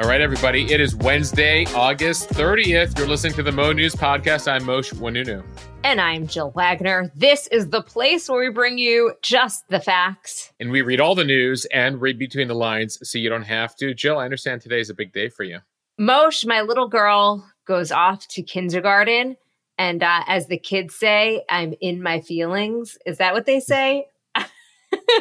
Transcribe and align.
All 0.00 0.08
right, 0.08 0.20
everybody. 0.20 0.72
It 0.72 0.80
is 0.80 0.94
Wednesday, 0.94 1.66
August 1.74 2.28
30th. 2.28 2.96
You're 2.96 3.08
listening 3.08 3.32
to 3.32 3.42
the 3.42 3.50
Mo 3.50 3.72
News 3.72 3.96
Podcast. 3.96 4.46
I'm 4.46 4.62
Mosheh 4.62 4.94
Oinounou. 4.94 5.42
And 5.82 6.00
I'm 6.00 6.28
Jill 6.28 6.52
Wagner. 6.52 7.10
This 7.16 7.48
is 7.48 7.70
the 7.70 7.82
place 7.82 8.28
where 8.28 8.38
we 8.38 8.48
bring 8.48 8.78
you 8.78 9.14
just 9.22 9.66
the 9.70 9.80
facts. 9.80 10.52
And 10.60 10.70
we 10.70 10.82
read 10.82 11.00
all 11.00 11.16
the 11.16 11.24
news 11.24 11.64
and 11.72 12.00
read 12.00 12.16
between 12.16 12.46
the 12.46 12.54
lines 12.54 12.96
so 13.02 13.18
you 13.18 13.28
don't 13.28 13.42
have 13.42 13.74
to. 13.78 13.92
Jill, 13.92 14.18
I 14.18 14.24
understand 14.24 14.60
today 14.60 14.78
is 14.78 14.88
a 14.88 14.94
big 14.94 15.12
day 15.12 15.30
for 15.30 15.42
you. 15.42 15.58
Mosheh, 16.00 16.46
my 16.46 16.60
little 16.60 16.86
girl, 16.86 17.44
goes 17.64 17.90
off 17.90 18.28
to 18.28 18.42
kindergarten. 18.44 19.36
And 19.78 20.04
uh, 20.04 20.22
as 20.28 20.46
the 20.46 20.58
kids 20.58 20.94
say, 20.94 21.42
I'm 21.50 21.74
in 21.80 22.00
my 22.04 22.20
feelings. 22.20 22.98
Is 23.04 23.18
that 23.18 23.34
what 23.34 23.46
they 23.46 23.58
say? 23.58 24.06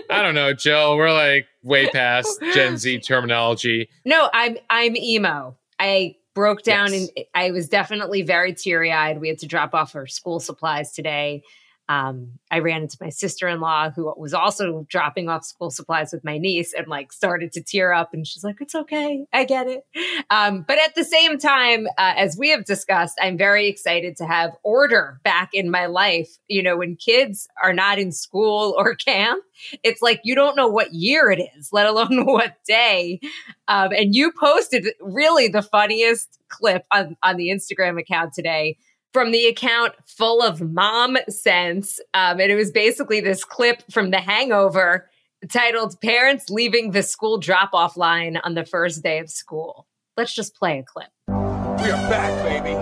I 0.09 0.21
don't 0.21 0.35
know, 0.35 0.53
Jill. 0.53 0.97
We're 0.97 1.13
like 1.13 1.47
way 1.63 1.89
past 1.93 2.41
Gen 2.53 2.77
Z 2.77 2.99
terminology. 3.07 3.89
No, 4.05 4.29
I'm 4.33 4.57
I'm 4.69 4.95
emo. 4.95 5.57
I 5.79 6.15
broke 6.33 6.63
down 6.63 6.93
yes. 6.93 7.09
and 7.15 7.25
I 7.33 7.51
was 7.51 7.67
definitely 7.67 8.21
very 8.21 8.53
teary 8.53 8.91
eyed. 8.91 9.19
We 9.19 9.27
had 9.27 9.39
to 9.39 9.47
drop 9.47 9.73
off 9.73 9.95
our 9.95 10.07
school 10.07 10.39
supplies 10.39 10.91
today. 10.91 11.43
Um, 11.89 12.39
I 12.51 12.59
ran 12.59 12.81
into 12.81 12.97
my 12.99 13.09
sister 13.09 13.47
in 13.47 13.61
law 13.61 13.89
who 13.89 14.13
was 14.17 14.33
also 14.33 14.85
dropping 14.89 15.29
off 15.29 15.45
school 15.45 15.69
supplies 15.69 16.11
with 16.11 16.23
my 16.23 16.37
niece 16.37 16.73
and 16.73 16.87
like 16.87 17.13
started 17.13 17.53
to 17.53 17.61
tear 17.61 17.93
up. 17.93 18.13
And 18.13 18.27
she's 18.27 18.43
like, 18.43 18.57
It's 18.59 18.75
okay. 18.75 19.25
I 19.31 19.45
get 19.45 19.67
it. 19.67 19.85
Um, 20.29 20.65
but 20.67 20.79
at 20.79 20.95
the 20.95 21.03
same 21.03 21.37
time, 21.37 21.87
uh, 21.97 22.13
as 22.17 22.37
we 22.37 22.49
have 22.49 22.65
discussed, 22.65 23.17
I'm 23.21 23.37
very 23.37 23.67
excited 23.67 24.17
to 24.17 24.25
have 24.25 24.51
order 24.63 25.19
back 25.23 25.51
in 25.53 25.71
my 25.71 25.85
life. 25.85 26.29
You 26.47 26.61
know, 26.63 26.77
when 26.77 26.95
kids 26.95 27.47
are 27.61 27.73
not 27.73 27.99
in 27.99 28.11
school 28.11 28.75
or 28.77 28.95
camp, 28.95 29.43
it's 29.83 30.01
like 30.01 30.21
you 30.23 30.35
don't 30.35 30.55
know 30.55 30.67
what 30.67 30.93
year 30.93 31.31
it 31.31 31.41
is, 31.57 31.69
let 31.71 31.85
alone 31.85 32.25
what 32.25 32.55
day. 32.65 33.19
Um, 33.67 33.91
and 33.91 34.13
you 34.13 34.31
posted 34.37 34.87
really 35.01 35.47
the 35.47 35.61
funniest 35.61 36.39
clip 36.49 36.85
on, 36.91 37.17
on 37.23 37.37
the 37.37 37.49
Instagram 37.49 37.99
account 37.99 38.33
today 38.33 38.77
from 39.13 39.31
the 39.31 39.47
account 39.47 39.93
full 40.05 40.41
of 40.41 40.61
mom 40.61 41.17
sense. 41.29 41.99
Um, 42.13 42.39
and 42.39 42.51
it 42.51 42.55
was 42.55 42.71
basically 42.71 43.19
this 43.19 43.43
clip 43.43 43.83
from 43.91 44.11
The 44.11 44.19
Hangover 44.19 45.09
titled 45.49 45.99
Parents 46.01 46.49
Leaving 46.49 46.91
the 46.91 47.03
School 47.03 47.37
Drop 47.37 47.71
Off 47.73 47.97
Line 47.97 48.37
on 48.37 48.55
the 48.55 48.65
First 48.65 49.03
Day 49.03 49.19
of 49.19 49.29
School. 49.29 49.87
Let's 50.15 50.33
just 50.33 50.55
play 50.55 50.79
a 50.79 50.83
clip. 50.83 51.09
We 51.27 51.91
are 51.91 52.09
back, 52.09 52.43
baby. 52.43 52.75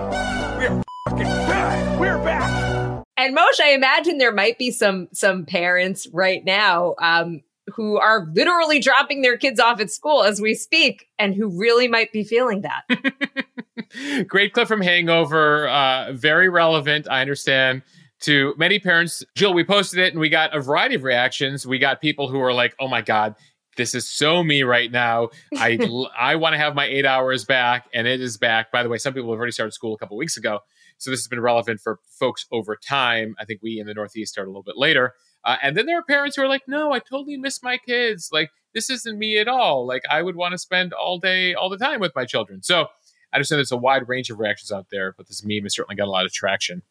We 0.59 0.65
are 0.65 0.83
fucking 1.09 1.25
back. 1.25 1.99
We're 1.99 2.17
back. 2.19 3.03
And 3.17 3.35
Mosheh, 3.35 3.63
I 3.63 3.73
imagine 3.73 4.17
there 4.17 4.33
might 4.33 4.57
be 4.57 4.71
some 4.71 5.07
some 5.13 5.45
parents 5.45 6.07
right 6.11 6.43
now 6.43 6.95
um, 7.01 7.41
who 7.67 7.97
are 7.97 8.27
literally 8.33 8.79
dropping 8.79 9.21
their 9.21 9.37
kids 9.37 9.59
off 9.59 9.79
at 9.79 9.89
school 9.89 10.23
as 10.23 10.41
we 10.41 10.53
speak 10.53 11.07
and 11.17 11.33
who 11.33 11.59
really 11.59 11.87
might 11.87 12.11
be 12.11 12.23
feeling 12.23 12.61
that. 12.61 12.83
Great 14.27 14.53
clip 14.53 14.67
from 14.67 14.81
Hangover. 14.81 15.67
Uh, 15.67 16.13
very 16.13 16.49
relevant, 16.49 17.07
I 17.09 17.21
understand, 17.21 17.83
to 18.21 18.53
many 18.57 18.79
parents. 18.79 19.23
Jill, 19.35 19.53
we 19.53 19.63
posted 19.63 19.99
it 19.99 20.13
and 20.13 20.19
we 20.19 20.29
got 20.29 20.55
a 20.55 20.61
variety 20.61 20.95
of 20.95 21.03
reactions. 21.03 21.65
We 21.65 21.79
got 21.79 22.01
people 22.01 22.29
who 22.29 22.39
are 22.39 22.53
like, 22.53 22.75
oh 22.79 22.87
my 22.87 23.01
God, 23.01 23.35
this 23.77 23.93
is 23.93 24.09
so 24.09 24.43
me 24.43 24.63
right 24.63 24.91
now. 24.91 25.29
I 25.57 25.77
I 26.19 26.35
want 26.35 26.53
to 26.53 26.57
have 26.57 26.75
my 26.75 26.85
eight 26.85 27.05
hours 27.05 27.45
back, 27.45 27.87
and 27.93 28.07
it 28.07 28.21
is 28.21 28.37
back. 28.37 28.71
By 28.71 28.83
the 28.83 28.89
way, 28.89 28.97
some 28.97 29.13
people 29.13 29.31
have 29.31 29.37
already 29.37 29.51
started 29.51 29.73
school 29.73 29.93
a 29.93 29.97
couple 29.97 30.17
weeks 30.17 30.37
ago, 30.37 30.59
so 30.97 31.11
this 31.11 31.19
has 31.19 31.27
been 31.27 31.41
relevant 31.41 31.81
for 31.81 31.99
folks 32.19 32.45
over 32.51 32.75
time. 32.75 33.35
I 33.39 33.45
think 33.45 33.61
we 33.61 33.79
in 33.79 33.87
the 33.87 33.93
Northeast 33.93 34.31
started 34.31 34.49
a 34.49 34.51
little 34.51 34.63
bit 34.63 34.77
later, 34.77 35.13
uh, 35.43 35.57
and 35.61 35.75
then 35.75 35.85
there 35.85 35.99
are 35.99 36.03
parents 36.03 36.35
who 36.35 36.43
are 36.43 36.47
like, 36.47 36.63
"No, 36.67 36.93
I 36.93 36.99
totally 36.99 37.37
miss 37.37 37.61
my 37.61 37.77
kids. 37.77 38.29
Like 38.31 38.49
this 38.73 38.89
isn't 38.89 39.17
me 39.17 39.37
at 39.37 39.47
all. 39.47 39.85
Like 39.85 40.03
I 40.09 40.21
would 40.21 40.35
want 40.35 40.53
to 40.53 40.57
spend 40.57 40.93
all 40.93 41.19
day, 41.19 41.53
all 41.53 41.69
the 41.69 41.77
time 41.77 41.99
with 41.99 42.15
my 42.15 42.25
children." 42.25 42.63
So 42.63 42.87
I 43.35 43.37
understand 43.37 43.59
there's 43.59 43.73
a 43.73 43.77
wide 43.77 44.07
range 44.07 44.29
of 44.29 44.39
reactions 44.39 44.71
out 44.71 44.87
there, 44.89 45.11
but 45.11 45.27
this 45.27 45.43
meme 45.43 45.63
has 45.63 45.75
certainly 45.75 45.97
got 45.97 46.07
a 46.07 46.09
lot 46.09 46.23
of 46.23 46.31
traction 46.31 46.83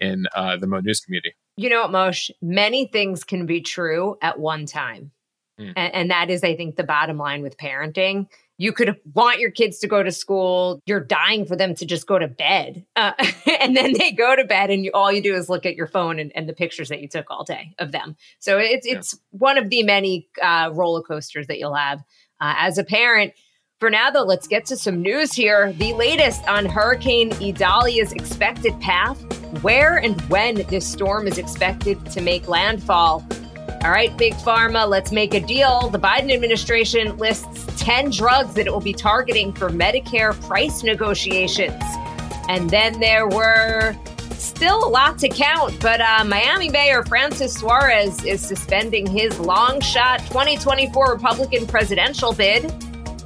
in 0.00 0.26
uh, 0.34 0.56
the 0.56 0.66
Mo 0.66 0.80
News 0.80 1.00
community. 1.00 1.36
You 1.56 1.70
know 1.70 1.82
what, 1.82 1.92
Mosheh? 1.92 2.32
Many 2.42 2.86
things 2.88 3.22
can 3.22 3.46
be 3.46 3.60
true 3.60 4.18
at 4.20 4.40
one 4.40 4.66
time. 4.66 5.12
Mm. 5.60 5.74
And, 5.76 5.94
and 5.94 6.10
that 6.10 6.28
is, 6.28 6.42
I 6.42 6.56
think, 6.56 6.74
the 6.74 6.82
bottom 6.82 7.18
line 7.18 7.40
with 7.40 7.56
parenting. 7.56 8.26
You 8.58 8.72
could 8.72 8.96
want 9.14 9.38
your 9.38 9.52
kids 9.52 9.78
to 9.78 9.86
go 9.86 10.02
to 10.02 10.10
school. 10.10 10.80
You're 10.86 11.04
dying 11.04 11.46
for 11.46 11.54
them 11.54 11.76
to 11.76 11.86
just 11.86 12.08
go 12.08 12.18
to 12.18 12.26
bed. 12.26 12.84
Uh, 12.96 13.12
and 13.60 13.76
then 13.76 13.92
they 13.96 14.10
go 14.10 14.34
to 14.34 14.42
bed, 14.42 14.70
and 14.70 14.84
you, 14.84 14.90
all 14.94 15.12
you 15.12 15.22
do 15.22 15.36
is 15.36 15.48
look 15.48 15.66
at 15.66 15.76
your 15.76 15.86
phone 15.86 16.18
and, 16.18 16.32
and, 16.34 16.48
the 16.48 16.52
pictures 16.52 16.88
that 16.88 17.00
you 17.00 17.06
took 17.06 17.30
all 17.30 17.44
day 17.44 17.76
of 17.78 17.92
them. 17.92 18.16
So 18.40 18.58
it's, 18.58 18.84
it's 18.88 19.14
yeah. 19.14 19.38
one 19.38 19.56
of 19.56 19.70
the 19.70 19.84
many 19.84 20.26
uh, 20.42 20.70
roller 20.72 21.02
coasters 21.02 21.46
that 21.46 21.60
you'll 21.60 21.76
have 21.76 22.00
uh, 22.40 22.54
as 22.58 22.76
a 22.76 22.82
parent. 22.82 23.34
For 23.82 23.90
now, 23.90 24.12
though, 24.12 24.22
let's 24.22 24.46
get 24.46 24.64
to 24.66 24.76
some 24.76 25.02
news 25.02 25.32
here. 25.32 25.72
The 25.72 25.92
latest 25.94 26.46
on 26.46 26.66
Hurricane 26.66 27.30
Idalia's 27.40 28.12
expected 28.12 28.78
path, 28.78 29.20
where 29.64 29.96
and 29.96 30.20
when 30.30 30.64
this 30.68 30.86
storm 30.86 31.26
is 31.26 31.36
expected 31.36 32.06
to 32.12 32.20
make 32.20 32.46
landfall. 32.46 33.26
All 33.82 33.90
right, 33.90 34.16
Big 34.16 34.34
Pharma, 34.34 34.88
let's 34.88 35.10
make 35.10 35.34
a 35.34 35.40
deal. 35.40 35.88
The 35.88 35.98
Biden 35.98 36.32
administration 36.32 37.16
lists 37.16 37.66
10 37.76 38.10
drugs 38.10 38.54
that 38.54 38.68
it 38.68 38.72
will 38.72 38.80
be 38.80 38.92
targeting 38.92 39.52
for 39.52 39.68
Medicare 39.68 40.40
price 40.46 40.84
negotiations. 40.84 41.82
And 42.48 42.70
then 42.70 43.00
there 43.00 43.26
were 43.26 43.96
still 44.34 44.86
a 44.86 44.90
lot 44.90 45.18
to 45.18 45.28
count, 45.28 45.80
but 45.80 46.00
uh, 46.00 46.22
Miami 46.24 46.70
Mayor 46.70 47.04
Francis 47.04 47.54
Suarez 47.54 48.24
is 48.24 48.46
suspending 48.46 49.08
his 49.08 49.40
long 49.40 49.80
shot 49.80 50.20
2024 50.28 51.14
Republican 51.14 51.66
presidential 51.66 52.32
bid 52.32 52.72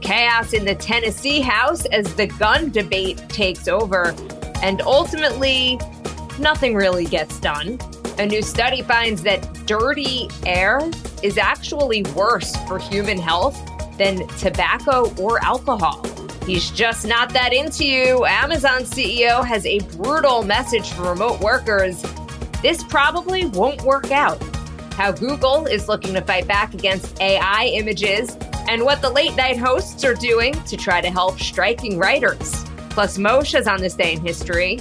chaos 0.00 0.52
in 0.52 0.64
the 0.64 0.74
Tennessee 0.74 1.40
House 1.40 1.84
as 1.86 2.14
the 2.14 2.26
gun 2.26 2.70
debate 2.70 3.18
takes 3.28 3.68
over. 3.68 4.14
And 4.62 4.80
ultimately, 4.82 5.78
nothing 6.38 6.74
really 6.74 7.04
gets 7.04 7.38
done. 7.40 7.78
A 8.18 8.26
new 8.26 8.42
study 8.42 8.82
finds 8.82 9.22
that 9.22 9.66
dirty 9.66 10.28
air 10.44 10.80
is 11.22 11.36
actually 11.38 12.02
worse 12.14 12.56
for 12.66 12.78
human 12.78 13.18
health 13.18 13.56
than 13.98 14.26
tobacco 14.38 15.14
or 15.20 15.42
alcohol. 15.44 16.04
He's 16.46 16.70
just 16.70 17.06
not 17.06 17.30
that 17.30 17.52
into 17.52 17.84
you. 17.84 18.24
Amazon 18.24 18.82
CEO 18.82 19.44
has 19.44 19.66
a 19.66 19.80
brutal 19.96 20.44
message 20.44 20.88
for 20.92 21.10
remote 21.10 21.40
workers. 21.40 22.02
This 22.62 22.84
probably 22.84 23.46
won't 23.46 23.82
work 23.82 24.10
out. 24.10 24.40
How 24.94 25.12
Google 25.12 25.66
is 25.66 25.88
looking 25.88 26.14
to 26.14 26.22
fight 26.22 26.46
back 26.46 26.72
against 26.72 27.20
AI 27.20 27.70
images 27.74 28.36
and 28.68 28.82
what 28.82 29.00
the 29.00 29.10
late 29.10 29.34
night 29.36 29.58
hosts 29.58 30.04
are 30.04 30.14
doing 30.14 30.52
to 30.64 30.76
try 30.76 31.00
to 31.00 31.10
help 31.10 31.38
striking 31.38 31.98
writers. 31.98 32.64
Plus, 32.90 33.18
Mosheh's 33.18 33.66
on 33.66 33.80
this 33.80 33.94
day 33.94 34.14
in 34.14 34.20
history. 34.20 34.80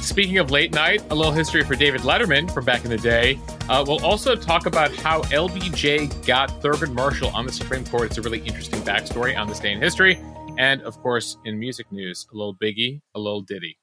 Speaking 0.00 0.38
of 0.38 0.52
late 0.52 0.72
night, 0.72 1.02
a 1.10 1.14
little 1.14 1.32
history 1.32 1.64
for 1.64 1.74
David 1.74 2.02
Letterman 2.02 2.48
from 2.52 2.64
back 2.64 2.84
in 2.84 2.90
the 2.90 2.96
day. 2.96 3.40
Uh, 3.68 3.84
we'll 3.86 4.04
also 4.04 4.36
talk 4.36 4.66
about 4.66 4.94
how 4.94 5.22
LBJ 5.22 6.24
got 6.24 6.48
Thurgood 6.62 6.92
Marshall 6.94 7.30
on 7.30 7.44
the 7.44 7.52
Supreme 7.52 7.84
Court. 7.84 8.04
It's 8.04 8.18
a 8.18 8.22
really 8.22 8.38
interesting 8.38 8.80
backstory 8.82 9.36
on 9.36 9.48
this 9.48 9.58
day 9.58 9.72
in 9.72 9.82
history. 9.82 10.16
And 10.58 10.80
of 10.82 10.96
course, 11.02 11.36
in 11.44 11.58
music 11.58 11.90
news, 11.90 12.26
a 12.32 12.36
little 12.36 12.54
biggie, 12.54 13.00
a 13.16 13.18
little 13.18 13.42
ditty. 13.42 13.78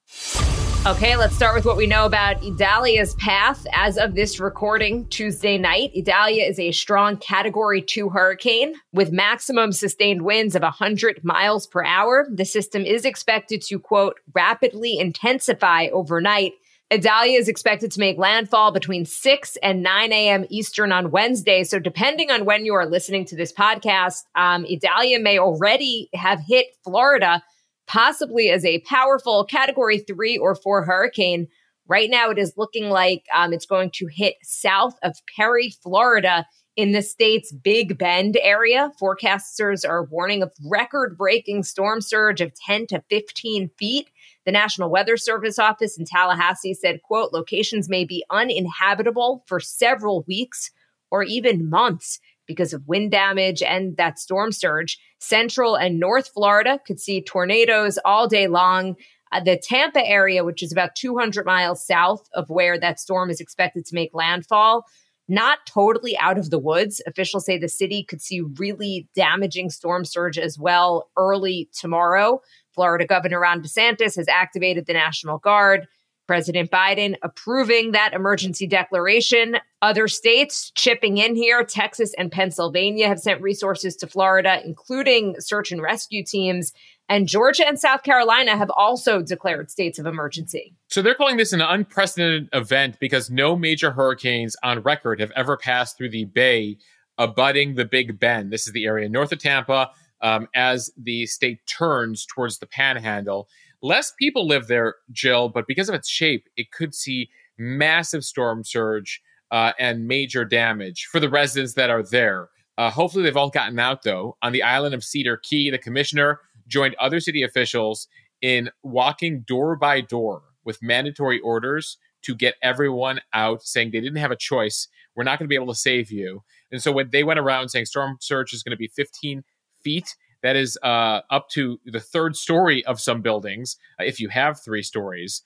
Okay, 0.86 1.16
let's 1.16 1.34
start 1.34 1.54
with 1.54 1.64
what 1.64 1.78
we 1.78 1.86
know 1.86 2.04
about 2.04 2.44
Idalia's 2.44 3.14
path. 3.14 3.66
As 3.72 3.96
of 3.96 4.14
this 4.14 4.38
recording 4.38 5.08
Tuesday 5.08 5.56
night, 5.56 5.92
Idalia 5.96 6.44
is 6.44 6.58
a 6.58 6.72
strong 6.72 7.16
category 7.16 7.80
two 7.80 8.10
hurricane 8.10 8.74
with 8.92 9.10
maximum 9.10 9.72
sustained 9.72 10.20
winds 10.20 10.54
of 10.54 10.60
100 10.60 11.24
miles 11.24 11.66
per 11.66 11.82
hour. 11.82 12.26
The 12.30 12.44
system 12.44 12.82
is 12.84 13.06
expected 13.06 13.62
to, 13.62 13.78
quote, 13.78 14.20
rapidly 14.34 14.98
intensify 14.98 15.86
overnight. 15.86 16.52
Idalia 16.92 17.38
is 17.38 17.48
expected 17.48 17.90
to 17.92 18.00
make 18.00 18.18
landfall 18.18 18.70
between 18.70 19.06
6 19.06 19.56
and 19.62 19.82
9 19.82 20.12
a.m. 20.12 20.44
Eastern 20.50 20.92
on 20.92 21.10
Wednesday. 21.10 21.64
So, 21.64 21.78
depending 21.78 22.30
on 22.30 22.44
when 22.44 22.66
you 22.66 22.74
are 22.74 22.84
listening 22.84 23.24
to 23.26 23.36
this 23.36 23.54
podcast, 23.54 24.24
um, 24.34 24.66
Idalia 24.70 25.18
may 25.18 25.38
already 25.38 26.10
have 26.12 26.40
hit 26.40 26.66
Florida 26.84 27.42
possibly 27.86 28.50
as 28.50 28.64
a 28.64 28.80
powerful 28.80 29.44
category 29.44 29.98
three 29.98 30.36
or 30.36 30.54
four 30.54 30.84
hurricane. 30.84 31.48
Right 31.86 32.10
now, 32.10 32.30
it 32.30 32.38
is 32.38 32.54
looking 32.56 32.88
like 32.88 33.24
um, 33.34 33.52
it's 33.52 33.66
going 33.66 33.90
to 33.96 34.06
hit 34.06 34.36
south 34.42 34.94
of 35.02 35.16
Perry, 35.36 35.70
Florida, 35.82 36.46
in 36.76 36.92
the 36.92 37.02
state's 37.02 37.52
Big 37.52 37.98
Bend 37.98 38.36
area. 38.40 38.90
Forecasters 39.00 39.88
are 39.88 40.04
warning 40.04 40.42
of 40.42 40.52
record 40.68 41.16
breaking 41.16 41.62
storm 41.62 42.00
surge 42.00 42.40
of 42.40 42.52
10 42.66 42.88
to 42.88 43.02
15 43.10 43.70
feet. 43.78 44.10
The 44.44 44.52
National 44.52 44.90
Weather 44.90 45.16
Service 45.16 45.58
office 45.58 45.98
in 45.98 46.04
Tallahassee 46.04 46.74
said, 46.74 47.02
quote, 47.02 47.32
locations 47.32 47.88
may 47.88 48.04
be 48.04 48.24
uninhabitable 48.30 49.44
for 49.46 49.60
several 49.60 50.24
weeks 50.26 50.70
or 51.10 51.22
even 51.22 51.70
months 51.70 52.18
because 52.46 52.72
of 52.72 52.86
wind 52.86 53.10
damage 53.10 53.62
and 53.62 53.96
that 53.96 54.18
storm 54.18 54.52
surge. 54.52 54.98
Central 55.18 55.74
and 55.74 55.98
North 55.98 56.28
Florida 56.28 56.78
could 56.86 57.00
see 57.00 57.22
tornadoes 57.22 57.98
all 58.04 58.28
day 58.28 58.46
long. 58.46 58.96
Uh, 59.32 59.40
the 59.40 59.56
Tampa 59.56 60.06
area, 60.06 60.44
which 60.44 60.62
is 60.62 60.70
about 60.70 60.94
200 60.94 61.44
miles 61.44 61.84
south 61.84 62.28
of 62.34 62.48
where 62.50 62.78
that 62.78 63.00
storm 63.00 63.30
is 63.30 63.40
expected 63.40 63.84
to 63.86 63.94
make 63.94 64.10
landfall, 64.14 64.84
not 65.28 65.58
totally 65.66 66.16
out 66.18 66.38
of 66.38 66.50
the 66.50 66.58
woods. 66.58 67.02
Officials 67.06 67.46
say 67.46 67.58
the 67.58 67.68
city 67.68 68.04
could 68.04 68.20
see 68.20 68.42
really 68.58 69.08
damaging 69.14 69.70
storm 69.70 70.04
surge 70.04 70.38
as 70.38 70.58
well 70.58 71.10
early 71.16 71.68
tomorrow. 71.72 72.40
Florida 72.74 73.06
Governor 73.06 73.40
Ron 73.40 73.62
DeSantis 73.62 74.16
has 74.16 74.28
activated 74.28 74.86
the 74.86 74.92
National 74.92 75.38
Guard. 75.38 75.86
President 76.26 76.70
Biden 76.70 77.16
approving 77.22 77.92
that 77.92 78.12
emergency 78.14 78.66
declaration. 78.66 79.56
Other 79.82 80.08
states 80.08 80.70
chipping 80.74 81.18
in 81.18 81.36
here. 81.36 81.64
Texas 81.64 82.14
and 82.16 82.32
Pennsylvania 82.32 83.08
have 83.08 83.20
sent 83.20 83.42
resources 83.42 83.96
to 83.96 84.06
Florida, 84.06 84.60
including 84.64 85.38
search 85.38 85.72
and 85.72 85.82
rescue 85.82 86.24
teams. 86.24 86.72
And 87.08 87.28
Georgia 87.28 87.66
and 87.66 87.78
South 87.78 88.02
Carolina 88.02 88.56
have 88.56 88.70
also 88.70 89.20
declared 89.20 89.70
states 89.70 89.98
of 89.98 90.06
emergency. 90.06 90.74
So 90.88 91.02
they're 91.02 91.14
calling 91.14 91.36
this 91.36 91.52
an 91.52 91.60
unprecedented 91.60 92.48
event 92.52 92.98
because 92.98 93.30
no 93.30 93.56
major 93.56 93.90
hurricanes 93.90 94.56
on 94.62 94.80
record 94.80 95.20
have 95.20 95.30
ever 95.32 95.56
passed 95.56 95.98
through 95.98 96.10
the 96.10 96.24
bay 96.24 96.78
abutting 97.18 97.74
the 97.74 97.84
Big 97.84 98.18
Bend. 98.18 98.50
This 98.50 98.66
is 98.66 98.72
the 98.72 98.86
area 98.86 99.08
north 99.08 99.32
of 99.32 99.38
Tampa 99.38 99.90
um, 100.22 100.48
as 100.54 100.90
the 100.96 101.26
state 101.26 101.60
turns 101.66 102.24
towards 102.26 102.58
the 102.58 102.66
panhandle. 102.66 103.48
Less 103.84 104.14
people 104.18 104.46
live 104.48 104.66
there, 104.66 104.94
Jill, 105.12 105.50
but 105.50 105.66
because 105.66 105.90
of 105.90 105.94
its 105.94 106.08
shape, 106.08 106.48
it 106.56 106.72
could 106.72 106.94
see 106.94 107.28
massive 107.58 108.24
storm 108.24 108.64
surge 108.64 109.20
uh, 109.50 109.72
and 109.78 110.08
major 110.08 110.42
damage 110.42 111.06
for 111.12 111.20
the 111.20 111.28
residents 111.28 111.74
that 111.74 111.90
are 111.90 112.02
there. 112.02 112.48
Uh, 112.78 112.88
hopefully, 112.88 113.22
they've 113.22 113.36
all 113.36 113.50
gotten 113.50 113.78
out, 113.78 114.02
though. 114.02 114.38
On 114.40 114.52
the 114.52 114.62
island 114.62 114.94
of 114.94 115.04
Cedar 115.04 115.36
Key, 115.36 115.68
the 115.68 115.76
commissioner 115.76 116.40
joined 116.66 116.94
other 116.94 117.20
city 117.20 117.42
officials 117.42 118.08
in 118.40 118.70
walking 118.82 119.44
door 119.46 119.76
by 119.76 120.00
door 120.00 120.40
with 120.64 120.82
mandatory 120.82 121.38
orders 121.40 121.98
to 122.22 122.34
get 122.34 122.54
everyone 122.62 123.20
out, 123.34 123.62
saying 123.64 123.90
they 123.90 124.00
didn't 124.00 124.16
have 124.16 124.30
a 124.30 124.36
choice. 124.36 124.88
We're 125.14 125.24
not 125.24 125.38
going 125.38 125.46
to 125.46 125.52
be 125.52 125.56
able 125.56 125.74
to 125.74 125.78
save 125.78 126.10
you. 126.10 126.42
And 126.72 126.82
so 126.82 126.90
when 126.90 127.10
they 127.10 127.22
went 127.22 127.38
around 127.38 127.68
saying 127.68 127.84
storm 127.84 128.16
surge 128.18 128.54
is 128.54 128.62
going 128.62 128.70
to 128.70 128.78
be 128.78 128.88
15 128.88 129.44
feet, 129.82 130.16
that 130.44 130.56
is 130.56 130.78
uh, 130.82 131.22
up 131.30 131.48
to 131.48 131.80
the 131.86 131.98
third 131.98 132.36
story 132.36 132.84
of 132.84 133.00
some 133.00 133.22
buildings, 133.22 133.78
uh, 133.98 134.04
if 134.04 134.20
you 134.20 134.28
have 134.28 134.60
three 134.60 134.82
stories. 134.82 135.42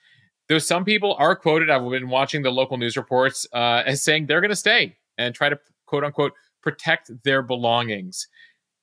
Though 0.49 0.59
some 0.59 0.85
people 0.85 1.15
are 1.21 1.37
quoted, 1.37 1.71
I've 1.71 1.89
been 1.89 2.09
watching 2.09 2.43
the 2.43 2.51
local 2.51 2.77
news 2.77 2.97
reports 2.97 3.47
uh, 3.53 3.85
as 3.87 4.03
saying 4.03 4.27
they're 4.27 4.41
going 4.41 4.51
to 4.51 4.57
stay 4.57 4.97
and 5.17 5.33
try 5.33 5.51
to 5.51 5.59
quote 5.87 6.03
unquote 6.03 6.33
protect 6.63 7.13
their 7.23 7.43
belongings. 7.43 8.27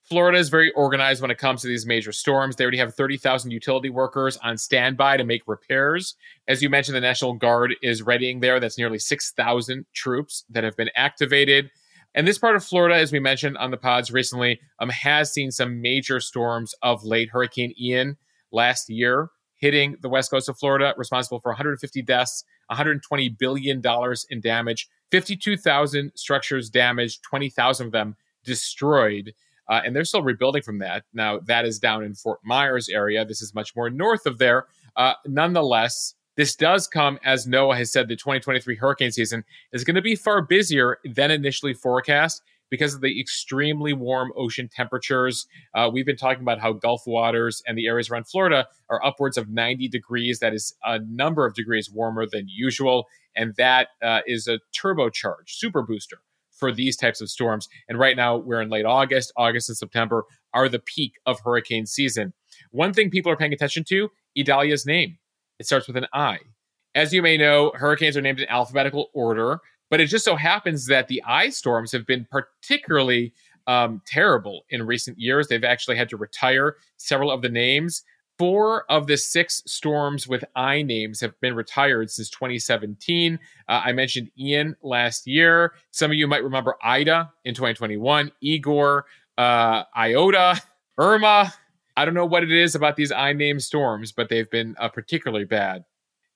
Florida 0.04 0.38
is 0.38 0.48
very 0.48 0.70
organized 0.72 1.20
when 1.20 1.30
it 1.30 1.36
comes 1.36 1.60
to 1.60 1.68
these 1.68 1.84
major 1.84 2.12
storms. 2.12 2.56
They 2.56 2.64
already 2.64 2.78
have 2.78 2.94
30,000 2.94 3.50
utility 3.50 3.90
workers 3.90 4.38
on 4.38 4.56
standby 4.56 5.18
to 5.18 5.24
make 5.24 5.42
repairs. 5.46 6.14
As 6.48 6.62
you 6.62 6.70
mentioned, 6.70 6.96
the 6.96 7.00
National 7.00 7.34
Guard 7.34 7.74
is 7.82 8.02
readying 8.02 8.40
there. 8.40 8.58
That's 8.58 8.78
nearly 8.78 9.00
6,000 9.00 9.84
troops 9.92 10.44
that 10.48 10.64
have 10.64 10.76
been 10.76 10.90
activated. 10.96 11.70
And 12.14 12.26
this 12.26 12.38
part 12.38 12.56
of 12.56 12.64
Florida, 12.64 12.96
as 12.96 13.12
we 13.12 13.20
mentioned 13.20 13.56
on 13.58 13.70
the 13.70 13.76
pods 13.76 14.10
recently, 14.10 14.60
um, 14.78 14.88
has 14.88 15.32
seen 15.32 15.50
some 15.50 15.80
major 15.82 16.20
storms 16.20 16.74
of 16.82 17.04
late. 17.04 17.30
Hurricane 17.30 17.74
Ian 17.78 18.16
last 18.52 18.88
year 18.88 19.30
hitting 19.56 19.96
the 20.00 20.08
west 20.08 20.30
coast 20.30 20.48
of 20.48 20.58
Florida, 20.58 20.94
responsible 20.96 21.40
for 21.40 21.50
150 21.50 22.02
deaths, 22.02 22.44
120 22.68 23.28
billion 23.30 23.80
dollars 23.80 24.26
in 24.30 24.40
damage, 24.40 24.88
52,000 25.10 26.12
structures 26.14 26.68
damaged, 26.70 27.22
20,000 27.22 27.86
of 27.86 27.92
them 27.92 28.16
destroyed. 28.44 29.32
Uh, 29.68 29.80
and 29.84 29.96
they're 29.96 30.04
still 30.04 30.22
rebuilding 30.22 30.62
from 30.62 30.78
that. 30.78 31.04
Now, 31.12 31.40
that 31.40 31.64
is 31.64 31.78
down 31.78 32.04
in 32.04 32.14
Fort 32.14 32.38
Myers 32.44 32.88
area. 32.88 33.24
This 33.24 33.42
is 33.42 33.54
much 33.54 33.74
more 33.74 33.90
north 33.90 34.26
of 34.26 34.38
there. 34.38 34.66
Uh, 34.94 35.14
nonetheless, 35.26 36.14
this 36.36 36.54
does 36.54 36.86
come 36.86 37.18
as 37.24 37.46
NOAA 37.46 37.78
has 37.78 37.92
said 37.92 38.08
the 38.08 38.16
2023 38.16 38.76
hurricane 38.76 39.12
season 39.12 39.44
is 39.72 39.84
going 39.84 39.94
to 39.94 40.02
be 40.02 40.14
far 40.14 40.42
busier 40.42 40.98
than 41.04 41.30
initially 41.30 41.74
forecast 41.74 42.42
because 42.70 42.94
of 42.94 43.00
the 43.00 43.20
extremely 43.20 43.92
warm 43.92 44.32
ocean 44.36 44.68
temperatures. 44.68 45.46
Uh, 45.74 45.88
we've 45.92 46.06
been 46.06 46.16
talking 46.16 46.42
about 46.42 46.60
how 46.60 46.72
Gulf 46.72 47.02
waters 47.06 47.62
and 47.66 47.78
the 47.78 47.86
areas 47.86 48.10
around 48.10 48.26
Florida 48.28 48.66
are 48.90 49.04
upwards 49.04 49.36
of 49.36 49.48
90 49.48 49.88
degrees. 49.88 50.40
That 50.40 50.52
is 50.52 50.74
a 50.84 50.98
number 50.98 51.46
of 51.46 51.54
degrees 51.54 51.90
warmer 51.90 52.26
than 52.26 52.46
usual. 52.48 53.06
And 53.34 53.54
that 53.56 53.88
uh, 54.02 54.20
is 54.26 54.48
a 54.48 54.60
turbocharge, 54.74 55.46
super 55.48 55.82
booster 55.82 56.18
for 56.50 56.72
these 56.72 56.96
types 56.96 57.20
of 57.20 57.28
storms. 57.30 57.68
And 57.88 57.98
right 57.98 58.16
now, 58.16 58.36
we're 58.36 58.62
in 58.62 58.70
late 58.70 58.86
August. 58.86 59.32
August 59.36 59.68
and 59.68 59.76
September 59.76 60.24
are 60.54 60.68
the 60.68 60.78
peak 60.78 61.12
of 61.26 61.40
hurricane 61.40 61.86
season. 61.86 62.32
One 62.70 62.94
thing 62.94 63.10
people 63.10 63.30
are 63.30 63.36
paying 63.36 63.52
attention 63.52 63.84
to 63.88 64.10
Idalia's 64.36 64.86
name. 64.86 65.18
It 65.58 65.66
starts 65.66 65.86
with 65.86 65.96
an 65.96 66.06
I. 66.12 66.38
As 66.94 67.12
you 67.12 67.22
may 67.22 67.36
know, 67.36 67.72
hurricanes 67.74 68.16
are 68.16 68.22
named 68.22 68.40
in 68.40 68.48
alphabetical 68.48 69.10
order, 69.12 69.60
but 69.90 70.00
it 70.00 70.06
just 70.06 70.24
so 70.24 70.36
happens 70.36 70.86
that 70.86 71.08
the 71.08 71.22
I 71.26 71.50
storms 71.50 71.92
have 71.92 72.06
been 72.06 72.26
particularly 72.30 73.32
um, 73.66 74.00
terrible 74.06 74.64
in 74.70 74.86
recent 74.86 75.18
years. 75.18 75.48
They've 75.48 75.64
actually 75.64 75.96
had 75.96 76.08
to 76.10 76.16
retire 76.16 76.76
several 76.96 77.30
of 77.30 77.42
the 77.42 77.48
names. 77.48 78.02
Four 78.38 78.84
of 78.90 79.06
the 79.06 79.16
six 79.16 79.62
storms 79.66 80.28
with 80.28 80.44
I 80.54 80.82
names 80.82 81.20
have 81.20 81.38
been 81.40 81.54
retired 81.54 82.10
since 82.10 82.28
2017. 82.30 83.38
Uh, 83.66 83.82
I 83.84 83.92
mentioned 83.92 84.30
Ian 84.38 84.76
last 84.82 85.26
year. 85.26 85.72
Some 85.90 86.10
of 86.10 86.16
you 86.16 86.26
might 86.26 86.44
remember 86.44 86.76
Ida 86.82 87.32
in 87.46 87.54
2021, 87.54 88.30
Igor, 88.42 89.06
uh, 89.38 89.84
Iota, 89.96 90.60
Irma. 90.98 91.52
I 91.96 92.04
don't 92.04 92.14
know 92.14 92.26
what 92.26 92.42
it 92.42 92.52
is 92.52 92.74
about 92.74 92.96
these 92.96 93.10
I 93.10 93.32
name 93.32 93.58
storms, 93.60 94.12
but 94.12 94.28
they've 94.28 94.50
been 94.50 94.76
uh, 94.78 94.88
particularly 94.88 95.44
bad. 95.44 95.84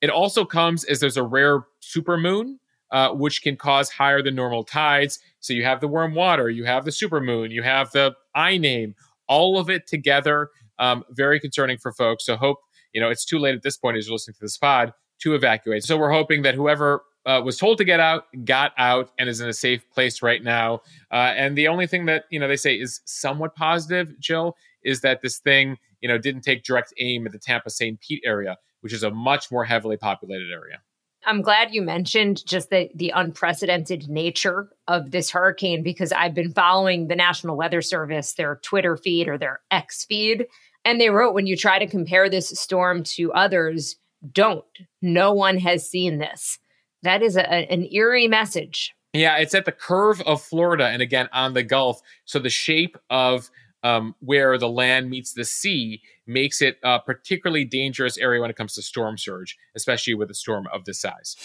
It 0.01 0.09
also 0.09 0.43
comes 0.43 0.83
as 0.85 0.99
there's 0.99 1.17
a 1.17 1.23
rare 1.23 1.63
supermoon, 1.81 2.55
uh, 2.91 3.11
which 3.11 3.41
can 3.41 3.55
cause 3.55 3.89
higher 3.89 4.21
than 4.21 4.35
normal 4.35 4.63
tides. 4.63 5.19
So 5.39 5.53
you 5.53 5.63
have 5.63 5.79
the 5.79 5.87
warm 5.87 6.15
water, 6.15 6.49
you 6.49 6.65
have 6.65 6.85
the 6.85 6.91
supermoon, 6.91 7.51
you 7.51 7.63
have 7.63 7.91
the 7.91 8.15
I 8.35 8.57
name, 8.57 8.95
all 9.27 9.59
of 9.59 9.69
it 9.69 9.87
together 9.87 10.49
um, 10.79 11.03
very 11.11 11.39
concerning 11.39 11.77
for 11.77 11.93
folks. 11.93 12.25
So 12.25 12.35
hope 12.35 12.57
you 12.93 12.99
know 12.99 13.09
it's 13.09 13.23
too 13.23 13.39
late 13.39 13.55
at 13.55 13.61
this 13.61 13.77
point 13.77 13.97
as 13.97 14.07
you're 14.07 14.13
listening 14.13 14.35
to 14.35 14.41
this 14.41 14.57
pod 14.57 14.93
to 15.19 15.35
evacuate. 15.35 15.83
So 15.83 15.97
we're 15.97 16.11
hoping 16.11 16.41
that 16.41 16.55
whoever 16.55 17.03
uh, 17.25 17.41
was 17.45 17.57
told 17.57 17.77
to 17.77 17.83
get 17.83 17.99
out 17.99 18.25
got 18.43 18.73
out 18.77 19.11
and 19.19 19.29
is 19.29 19.39
in 19.39 19.47
a 19.47 19.53
safe 19.53 19.87
place 19.91 20.21
right 20.21 20.43
now. 20.43 20.81
Uh, 21.11 21.33
and 21.35 21.55
the 21.55 21.67
only 21.67 21.87
thing 21.87 22.05
that 22.07 22.25
you 22.31 22.39
know 22.39 22.47
they 22.47 22.57
say 22.57 22.75
is 22.75 23.01
somewhat 23.05 23.55
positive, 23.55 24.19
Jill, 24.19 24.57
is 24.83 25.01
that 25.01 25.21
this 25.21 25.39
thing 25.39 25.77
you 26.01 26.09
know 26.09 26.17
didn't 26.17 26.41
take 26.41 26.63
direct 26.63 26.93
aim 26.99 27.25
at 27.25 27.31
the 27.31 27.39
Tampa 27.39 27.69
St. 27.69 27.99
Pete 27.99 28.21
area, 28.25 28.57
which 28.81 28.93
is 28.93 29.03
a 29.03 29.11
much 29.11 29.51
more 29.51 29.65
heavily 29.65 29.97
populated 29.97 30.51
area. 30.51 30.81
I'm 31.25 31.41
glad 31.41 31.73
you 31.73 31.81
mentioned 31.81 32.45
just 32.45 32.69
the 32.69 32.89
the 32.95 33.11
unprecedented 33.15 34.09
nature 34.09 34.69
of 34.87 35.11
this 35.11 35.31
hurricane 35.31 35.83
because 35.83 36.11
I've 36.11 36.33
been 36.33 36.53
following 36.53 37.07
the 37.07 37.15
National 37.15 37.55
Weather 37.55 37.81
Service, 37.81 38.33
their 38.33 38.59
Twitter 38.63 38.97
feed 38.97 39.27
or 39.27 39.37
their 39.37 39.61
X 39.69 40.05
feed, 40.05 40.47
and 40.83 40.99
they 40.99 41.09
wrote 41.09 41.33
when 41.33 41.47
you 41.47 41.55
try 41.55 41.79
to 41.79 41.87
compare 41.87 42.29
this 42.29 42.49
storm 42.49 43.03
to 43.03 43.31
others, 43.33 43.97
don't. 44.31 44.65
No 45.01 45.33
one 45.33 45.57
has 45.59 45.87
seen 45.87 46.17
this. 46.17 46.57
That 47.03 47.21
is 47.21 47.37
a, 47.37 47.49
an 47.49 47.87
eerie 47.91 48.27
message. 48.27 48.93
Yeah, 49.13 49.37
it's 49.37 49.53
at 49.53 49.65
the 49.65 49.71
curve 49.71 50.21
of 50.21 50.41
Florida 50.41 50.87
and 50.87 51.01
again 51.01 51.27
on 51.33 51.53
the 51.53 51.63
Gulf. 51.63 52.01
So 52.25 52.39
the 52.39 52.49
shape 52.49 52.97
of 53.09 53.49
um, 53.83 54.15
where 54.19 54.57
the 54.57 54.69
land 54.69 55.09
meets 55.09 55.33
the 55.33 55.45
sea 55.45 56.01
makes 56.27 56.61
it 56.61 56.77
a 56.83 56.99
particularly 56.99 57.65
dangerous 57.65 58.17
area 58.17 58.41
when 58.41 58.49
it 58.49 58.55
comes 58.55 58.73
to 58.75 58.81
storm 58.81 59.17
surge, 59.17 59.57
especially 59.75 60.13
with 60.13 60.29
a 60.29 60.35
storm 60.35 60.67
of 60.71 60.85
this 60.85 61.01
size. 61.01 61.35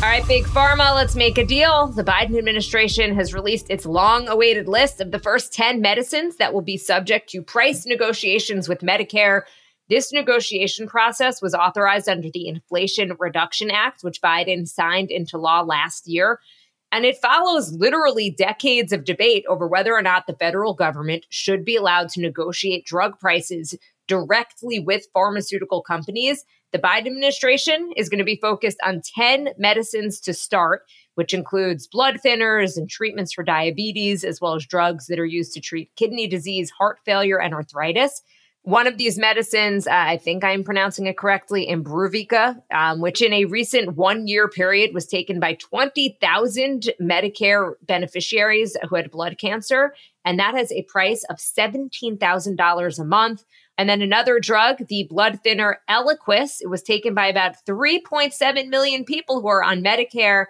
All 0.00 0.08
right, 0.08 0.26
Big 0.28 0.44
Pharma, 0.44 0.94
let's 0.94 1.16
make 1.16 1.38
a 1.38 1.44
deal. 1.44 1.88
The 1.88 2.04
Biden 2.04 2.38
administration 2.38 3.16
has 3.16 3.34
released 3.34 3.68
its 3.68 3.84
long 3.84 4.28
awaited 4.28 4.68
list 4.68 5.00
of 5.00 5.10
the 5.10 5.18
first 5.18 5.52
10 5.52 5.80
medicines 5.80 6.36
that 6.36 6.54
will 6.54 6.62
be 6.62 6.76
subject 6.76 7.28
to 7.30 7.42
price 7.42 7.84
negotiations 7.84 8.68
with 8.68 8.80
Medicare. 8.80 9.42
This 9.88 10.12
negotiation 10.12 10.86
process 10.86 11.42
was 11.42 11.52
authorized 11.52 12.08
under 12.08 12.30
the 12.30 12.46
Inflation 12.46 13.16
Reduction 13.18 13.72
Act, 13.72 14.02
which 14.02 14.22
Biden 14.22 14.68
signed 14.68 15.10
into 15.10 15.36
law 15.36 15.62
last 15.62 16.06
year. 16.06 16.38
And 16.90 17.04
it 17.04 17.18
follows 17.18 17.72
literally 17.72 18.30
decades 18.30 18.92
of 18.92 19.04
debate 19.04 19.44
over 19.48 19.66
whether 19.66 19.92
or 19.92 20.02
not 20.02 20.26
the 20.26 20.36
federal 20.36 20.74
government 20.74 21.26
should 21.28 21.64
be 21.64 21.76
allowed 21.76 22.08
to 22.10 22.20
negotiate 22.20 22.86
drug 22.86 23.18
prices 23.18 23.74
directly 24.06 24.78
with 24.78 25.06
pharmaceutical 25.12 25.82
companies. 25.82 26.44
The 26.72 26.78
Biden 26.78 27.06
administration 27.06 27.92
is 27.96 28.08
going 28.08 28.18
to 28.18 28.24
be 28.24 28.38
focused 28.40 28.78
on 28.84 29.02
10 29.02 29.50
medicines 29.58 30.20
to 30.20 30.34
start, 30.34 30.82
which 31.14 31.34
includes 31.34 31.86
blood 31.86 32.18
thinners 32.24 32.76
and 32.76 32.88
treatments 32.88 33.32
for 33.32 33.44
diabetes, 33.44 34.24
as 34.24 34.40
well 34.40 34.54
as 34.54 34.66
drugs 34.66 35.06
that 35.06 35.18
are 35.18 35.26
used 35.26 35.52
to 35.54 35.60
treat 35.60 35.94
kidney 35.96 36.26
disease, 36.26 36.70
heart 36.70 36.98
failure, 37.04 37.40
and 37.40 37.54
arthritis. 37.54 38.22
One 38.62 38.86
of 38.86 38.98
these 38.98 39.16
medicines, 39.16 39.86
uh, 39.86 39.92
I 39.92 40.18
think 40.18 40.44
I'm 40.44 40.62
pronouncing 40.62 41.06
it 41.06 41.16
correctly, 41.16 41.66
Imbruvica, 41.70 42.60
um, 42.70 43.00
which 43.00 43.22
in 43.22 43.32
a 43.32 43.46
recent 43.46 43.96
one 43.96 44.26
year 44.26 44.46
period 44.46 44.92
was 44.92 45.06
taken 45.06 45.40
by 45.40 45.54
20,000 45.54 46.90
Medicare 47.00 47.74
beneficiaries 47.82 48.76
who 48.88 48.96
had 48.96 49.10
blood 49.10 49.38
cancer. 49.38 49.94
And 50.24 50.38
that 50.38 50.54
has 50.54 50.70
a 50.70 50.82
price 50.82 51.24
of 51.30 51.36
$17,000 51.36 52.98
a 52.98 53.04
month. 53.04 53.44
And 53.78 53.88
then 53.88 54.02
another 54.02 54.40
drug, 54.40 54.86
the 54.88 55.06
blood 55.08 55.40
thinner 55.42 55.78
Eliquis, 55.88 56.60
it 56.60 56.68
was 56.68 56.82
taken 56.82 57.14
by 57.14 57.28
about 57.28 57.54
3.7 57.66 58.68
million 58.68 59.04
people 59.04 59.40
who 59.40 59.48
are 59.48 59.62
on 59.62 59.82
Medicare. 59.82 60.46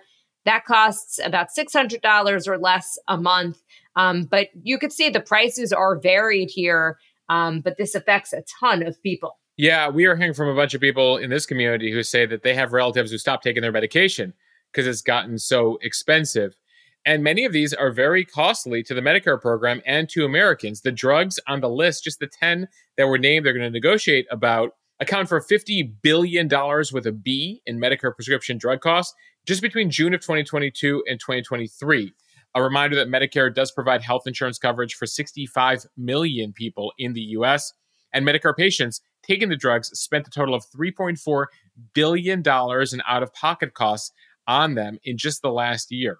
That 0.47 0.65
costs 0.65 1.21
about 1.23 1.49
$600 1.57 2.49
or 2.49 2.59
less 2.59 2.99
a 3.07 3.19
month. 3.19 3.63
Um, 3.97 4.25
but 4.25 4.49
you 4.63 4.79
could 4.79 4.93
see 4.93 5.11
the 5.11 5.21
prices 5.21 5.73
are 5.73 5.99
varied 5.99 6.51
here, 6.51 6.99
um, 7.29 7.61
but 7.61 7.77
this 7.77 7.95
affects 7.95 8.33
a 8.33 8.43
ton 8.61 8.83
of 8.83 9.03
people. 9.03 9.39
Yeah, 9.57 9.89
we 9.89 10.07
are 10.07 10.17
hearing 10.17 10.35
from 10.35 10.49
a 10.49 10.55
bunch 10.55 10.75
of 10.75 10.81
people 10.81 11.17
in 11.17 11.31
this 11.31 11.45
community 11.45 11.91
who 11.91 12.03
say 12.03 12.27
that 12.27 12.43
they 12.43 12.55
have 12.55 12.73
relatives 12.73 13.11
who 13.11 13.19
stopped 13.19 13.43
taking 13.43 13.63
their 13.63 13.73
medication 13.73 14.35
because 14.73 14.87
it's 14.87 15.03
gotten 15.03 15.39
so 15.39 15.79
expensive. 15.83 16.57
And 17.05 17.25
many 17.25 17.45
of 17.45 17.53
these 17.53 17.73
are 17.75 17.91
very 17.91 18.25
costly 18.25 18.83
to 18.85 18.95
the 18.95 19.01
Medicare 19.01 19.41
program 19.41 19.81
and 19.87 20.09
to 20.11 20.25
Americans. 20.25 20.83
The 20.83 20.93
drugs 20.93 21.41
on 21.49 21.61
the 21.61 21.69
list, 21.69 22.05
just 22.05 22.21
the 22.21 22.27
10 22.27 22.69
that 22.97 23.09
were 23.09 23.19
named, 23.19 23.47
they're 23.47 23.53
going 23.53 23.65
to 23.65 23.71
negotiate 23.71 24.27
about, 24.31 24.73
account 25.01 25.29
for 25.29 25.41
$50 25.41 25.93
billion 26.03 26.49
with 26.93 27.07
a 27.07 27.13
B 27.13 27.63
in 27.67 27.79
Medicare 27.79 28.15
prescription 28.15 28.59
drug 28.59 28.81
costs 28.81 29.15
just 29.47 29.63
between 29.63 29.91
June 29.91 30.13
of 30.13 30.21
2022 30.21 31.05
and 31.09 31.19
2023. 31.19 32.13
A 32.55 32.63
reminder 32.63 32.97
that 32.97 33.09
Medicare 33.09 33.55
does 33.55 33.71
provide 33.71 34.03
health 34.03 34.27
insurance 34.27 34.59
coverage 34.59 34.95
for 34.95 35.07
65 35.07 35.87
million 35.97 36.53
people 36.53 36.93
in 36.99 37.13
the 37.13 37.21
US, 37.21 37.73
and 38.13 38.27
Medicare 38.27 38.57
patients 38.57 39.01
taking 39.23 39.49
the 39.49 39.57
drugs 39.57 39.91
spent 39.99 40.27
a 40.27 40.31
total 40.31 40.55
of 40.55 40.65
$3.4 40.75 41.47
billion 41.95 42.41
in 42.41 43.03
out 43.07 43.23
of 43.23 43.35
pocket 43.35 43.75
costs 43.75 44.13
on 44.47 44.75
them 44.75 44.99
in 45.05 45.19
just 45.19 45.43
the 45.43 45.53
last 45.53 45.93
year. 45.93 46.19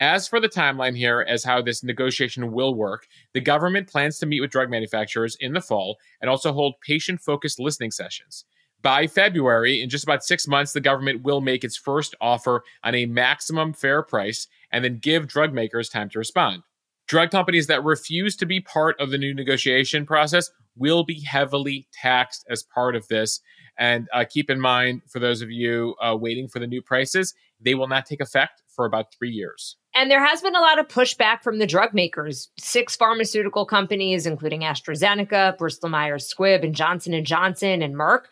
As 0.00 0.28
for 0.28 0.40
the 0.40 0.48
timeline 0.48 0.96
here, 0.96 1.24
as 1.26 1.44
how 1.44 1.62
this 1.62 1.82
negotiation 1.82 2.52
will 2.52 2.74
work, 2.74 3.06
the 3.32 3.40
government 3.40 3.88
plans 3.88 4.18
to 4.18 4.26
meet 4.26 4.40
with 4.40 4.50
drug 4.50 4.68
manufacturers 4.68 5.36
in 5.40 5.54
the 5.54 5.60
fall 5.60 5.96
and 6.20 6.28
also 6.28 6.52
hold 6.52 6.74
patient 6.86 7.20
focused 7.20 7.58
listening 7.58 7.90
sessions. 7.90 8.44
By 8.82 9.06
February, 9.06 9.80
in 9.80 9.88
just 9.88 10.04
about 10.04 10.22
six 10.22 10.46
months, 10.46 10.72
the 10.72 10.80
government 10.80 11.22
will 11.22 11.40
make 11.40 11.64
its 11.64 11.78
first 11.78 12.14
offer 12.20 12.62
on 12.84 12.94
a 12.94 13.06
maximum 13.06 13.72
fair 13.72 14.02
price 14.02 14.46
and 14.72 14.84
then 14.84 14.98
give 14.98 15.26
drug 15.26 15.52
makers 15.52 15.88
time 15.88 16.08
to 16.10 16.18
respond. 16.18 16.62
Drug 17.06 17.30
companies 17.30 17.68
that 17.68 17.84
refuse 17.84 18.34
to 18.36 18.46
be 18.46 18.60
part 18.60 19.00
of 19.00 19.10
the 19.10 19.18
new 19.18 19.32
negotiation 19.32 20.06
process 20.06 20.50
will 20.76 21.04
be 21.04 21.20
heavily 21.20 21.86
taxed 21.92 22.44
as 22.50 22.62
part 22.62 22.96
of 22.96 23.06
this. 23.08 23.40
And 23.78 24.08
uh, 24.12 24.24
keep 24.28 24.50
in 24.50 24.60
mind, 24.60 25.02
for 25.08 25.20
those 25.20 25.42
of 25.42 25.50
you 25.50 25.94
uh, 26.02 26.16
waiting 26.16 26.48
for 26.48 26.58
the 26.58 26.66
new 26.66 26.82
prices, 26.82 27.34
they 27.60 27.74
will 27.74 27.88
not 27.88 28.06
take 28.06 28.20
effect 28.20 28.62
for 28.68 28.84
about 28.84 29.14
three 29.16 29.30
years. 29.30 29.76
And 29.94 30.10
there 30.10 30.24
has 30.24 30.42
been 30.42 30.54
a 30.54 30.60
lot 30.60 30.78
of 30.78 30.88
pushback 30.88 31.42
from 31.42 31.58
the 31.58 31.66
drug 31.66 31.94
makers. 31.94 32.50
Six 32.58 32.96
pharmaceutical 32.96 33.64
companies, 33.64 34.26
including 34.26 34.60
AstraZeneca, 34.60 35.56
Bristol 35.56 35.88
Myers 35.88 36.32
Squibb, 36.32 36.64
and 36.64 36.74
Johnson 36.74 37.14
and 37.14 37.26
Johnson 37.26 37.82
and 37.82 37.94
Merck, 37.94 38.24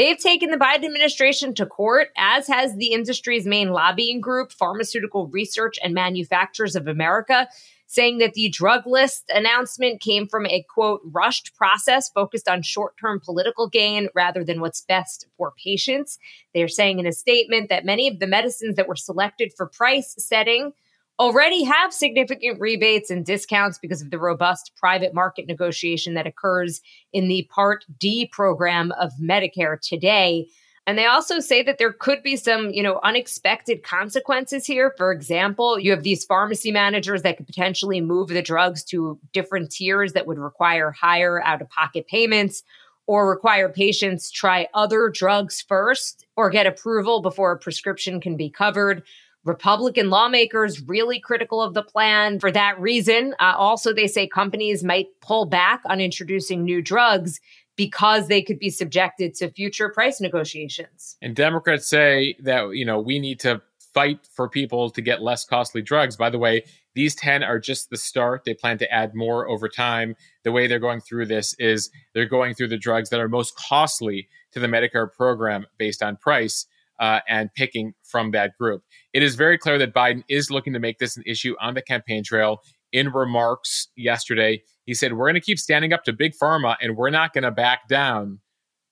they've 0.00 0.18
taken 0.18 0.50
the 0.50 0.56
Biden 0.56 0.86
administration 0.86 1.54
to 1.54 1.66
court, 1.66 2.08
as 2.16 2.46
has 2.46 2.74
the 2.76 2.92
industry's 2.92 3.46
main 3.46 3.68
lobbying 3.68 4.20
group, 4.20 4.50
Pharmaceutical 4.50 5.26
Research 5.26 5.78
and 5.82 5.92
Manufacturers 5.92 6.74
of 6.74 6.88
America 6.88 7.48
saying 7.90 8.18
that 8.18 8.34
the 8.34 8.48
drug 8.48 8.86
list 8.86 9.24
announcement 9.34 10.00
came 10.00 10.28
from 10.28 10.46
a 10.46 10.64
quote 10.72 11.00
rushed 11.06 11.52
process 11.56 12.08
focused 12.08 12.48
on 12.48 12.62
short 12.62 12.96
term 12.96 13.20
political 13.20 13.68
gain 13.68 14.08
rather 14.14 14.44
than 14.44 14.60
what's 14.60 14.80
best 14.82 15.26
for 15.36 15.52
patients. 15.62 16.16
They're 16.54 16.68
saying 16.68 17.00
in 17.00 17.06
a 17.06 17.12
statement 17.12 17.68
that 17.68 17.84
many 17.84 18.06
of 18.06 18.20
the 18.20 18.28
medicines 18.28 18.76
that 18.76 18.86
were 18.86 18.94
selected 18.94 19.52
for 19.52 19.66
price 19.66 20.14
setting 20.18 20.72
already 21.20 21.62
have 21.64 21.92
significant 21.92 22.58
rebates 22.58 23.10
and 23.10 23.26
discounts 23.26 23.78
because 23.78 24.00
of 24.00 24.10
the 24.10 24.18
robust 24.18 24.72
private 24.74 25.12
market 25.12 25.46
negotiation 25.46 26.14
that 26.14 26.26
occurs 26.26 26.80
in 27.12 27.28
the 27.28 27.46
Part 27.50 27.84
D 27.98 28.26
program 28.32 28.90
of 28.92 29.12
Medicare 29.20 29.78
today. 29.78 30.48
And 30.86 30.96
they 30.96 31.04
also 31.04 31.38
say 31.38 31.62
that 31.62 31.76
there 31.76 31.92
could 31.92 32.22
be 32.22 32.36
some, 32.36 32.70
you 32.70 32.82
know, 32.82 33.00
unexpected 33.04 33.82
consequences 33.82 34.64
here. 34.64 34.94
For 34.96 35.12
example, 35.12 35.78
you 35.78 35.90
have 35.90 36.04
these 36.04 36.24
pharmacy 36.24 36.72
managers 36.72 37.20
that 37.20 37.36
could 37.36 37.46
potentially 37.46 38.00
move 38.00 38.28
the 38.28 38.40
drugs 38.40 38.82
to 38.84 39.18
different 39.34 39.70
tiers 39.70 40.14
that 40.14 40.26
would 40.26 40.38
require 40.38 40.90
higher 40.90 41.44
out 41.44 41.60
of 41.60 41.68
pocket 41.68 42.08
payments 42.08 42.62
or 43.06 43.28
require 43.28 43.68
patients 43.68 44.30
try 44.30 44.68
other 44.72 45.10
drugs 45.10 45.60
first 45.60 46.26
or 46.34 46.48
get 46.48 46.66
approval 46.66 47.20
before 47.20 47.52
a 47.52 47.58
prescription 47.58 48.22
can 48.22 48.38
be 48.38 48.48
covered. 48.48 49.02
Republican 49.44 50.10
lawmakers 50.10 50.82
really 50.82 51.18
critical 51.18 51.62
of 51.62 51.74
the 51.74 51.82
plan 51.82 52.38
for 52.38 52.50
that 52.52 52.78
reason. 52.78 53.34
Uh, 53.40 53.54
also, 53.56 53.92
they 53.94 54.06
say 54.06 54.26
companies 54.26 54.84
might 54.84 55.06
pull 55.20 55.46
back 55.46 55.80
on 55.86 56.00
introducing 56.00 56.62
new 56.62 56.82
drugs 56.82 57.40
because 57.76 58.28
they 58.28 58.42
could 58.42 58.58
be 58.58 58.68
subjected 58.68 59.34
to 59.34 59.50
future 59.50 59.88
price 59.88 60.20
negotiations. 60.20 61.16
And 61.22 61.34
Democrats 61.34 61.88
say 61.88 62.36
that, 62.40 62.74
you 62.74 62.84
know, 62.84 63.00
we 63.00 63.18
need 63.18 63.40
to 63.40 63.62
fight 63.94 64.28
for 64.34 64.48
people 64.48 64.90
to 64.90 65.00
get 65.00 65.22
less 65.22 65.44
costly 65.44 65.82
drugs. 65.82 66.16
By 66.16 66.30
the 66.30 66.38
way, 66.38 66.64
these 66.94 67.14
10 67.14 67.42
are 67.42 67.58
just 67.58 67.90
the 67.90 67.96
start. 67.96 68.44
They 68.44 68.54
plan 68.54 68.78
to 68.78 68.92
add 68.92 69.14
more 69.14 69.48
over 69.48 69.68
time. 69.68 70.16
The 70.44 70.52
way 70.52 70.66
they're 70.66 70.78
going 70.78 71.00
through 71.00 71.26
this 71.26 71.54
is 71.58 71.90
they're 72.14 72.26
going 72.26 72.54
through 72.54 72.68
the 72.68 72.76
drugs 72.76 73.10
that 73.10 73.20
are 73.20 73.28
most 73.28 73.56
costly 73.56 74.28
to 74.52 74.60
the 74.60 74.66
Medicare 74.66 75.10
program 75.10 75.66
based 75.78 76.02
on 76.02 76.16
price. 76.16 76.66
Uh, 77.00 77.20
and 77.26 77.48
picking 77.54 77.94
from 78.04 78.30
that 78.30 78.50
group. 78.60 78.82
It 79.14 79.22
is 79.22 79.34
very 79.34 79.56
clear 79.56 79.78
that 79.78 79.94
Biden 79.94 80.22
is 80.28 80.50
looking 80.50 80.74
to 80.74 80.78
make 80.78 80.98
this 80.98 81.16
an 81.16 81.22
issue 81.26 81.54
on 81.58 81.72
the 81.72 81.80
campaign 81.80 82.22
trail 82.22 82.60
in 82.92 83.10
remarks 83.10 83.88
yesterday, 83.96 84.62
he 84.84 84.94
said, 84.94 85.12
We're 85.12 85.26
going 85.26 85.34
to 85.34 85.40
keep 85.40 85.58
standing 85.58 85.92
up 85.92 86.04
to 86.04 86.12
Big 86.12 86.32
Pharma 86.40 86.76
and 86.80 86.96
we're 86.96 87.10
not 87.10 87.32
going 87.32 87.44
to 87.44 87.50
back 87.50 87.88
down. 87.88 88.40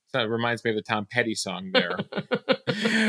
So 0.08 0.20
it 0.20 0.24
reminds 0.24 0.64
me 0.64 0.70
of 0.70 0.76
the 0.76 0.82
Tom 0.82 1.06
Petty 1.10 1.34
song 1.34 1.70
there. 1.72 1.96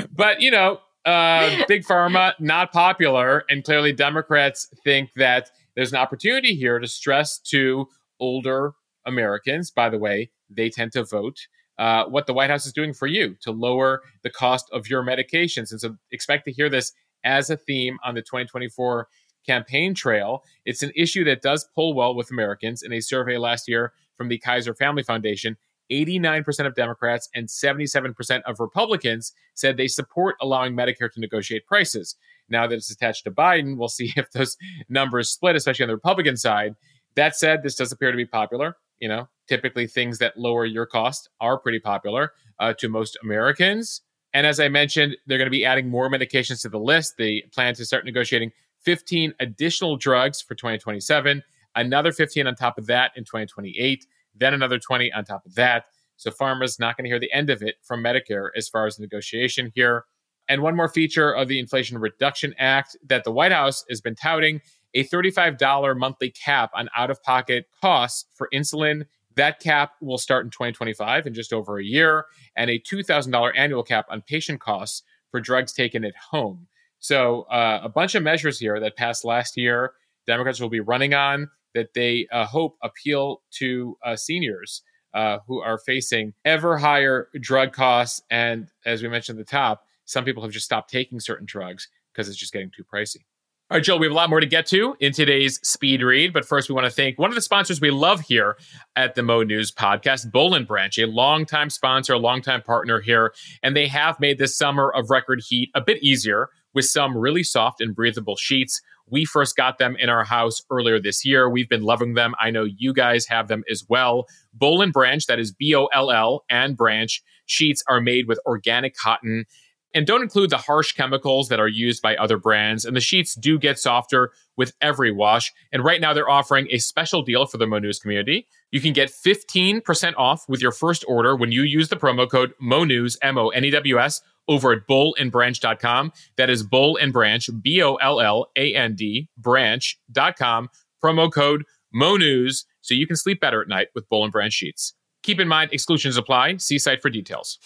but, 0.11 0.41
you 0.41 0.51
know, 0.51 0.79
uh, 1.05 1.63
Big 1.67 1.83
Pharma, 1.83 2.33
not 2.39 2.71
popular. 2.73 3.43
And 3.49 3.63
clearly, 3.63 3.93
Democrats 3.93 4.67
think 4.83 5.11
that 5.15 5.49
there's 5.75 5.93
an 5.93 5.97
opportunity 5.97 6.55
here 6.55 6.79
to 6.79 6.87
stress 6.87 7.39
to 7.39 7.87
older 8.19 8.73
Americans, 9.05 9.71
by 9.71 9.89
the 9.89 9.97
way, 9.97 10.31
they 10.49 10.69
tend 10.69 10.91
to 10.93 11.05
vote. 11.05 11.37
Uh, 11.79 12.03
what 12.05 12.27
the 12.27 12.33
White 12.33 12.49
House 12.49 12.65
is 12.65 12.73
doing 12.73 12.93
for 12.93 13.07
you 13.07 13.35
to 13.39 13.51
lower 13.51 14.01
the 14.21 14.29
cost 14.29 14.69
of 14.73 14.89
your 14.89 15.01
medications. 15.01 15.71
And 15.71 15.79
so 15.79 15.95
expect 16.11 16.43
to 16.45 16.51
hear 16.51 16.69
this 16.69 16.91
as 17.23 17.49
a 17.49 17.55
theme 17.55 17.97
on 18.03 18.15
the 18.15 18.21
2024 18.21 19.07
campaign 19.45 19.95
trail. 19.95 20.43
It's 20.65 20.83
an 20.83 20.91
issue 20.93 21.23
that 21.23 21.41
does 21.41 21.67
pull 21.73 21.93
well 21.93 22.13
with 22.13 22.31
Americans. 22.31 22.83
In 22.83 22.91
a 22.91 22.99
survey 22.99 23.37
last 23.37 23.67
year 23.67 23.93
from 24.17 24.27
the 24.27 24.37
Kaiser 24.37 24.75
Family 24.75 25.03
Foundation, 25.03 25.55
89% 25.89 26.67
of 26.67 26.75
Democrats 26.75 27.29
and 27.33 27.47
77% 27.47 28.41
of 28.45 28.59
Republicans 28.59 29.33
said 29.55 29.77
they 29.77 29.87
support 29.87 30.35
allowing 30.41 30.75
Medicare 30.75 31.11
to 31.11 31.19
negotiate 31.19 31.65
prices. 31.65 32.15
Now 32.49 32.67
that 32.67 32.75
it's 32.75 32.91
attached 32.91 33.23
to 33.23 33.31
Biden, 33.31 33.77
we'll 33.77 33.87
see 33.87 34.11
if 34.17 34.29
those 34.31 34.57
numbers 34.89 35.29
split, 35.29 35.55
especially 35.55 35.83
on 35.83 35.89
the 35.89 35.95
Republican 35.95 36.37
side. 36.37 36.75
That 37.15 37.35
said, 37.35 37.63
this 37.63 37.75
does 37.75 37.91
appear 37.91 38.11
to 38.11 38.17
be 38.17 38.25
popular. 38.25 38.75
You 38.99 39.07
know, 39.07 39.29
typically 39.47 39.87
things 39.87 40.19
that 40.19 40.37
lower 40.37 40.65
your 40.65 40.85
cost 40.85 41.29
are 41.41 41.57
pretty 41.57 41.79
popular 41.79 42.33
uh, 42.59 42.73
to 42.79 42.89
most 42.89 43.17
Americans. 43.23 44.01
And 44.33 44.45
as 44.45 44.59
I 44.59 44.69
mentioned, 44.69 45.17
they're 45.25 45.37
going 45.37 45.47
to 45.47 45.51
be 45.51 45.65
adding 45.65 45.89
more 45.89 46.09
medications 46.09 46.61
to 46.61 46.69
the 46.69 46.79
list. 46.79 47.15
They 47.17 47.43
plan 47.51 47.73
to 47.75 47.85
start 47.85 48.05
negotiating 48.05 48.51
15 48.81 49.33
additional 49.39 49.97
drugs 49.97 50.41
for 50.41 50.55
2027, 50.55 51.41
another 51.75 52.11
15 52.11 52.47
on 52.47 52.55
top 52.55 52.77
of 52.77 52.85
that 52.87 53.11
in 53.15 53.23
2028, 53.23 54.05
then 54.35 54.53
another 54.53 54.79
20 54.79 55.11
on 55.11 55.25
top 55.25 55.45
of 55.45 55.55
that. 55.55 55.85
So 56.17 56.31
pharma's 56.31 56.79
not 56.79 56.97
going 56.97 57.05
to 57.05 57.09
hear 57.09 57.19
the 57.19 57.31
end 57.33 57.49
of 57.49 57.61
it 57.61 57.75
from 57.81 58.03
Medicare 58.03 58.49
as 58.55 58.67
far 58.69 58.85
as 58.85 58.97
the 58.97 59.01
negotiation 59.01 59.71
here. 59.73 60.05
And 60.47 60.61
one 60.61 60.75
more 60.75 60.89
feature 60.89 61.31
of 61.31 61.47
the 61.47 61.59
Inflation 61.59 61.97
Reduction 61.97 62.53
Act 62.57 62.97
that 63.07 63.23
the 63.23 63.31
White 63.31 63.51
House 63.51 63.85
has 63.89 64.01
been 64.01 64.15
touting 64.15 64.61
a 64.93 65.03
$35 65.05 65.97
monthly 65.97 66.31
cap 66.31 66.71
on 66.73 66.89
out 66.95 67.11
of 67.11 67.21
pocket 67.23 67.65
costs 67.81 68.25
for 68.33 68.49
insulin. 68.53 69.05
That 69.35 69.59
cap 69.59 69.91
will 70.01 70.17
start 70.17 70.45
in 70.45 70.51
2025 70.51 71.27
in 71.27 71.33
just 71.33 71.53
over 71.53 71.79
a 71.79 71.83
year, 71.83 72.25
and 72.55 72.69
a 72.69 72.79
$2,000 72.79 73.51
annual 73.55 73.83
cap 73.83 74.05
on 74.09 74.21
patient 74.21 74.59
costs 74.59 75.03
for 75.31 75.39
drugs 75.39 75.73
taken 75.73 76.03
at 76.03 76.15
home. 76.31 76.67
So 76.99 77.43
uh, 77.43 77.79
a 77.81 77.89
bunch 77.89 78.15
of 78.15 78.23
measures 78.23 78.59
here 78.59 78.79
that 78.79 78.97
passed 78.97 79.23
last 79.23 79.55
year, 79.55 79.93
Democrats 80.27 80.59
will 80.59 80.69
be 80.69 80.81
running 80.81 81.13
on 81.13 81.49
that 81.73 81.93
they 81.93 82.27
uh, 82.31 82.45
hope 82.45 82.75
appeal 82.83 83.41
to 83.51 83.97
uh, 84.03 84.15
seniors 84.15 84.81
uh, 85.13 85.39
who 85.47 85.61
are 85.61 85.79
facing 85.79 86.33
ever 86.45 86.77
higher 86.77 87.29
drug 87.39 87.71
costs. 87.71 88.21
And 88.29 88.69
as 88.85 89.01
we 89.01 89.09
mentioned 89.09 89.39
at 89.39 89.45
the 89.45 89.49
top, 89.49 89.83
some 90.05 90.25
people 90.25 90.43
have 90.43 90.51
just 90.51 90.65
stopped 90.65 90.89
taking 90.89 91.19
certain 91.19 91.45
drugs 91.45 91.87
because 92.11 92.27
it's 92.27 92.37
just 92.37 92.53
getting 92.53 92.71
too 92.75 92.83
pricey. 92.83 93.23
All 93.71 93.77
right, 93.77 93.83
Joe, 93.83 93.97
we 93.97 94.07
have 94.07 94.11
a 94.11 94.15
lot 94.15 94.31
more 94.31 94.39
to 94.39 94.47
get 94.47 94.65
to 94.67 94.95
in 94.99 95.13
today's 95.13 95.59
speed 95.61 96.01
read. 96.01 96.33
But 96.33 96.43
first, 96.43 96.69
we 96.69 96.73
want 96.73 96.85
to 96.85 96.91
thank 96.91 97.19
one 97.19 97.29
of 97.29 97.35
the 97.35 97.41
sponsors 97.41 97.79
we 97.79 97.91
love 97.91 98.21
here 98.21 98.57
at 98.95 99.13
the 99.13 99.21
Mo 99.21 99.43
News 99.43 99.71
podcast, 99.71 100.31
Boll 100.31 100.55
and 100.55 100.65
Branch, 100.65 100.97
a 100.97 101.05
longtime 101.05 101.69
sponsor, 101.69 102.13
a 102.13 102.17
longtime 102.17 102.63
partner 102.63 102.99
here. 102.99 103.31
And 103.61 103.75
they 103.75 103.85
have 103.85 104.19
made 104.19 104.39
this 104.39 104.57
summer 104.57 104.91
of 104.91 105.11
record 105.11 105.43
heat 105.47 105.69
a 105.75 105.81
bit 105.81 106.01
easier 106.01 106.49
with 106.73 106.85
some 106.85 107.15
really 107.15 107.43
soft 107.43 107.79
and 107.79 107.95
breathable 107.95 108.37
sheets. 108.37 108.81
We 109.05 109.23
first 109.23 109.55
got 109.55 109.77
them 109.77 109.95
in 109.99 110.09
our 110.09 110.23
house 110.23 110.63
earlier 110.71 110.99
this 110.99 111.23
year. 111.23 111.47
We've 111.47 111.69
been 111.69 111.83
loving 111.83 112.15
them. 112.15 112.33
I 112.39 112.49
know 112.49 112.63
you 112.63 112.91
guys 112.91 113.27
have 113.27 113.49
them 113.49 113.63
as 113.69 113.85
well. 113.87 114.25
Boll 114.51 114.81
and 114.81 114.91
Branch, 114.91 115.23
that 115.27 115.37
is 115.37 115.51
B 115.51 115.75
O 115.75 115.85
L 115.93 116.09
L 116.09 116.43
and 116.49 116.75
Branch, 116.75 117.21
sheets 117.45 117.83
are 117.87 118.01
made 118.01 118.27
with 118.27 118.39
organic 118.47 118.95
cotton 118.95 119.45
and 119.93 120.05
don't 120.05 120.21
include 120.21 120.49
the 120.49 120.57
harsh 120.57 120.93
chemicals 120.93 121.49
that 121.49 121.59
are 121.59 121.67
used 121.67 122.01
by 122.01 122.15
other 122.15 122.37
brands. 122.37 122.85
And 122.85 122.95
the 122.95 123.01
sheets 123.01 123.35
do 123.35 123.57
get 123.57 123.79
softer 123.79 124.31
with 124.55 124.73
every 124.81 125.11
wash. 125.11 125.51
And 125.71 125.83
right 125.83 126.01
now 126.01 126.13
they're 126.13 126.29
offering 126.29 126.67
a 126.71 126.77
special 126.77 127.21
deal 127.21 127.45
for 127.45 127.57
the 127.57 127.67
Mo 127.67 127.79
News 127.79 127.99
community. 127.99 128.47
You 128.71 128.81
can 128.81 128.93
get 128.93 129.09
15% 129.09 130.13
off 130.17 130.47
with 130.47 130.61
your 130.61 130.71
first 130.71 131.03
order 131.07 131.35
when 131.35 131.51
you 131.51 131.63
use 131.63 131.89
the 131.89 131.95
promo 131.95 132.29
code 132.29 132.53
MONEWS, 132.61 133.17
M-O-N-E-W-S, 133.21 134.21
over 134.47 134.71
at 134.73 134.87
bollandbranch.com. 134.87 136.11
That 136.37 136.49
is 136.49 136.63
Boll 136.63 136.97
and 136.97 137.13
Branch, 137.13 137.49
B-O-L-L-A-N-D, 137.61 139.29
branch.com. 139.37 140.69
Promo 141.03 141.31
code 141.31 141.63
MONEWS 141.95 142.65
so 142.81 142.93
you 142.93 143.07
can 143.07 143.15
sleep 143.15 143.39
better 143.39 143.61
at 143.61 143.67
night 143.67 143.87
with 143.95 144.07
Boll 144.09 144.23
and 144.23 144.31
Branch 144.31 144.53
sheets. 144.53 144.93
Keep 145.23 145.39
in 145.39 145.47
mind, 145.47 145.71
exclusions 145.73 146.17
apply. 146.17 146.57
See 146.57 146.79
site 146.79 147.01
for 147.01 147.09
details. 147.09 147.57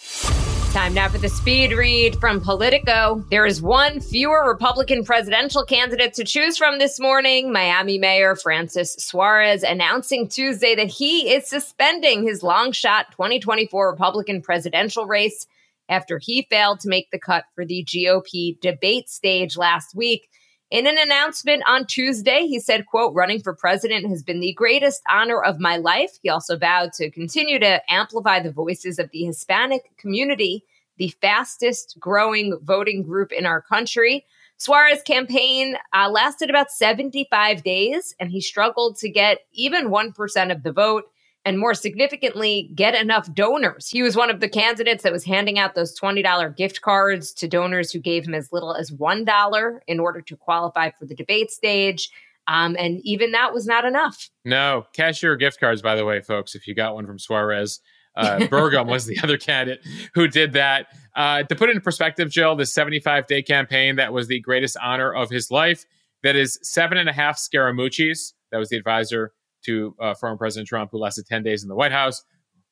Time 0.74 0.92
now 0.92 1.08
for 1.08 1.18
the 1.18 1.28
speed 1.28 1.72
read 1.72 2.16
from 2.18 2.40
Politico. 2.40 3.24
There 3.30 3.46
is 3.46 3.62
one 3.62 4.00
fewer 4.00 4.44
Republican 4.44 5.04
presidential 5.04 5.64
candidate 5.64 6.14
to 6.14 6.24
choose 6.24 6.58
from 6.58 6.80
this 6.80 6.98
morning. 6.98 7.52
Miami 7.52 7.96
Mayor 7.96 8.34
Francis 8.34 8.96
Suarez 8.98 9.62
announcing 9.62 10.26
Tuesday 10.26 10.74
that 10.74 10.88
he 10.88 11.32
is 11.32 11.48
suspending 11.48 12.24
his 12.24 12.42
long 12.42 12.72
shot 12.72 13.12
2024 13.12 13.88
Republican 13.88 14.42
presidential 14.42 15.06
race 15.06 15.46
after 15.88 16.18
he 16.20 16.44
failed 16.50 16.80
to 16.80 16.88
make 16.88 17.08
the 17.12 17.20
cut 17.20 17.44
for 17.54 17.64
the 17.64 17.84
GOP 17.84 18.58
debate 18.60 19.08
stage 19.08 19.56
last 19.56 19.94
week. 19.94 20.28
In 20.74 20.88
an 20.88 20.98
announcement 20.98 21.62
on 21.68 21.86
Tuesday, 21.86 22.48
he 22.48 22.58
said, 22.58 22.86
quote, 22.86 23.14
running 23.14 23.40
for 23.40 23.54
president 23.54 24.08
has 24.08 24.24
been 24.24 24.40
the 24.40 24.54
greatest 24.54 25.02
honor 25.08 25.40
of 25.40 25.60
my 25.60 25.76
life. 25.76 26.18
He 26.20 26.28
also 26.28 26.58
vowed 26.58 26.92
to 26.94 27.12
continue 27.12 27.60
to 27.60 27.80
amplify 27.88 28.40
the 28.40 28.50
voices 28.50 28.98
of 28.98 29.08
the 29.12 29.22
Hispanic 29.22 29.96
community, 29.98 30.64
the 30.96 31.14
fastest 31.20 31.94
growing 32.00 32.58
voting 32.64 33.04
group 33.04 33.30
in 33.30 33.46
our 33.46 33.62
country. 33.62 34.26
Suarez 34.56 35.00
campaign 35.02 35.76
uh, 35.92 36.10
lasted 36.10 36.50
about 36.50 36.72
75 36.72 37.62
days, 37.62 38.16
and 38.18 38.32
he 38.32 38.40
struggled 38.40 38.96
to 38.96 39.08
get 39.08 39.46
even 39.52 39.90
1% 39.90 40.50
of 40.50 40.64
the 40.64 40.72
vote 40.72 41.04
and 41.44 41.58
more 41.58 41.74
significantly, 41.74 42.70
get 42.74 42.94
enough 42.94 43.32
donors. 43.34 43.88
He 43.88 44.02
was 44.02 44.16
one 44.16 44.30
of 44.30 44.40
the 44.40 44.48
candidates 44.48 45.02
that 45.02 45.12
was 45.12 45.24
handing 45.24 45.58
out 45.58 45.74
those 45.74 45.98
$20 45.98 46.56
gift 46.56 46.80
cards 46.80 47.32
to 47.34 47.48
donors 47.48 47.92
who 47.92 47.98
gave 47.98 48.26
him 48.26 48.34
as 48.34 48.52
little 48.52 48.74
as 48.74 48.90
$1 48.90 49.78
in 49.86 50.00
order 50.00 50.22
to 50.22 50.36
qualify 50.36 50.90
for 50.90 51.04
the 51.04 51.14
debate 51.14 51.50
stage. 51.50 52.10
Um, 52.46 52.76
and 52.78 53.00
even 53.04 53.32
that 53.32 53.52
was 53.52 53.66
not 53.66 53.84
enough. 53.84 54.30
No, 54.44 54.86
cashier 54.94 55.36
gift 55.36 55.60
cards, 55.60 55.82
by 55.82 55.94
the 55.94 56.04
way, 56.04 56.20
folks, 56.20 56.54
if 56.54 56.66
you 56.66 56.74
got 56.74 56.94
one 56.94 57.06
from 57.06 57.18
Suarez. 57.18 57.80
Uh, 58.16 58.38
Burgum 58.50 58.86
was 58.86 59.06
the 59.06 59.18
other 59.22 59.36
candidate 59.36 59.84
who 60.14 60.28
did 60.28 60.52
that. 60.52 60.86
Uh, 61.16 61.42
to 61.42 61.54
put 61.54 61.68
it 61.68 61.76
in 61.76 61.82
perspective, 61.82 62.30
Jill, 62.30 62.54
the 62.56 62.66
75 62.66 63.26
day 63.26 63.42
campaign 63.42 63.96
that 63.96 64.12
was 64.12 64.28
the 64.28 64.40
greatest 64.40 64.76
honor 64.82 65.12
of 65.12 65.30
his 65.30 65.50
life. 65.50 65.84
That 66.22 66.36
is 66.36 66.58
seven 66.62 66.96
and 66.96 67.08
a 67.08 67.12
half 67.12 67.36
Scaramucci's. 67.36 68.34
That 68.50 68.58
was 68.58 68.70
the 68.70 68.76
advisor 68.76 69.32
to 69.64 69.94
uh, 70.00 70.14
former 70.14 70.36
President 70.36 70.68
Trump, 70.68 70.90
who 70.90 70.98
lasted 70.98 71.26
10 71.26 71.42
days 71.42 71.62
in 71.62 71.68
the 71.68 71.74
White 71.74 71.92
House. 71.92 72.22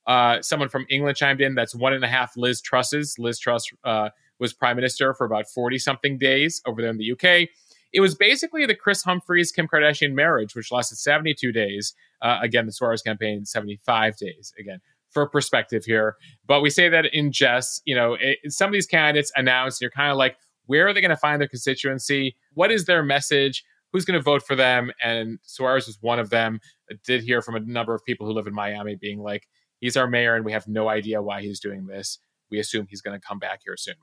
Uh, 0.07 0.43
someone 0.43 0.69
from 0.69 0.85
England 0.91 1.17
chimed 1.17 1.41
in. 1.41 1.55
That's 1.55 1.75
one 1.75 1.93
and 1.93 2.05
a 2.05 2.09
half 2.09 2.37
Liz 2.37 2.61
Trusses. 2.61 3.17
Liz 3.19 3.39
Truss 3.39 3.65
uh, 3.85 4.11
was 4.39 4.53
prime 4.53 4.77
minister 4.77 5.15
for 5.15 5.25
about 5.25 5.49
40 5.49 5.79
something 5.79 6.19
days 6.19 6.61
over 6.67 6.83
there 6.83 6.91
in 6.91 6.99
the 6.99 7.13
UK. 7.13 7.49
It 7.93 8.01
was 8.01 8.15
basically 8.15 8.67
the 8.67 8.75
Kris 8.75 9.03
Humphries 9.03 9.53
Kim 9.53 9.69
Kardashian 9.69 10.15
marriage, 10.15 10.55
which 10.57 10.73
lasted 10.73 10.97
72 10.97 11.53
days. 11.53 11.95
Uh, 12.21 12.39
again, 12.43 12.67
the 12.67 12.73
Suarez 12.73 13.03
campaign, 13.03 13.45
75 13.45 14.17
days. 14.17 14.53
Again, 14.59 14.81
for 15.11 15.29
perspective 15.29 15.85
here. 15.85 16.17
But 16.47 16.63
we 16.63 16.71
say 16.71 16.89
that 16.89 17.07
in 17.13 17.33
jest, 17.33 17.83
you 17.85 17.95
know, 17.95 18.15
it, 18.19 18.39
some 18.49 18.69
of 18.69 18.73
these 18.73 18.87
candidates 18.87 19.31
announce, 19.37 19.81
you're 19.81 19.91
kind 19.91 20.11
of 20.11 20.17
like, 20.17 20.37
where 20.67 20.89
are 20.89 20.95
they 20.95 21.01
going 21.03 21.11
to 21.11 21.17
find 21.17 21.41
their 21.41 21.49
constituency? 21.49 22.35
What 22.55 22.73
is 22.73 22.87
their 22.87 23.03
message? 23.03 23.63
who's 23.93 24.05
going 24.05 24.19
to 24.19 24.23
vote 24.23 24.43
for 24.43 24.57
them. 24.57 24.91
And 25.03 25.39
Suarez 25.43 25.87
was 25.87 25.99
one 26.01 26.19
of 26.19 26.31
them. 26.31 26.61
Did 27.05 27.23
hear 27.23 27.43
from 27.43 27.55
a 27.55 27.61
number 27.61 27.95
of 27.95 28.05
people 28.05 28.27
who 28.27 28.33
live 28.33 28.47
in 28.47 28.55
Miami 28.55 28.97
being 28.97 29.19
like, 29.21 29.49
he's 29.81 29.97
our 29.97 30.07
mayor 30.07 30.35
and 30.35 30.45
we 30.45 30.53
have 30.53 30.69
no 30.69 30.88
idea 30.88 31.23
why 31.23 31.43
he's 31.43 31.61
doing 31.61 31.87
this. 31.87 32.19
We 32.51 32.59
assume 32.59 32.87
he's 32.88 33.03
going 33.03 33.19
to 33.19 33.27
come 33.27 33.38
back 33.38 33.61
here 33.64 33.77
soon. 33.77 33.97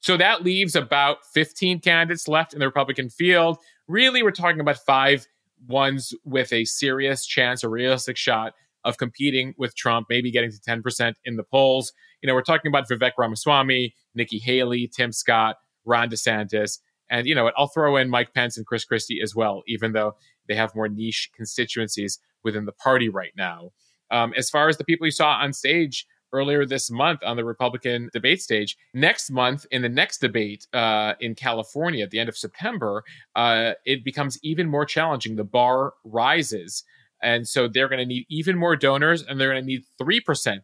So 0.00 0.16
that 0.16 0.44
leaves 0.44 0.76
about 0.76 1.18
15 1.32 1.80
candidates 1.80 2.28
left 2.28 2.52
in 2.52 2.60
the 2.60 2.66
Republican 2.66 3.10
field. 3.10 3.58
Really, 3.88 4.22
we're 4.22 4.30
talking 4.30 4.60
about 4.60 4.78
five 4.86 5.26
ones 5.66 6.14
with 6.24 6.52
a 6.52 6.64
serious 6.64 7.26
chance, 7.26 7.64
a 7.64 7.68
realistic 7.68 8.16
shot 8.16 8.52
of 8.84 8.96
competing 8.96 9.54
with 9.58 9.76
Trump, 9.76 10.06
maybe 10.08 10.30
getting 10.30 10.52
to 10.52 10.58
10% 10.58 11.14
in 11.24 11.36
the 11.36 11.42
polls. 11.42 11.92
You 12.22 12.28
know, 12.28 12.34
we're 12.34 12.42
talking 12.42 12.68
about 12.68 12.88
Vivek 12.88 13.12
Ramaswamy, 13.18 13.94
Nikki 14.14 14.38
Haley, 14.38 14.88
Tim 14.94 15.10
Scott, 15.10 15.56
Ron 15.84 16.10
DeSantis. 16.10 16.78
And, 17.10 17.26
you 17.26 17.34
know, 17.34 17.50
I'll 17.56 17.68
throw 17.68 17.96
in 17.96 18.08
Mike 18.08 18.34
Pence 18.34 18.56
and 18.56 18.66
Chris 18.66 18.84
Christie 18.84 19.20
as 19.20 19.34
well, 19.34 19.62
even 19.66 19.92
though 19.92 20.14
they 20.46 20.54
have 20.54 20.74
more 20.74 20.88
niche 20.88 21.30
constituencies 21.34 22.18
within 22.44 22.64
the 22.64 22.72
party 22.72 23.08
right 23.08 23.32
now. 23.36 23.70
Um, 24.10 24.32
as 24.36 24.50
far 24.50 24.68
as 24.68 24.76
the 24.76 24.84
people 24.84 25.06
you 25.06 25.10
saw 25.10 25.32
on 25.32 25.52
stage 25.52 26.06
earlier 26.32 26.66
this 26.66 26.90
month 26.90 27.20
on 27.24 27.36
the 27.36 27.44
Republican 27.44 28.10
debate 28.12 28.42
stage, 28.42 28.76
next 28.94 29.30
month 29.30 29.66
in 29.70 29.82
the 29.82 29.88
next 29.88 30.18
debate 30.18 30.66
uh, 30.72 31.14
in 31.20 31.34
California 31.34 32.04
at 32.04 32.10
the 32.10 32.18
end 32.18 32.28
of 32.28 32.36
September, 32.36 33.02
uh, 33.36 33.72
it 33.84 34.04
becomes 34.04 34.38
even 34.42 34.68
more 34.68 34.84
challenging. 34.84 35.36
The 35.36 35.44
bar 35.44 35.94
rises. 36.04 36.84
And 37.22 37.48
so 37.48 37.68
they're 37.68 37.88
going 37.88 37.98
to 37.98 38.06
need 38.06 38.26
even 38.30 38.56
more 38.56 38.76
donors 38.76 39.22
and 39.22 39.40
they're 39.40 39.50
going 39.50 39.62
to 39.62 39.66
need 39.66 39.82
3% 40.00 40.58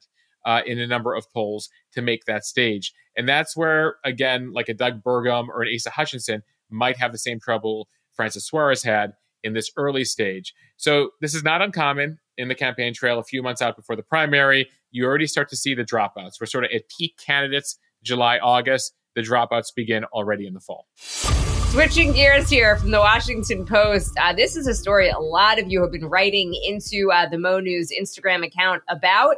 uh, 0.47 0.61
in 0.67 0.79
a 0.79 0.87
number 0.87 1.15
of 1.15 1.31
polls 1.33 1.69
to 1.93 2.03
make 2.03 2.25
that 2.27 2.45
stage. 2.45 2.93
And 3.17 3.29
that's 3.29 3.57
where, 3.57 3.97
again, 4.05 4.53
like 4.53 4.69
a 4.69 4.75
Doug 4.75 5.03
Burgum 5.03 5.49
or 5.49 5.63
an 5.63 5.71
Asa 5.75 5.91
Hutchinson 5.91 6.43
might 6.71 6.97
have 6.97 7.13
the 7.13 7.19
same 7.19 7.41
trouble 7.41 7.89
Francis 8.15 8.47
Suarez 8.47 8.83
had 8.83 9.13
in 9.45 9.53
this 9.53 9.71
early 9.77 10.05
stage. 10.05 10.53
So 10.77 11.11
this 11.21 11.35
is 11.35 11.45
not 11.45 11.63
uncommon 11.63 12.19
in 12.37 12.49
the 12.49 12.55
campaign 12.55 12.93
trail 12.93 13.19
a 13.19 13.25
few 13.25 13.43
months 13.43 13.63
out 13.63 13.77
before 13.77 13.95
the 13.95 14.03
primary. 14.03 14.69
You 14.91 15.05
already 15.05 15.27
start 15.27 15.49
to 15.51 15.57
see 15.57 15.75
the 15.75 15.85
dropouts. 15.85 16.41
We're 16.41 16.47
sort 16.47 16.65
of 16.65 16.71
at 16.75 16.83
peak 16.89 17.17
candidates, 17.25 17.79
July, 18.03 18.39
August. 18.39 18.95
The 19.15 19.23
dropouts 19.23 19.73
begin 19.75 20.05
already 20.07 20.47
in 20.47 20.55
the 20.55 20.61
fall. 20.61 20.89
Switching 20.97 22.13
gears 22.13 22.49
here 22.49 22.77
from 22.77 22.91
the 22.91 22.99
Washington 22.99 23.67
Post, 23.67 24.13
uh, 24.21 24.33
this 24.33 24.57
is 24.57 24.67
a 24.67 24.75
story 24.75 25.09
a 25.09 25.19
lot 25.19 25.59
of 25.59 25.71
you 25.71 25.83
have 25.83 25.93
been 25.93 26.07
writing 26.07 26.55
into 26.65 27.11
uh, 27.13 27.29
the 27.29 27.39
Mo 27.39 27.61
News 27.61 27.91
Instagram 27.91 28.45
account 28.45 28.83
about. 28.89 29.37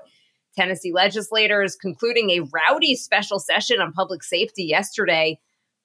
Tennessee 0.57 0.92
legislators 0.92 1.77
concluding 1.77 2.31
a 2.31 2.40
rowdy 2.40 2.95
special 2.95 3.38
session 3.38 3.81
on 3.81 3.92
public 3.92 4.23
safety 4.23 4.64
yesterday 4.64 5.38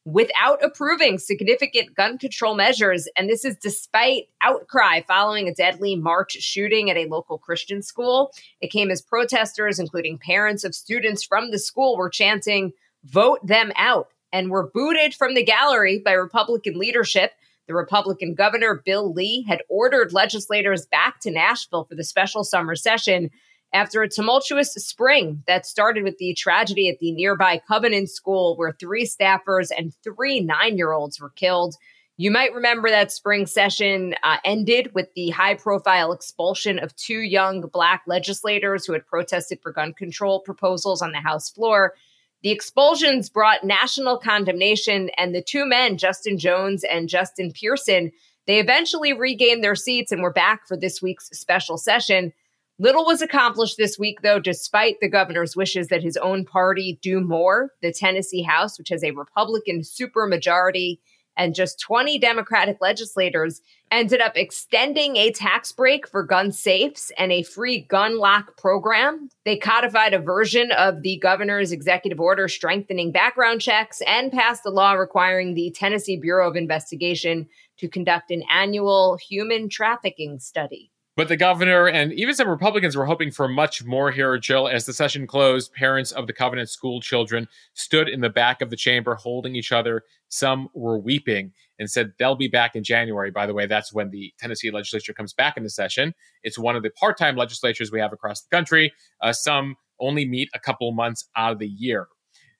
without 0.05 0.63
approving 0.63 1.19
significant 1.19 1.95
gun 1.95 2.17
control 2.17 2.55
measures. 2.55 3.07
And 3.15 3.29
this 3.29 3.45
is 3.45 3.55
despite 3.57 4.29
outcry 4.41 5.01
following 5.07 5.47
a 5.47 5.53
deadly 5.53 5.95
March 5.95 6.33
shooting 6.33 6.89
at 6.89 6.97
a 6.97 7.05
local 7.05 7.37
Christian 7.37 7.81
school. 7.81 8.31
It 8.61 8.71
came 8.71 8.89
as 8.89 9.01
protesters, 9.01 9.79
including 9.79 10.17
parents 10.17 10.63
of 10.63 10.73
students 10.73 11.23
from 11.23 11.51
the 11.51 11.59
school, 11.59 11.97
were 11.97 12.09
chanting, 12.09 12.73
Vote 13.03 13.45
them 13.45 13.71
out, 13.77 14.09
and 14.31 14.51
were 14.51 14.69
booted 14.69 15.15
from 15.15 15.33
the 15.33 15.43
gallery 15.43 15.99
by 16.03 16.11
Republican 16.11 16.77
leadership. 16.77 17.31
The 17.67 17.73
Republican 17.73 18.35
governor, 18.35 18.81
Bill 18.85 19.11
Lee, 19.11 19.45
had 19.47 19.63
ordered 19.69 20.13
legislators 20.13 20.85
back 20.85 21.19
to 21.21 21.31
Nashville 21.31 21.85
for 21.85 21.95
the 21.95 22.03
special 22.03 22.43
summer 22.43 22.75
session 22.75 23.31
after 23.73 24.01
a 24.01 24.09
tumultuous 24.09 24.73
spring 24.73 25.43
that 25.47 25.65
started 25.65 26.03
with 26.03 26.17
the 26.17 26.33
tragedy 26.33 26.89
at 26.89 26.99
the 26.99 27.11
nearby 27.11 27.61
Covenant 27.67 28.09
School, 28.09 28.55
where 28.57 28.71
three 28.71 29.05
staffers 29.05 29.69
and 29.75 29.93
three 30.03 30.39
nine 30.41 30.77
year 30.77 30.91
olds 30.91 31.19
were 31.19 31.29
killed. 31.29 31.75
You 32.17 32.29
might 32.29 32.53
remember 32.53 32.89
that 32.89 33.11
spring 33.11 33.47
session 33.47 34.13
uh, 34.21 34.37
ended 34.45 34.91
with 34.93 35.07
the 35.15 35.29
high 35.29 35.55
profile 35.55 36.11
expulsion 36.11 36.77
of 36.77 36.95
two 36.95 37.19
young 37.19 37.61
black 37.61 38.03
legislators 38.05 38.85
who 38.85 38.93
had 38.93 39.07
protested 39.07 39.59
for 39.61 39.71
gun 39.71 39.93
control 39.93 40.41
proposals 40.41 41.01
on 41.01 41.13
the 41.13 41.19
House 41.19 41.49
floor. 41.49 41.95
The 42.43 42.51
expulsions 42.51 43.29
brought 43.29 43.63
national 43.63 44.17
condemnation, 44.17 45.09
and 45.17 45.33
the 45.33 45.41
two 45.41 45.65
men, 45.65 45.97
Justin 45.97 46.37
Jones 46.37 46.83
and 46.83 47.07
Justin 47.07 47.51
Pearson, 47.53 48.11
they 48.47 48.59
eventually 48.59 49.13
regained 49.13 49.63
their 49.63 49.75
seats 49.75 50.11
and 50.11 50.21
were 50.21 50.33
back 50.33 50.67
for 50.67 50.75
this 50.75 51.01
week's 51.01 51.29
special 51.29 51.77
session. 51.77 52.33
Little 52.81 53.05
was 53.05 53.21
accomplished 53.21 53.77
this 53.77 53.99
week, 53.99 54.23
though, 54.23 54.39
despite 54.39 54.99
the 55.01 55.07
governor's 55.07 55.55
wishes 55.55 55.89
that 55.89 56.01
his 56.01 56.17
own 56.17 56.45
party 56.45 56.97
do 57.03 57.21
more. 57.21 57.69
The 57.83 57.93
Tennessee 57.93 58.41
House, 58.41 58.79
which 58.79 58.89
has 58.89 59.03
a 59.03 59.11
Republican 59.11 59.81
supermajority 59.81 60.97
and 61.37 61.53
just 61.53 61.79
20 61.79 62.17
Democratic 62.17 62.79
legislators, 62.81 63.61
ended 63.91 64.19
up 64.19 64.35
extending 64.35 65.15
a 65.15 65.29
tax 65.29 65.71
break 65.71 66.07
for 66.07 66.23
gun 66.23 66.51
safes 66.51 67.11
and 67.19 67.31
a 67.31 67.43
free 67.43 67.81
gun 67.81 68.17
lock 68.17 68.57
program. 68.57 69.29
They 69.45 69.57
codified 69.57 70.15
a 70.15 70.19
version 70.19 70.71
of 70.71 71.03
the 71.03 71.19
governor's 71.19 71.71
executive 71.71 72.19
order 72.19 72.47
strengthening 72.47 73.11
background 73.11 73.61
checks 73.61 74.01
and 74.07 74.31
passed 74.31 74.65
a 74.65 74.71
law 74.71 74.93
requiring 74.93 75.53
the 75.53 75.69
Tennessee 75.69 76.17
Bureau 76.17 76.49
of 76.49 76.55
Investigation 76.55 77.47
to 77.77 77.87
conduct 77.87 78.31
an 78.31 78.41
annual 78.51 79.17
human 79.17 79.69
trafficking 79.69 80.39
study. 80.39 80.90
But 81.17 81.27
the 81.27 81.35
governor 81.35 81.89
and 81.89 82.13
even 82.13 82.33
some 82.33 82.47
Republicans 82.47 82.95
were 82.95 83.05
hoping 83.05 83.31
for 83.31 83.47
much 83.49 83.83
more 83.83 84.11
here, 84.11 84.37
Jill. 84.37 84.69
As 84.69 84.85
the 84.85 84.93
session 84.93 85.27
closed, 85.27 85.73
parents 85.73 86.13
of 86.13 86.25
the 86.25 86.33
Covenant 86.33 86.69
school 86.69 87.01
children 87.01 87.49
stood 87.73 88.07
in 88.07 88.21
the 88.21 88.29
back 88.29 88.61
of 88.61 88.69
the 88.69 88.77
chamber 88.77 89.15
holding 89.15 89.55
each 89.55 89.73
other. 89.73 90.03
Some 90.29 90.69
were 90.73 90.97
weeping 90.97 91.51
and 91.79 91.89
said 91.91 92.13
they'll 92.17 92.35
be 92.35 92.47
back 92.47 92.75
in 92.77 92.83
January. 92.83 93.29
By 93.29 93.45
the 93.45 93.53
way, 93.53 93.65
that's 93.65 93.93
when 93.93 94.09
the 94.09 94.33
Tennessee 94.39 94.71
legislature 94.71 95.13
comes 95.13 95.33
back 95.33 95.57
into 95.57 95.69
session. 95.69 96.13
It's 96.43 96.57
one 96.57 96.77
of 96.77 96.83
the 96.83 96.91
part 96.91 97.17
time 97.17 97.35
legislatures 97.35 97.91
we 97.91 97.99
have 97.99 98.13
across 98.13 98.41
the 98.41 98.55
country. 98.55 98.93
Uh, 99.21 99.33
some 99.33 99.75
only 99.99 100.25
meet 100.25 100.49
a 100.53 100.59
couple 100.59 100.91
months 100.93 101.27
out 101.35 101.51
of 101.51 101.59
the 101.59 101.67
year. 101.67 102.07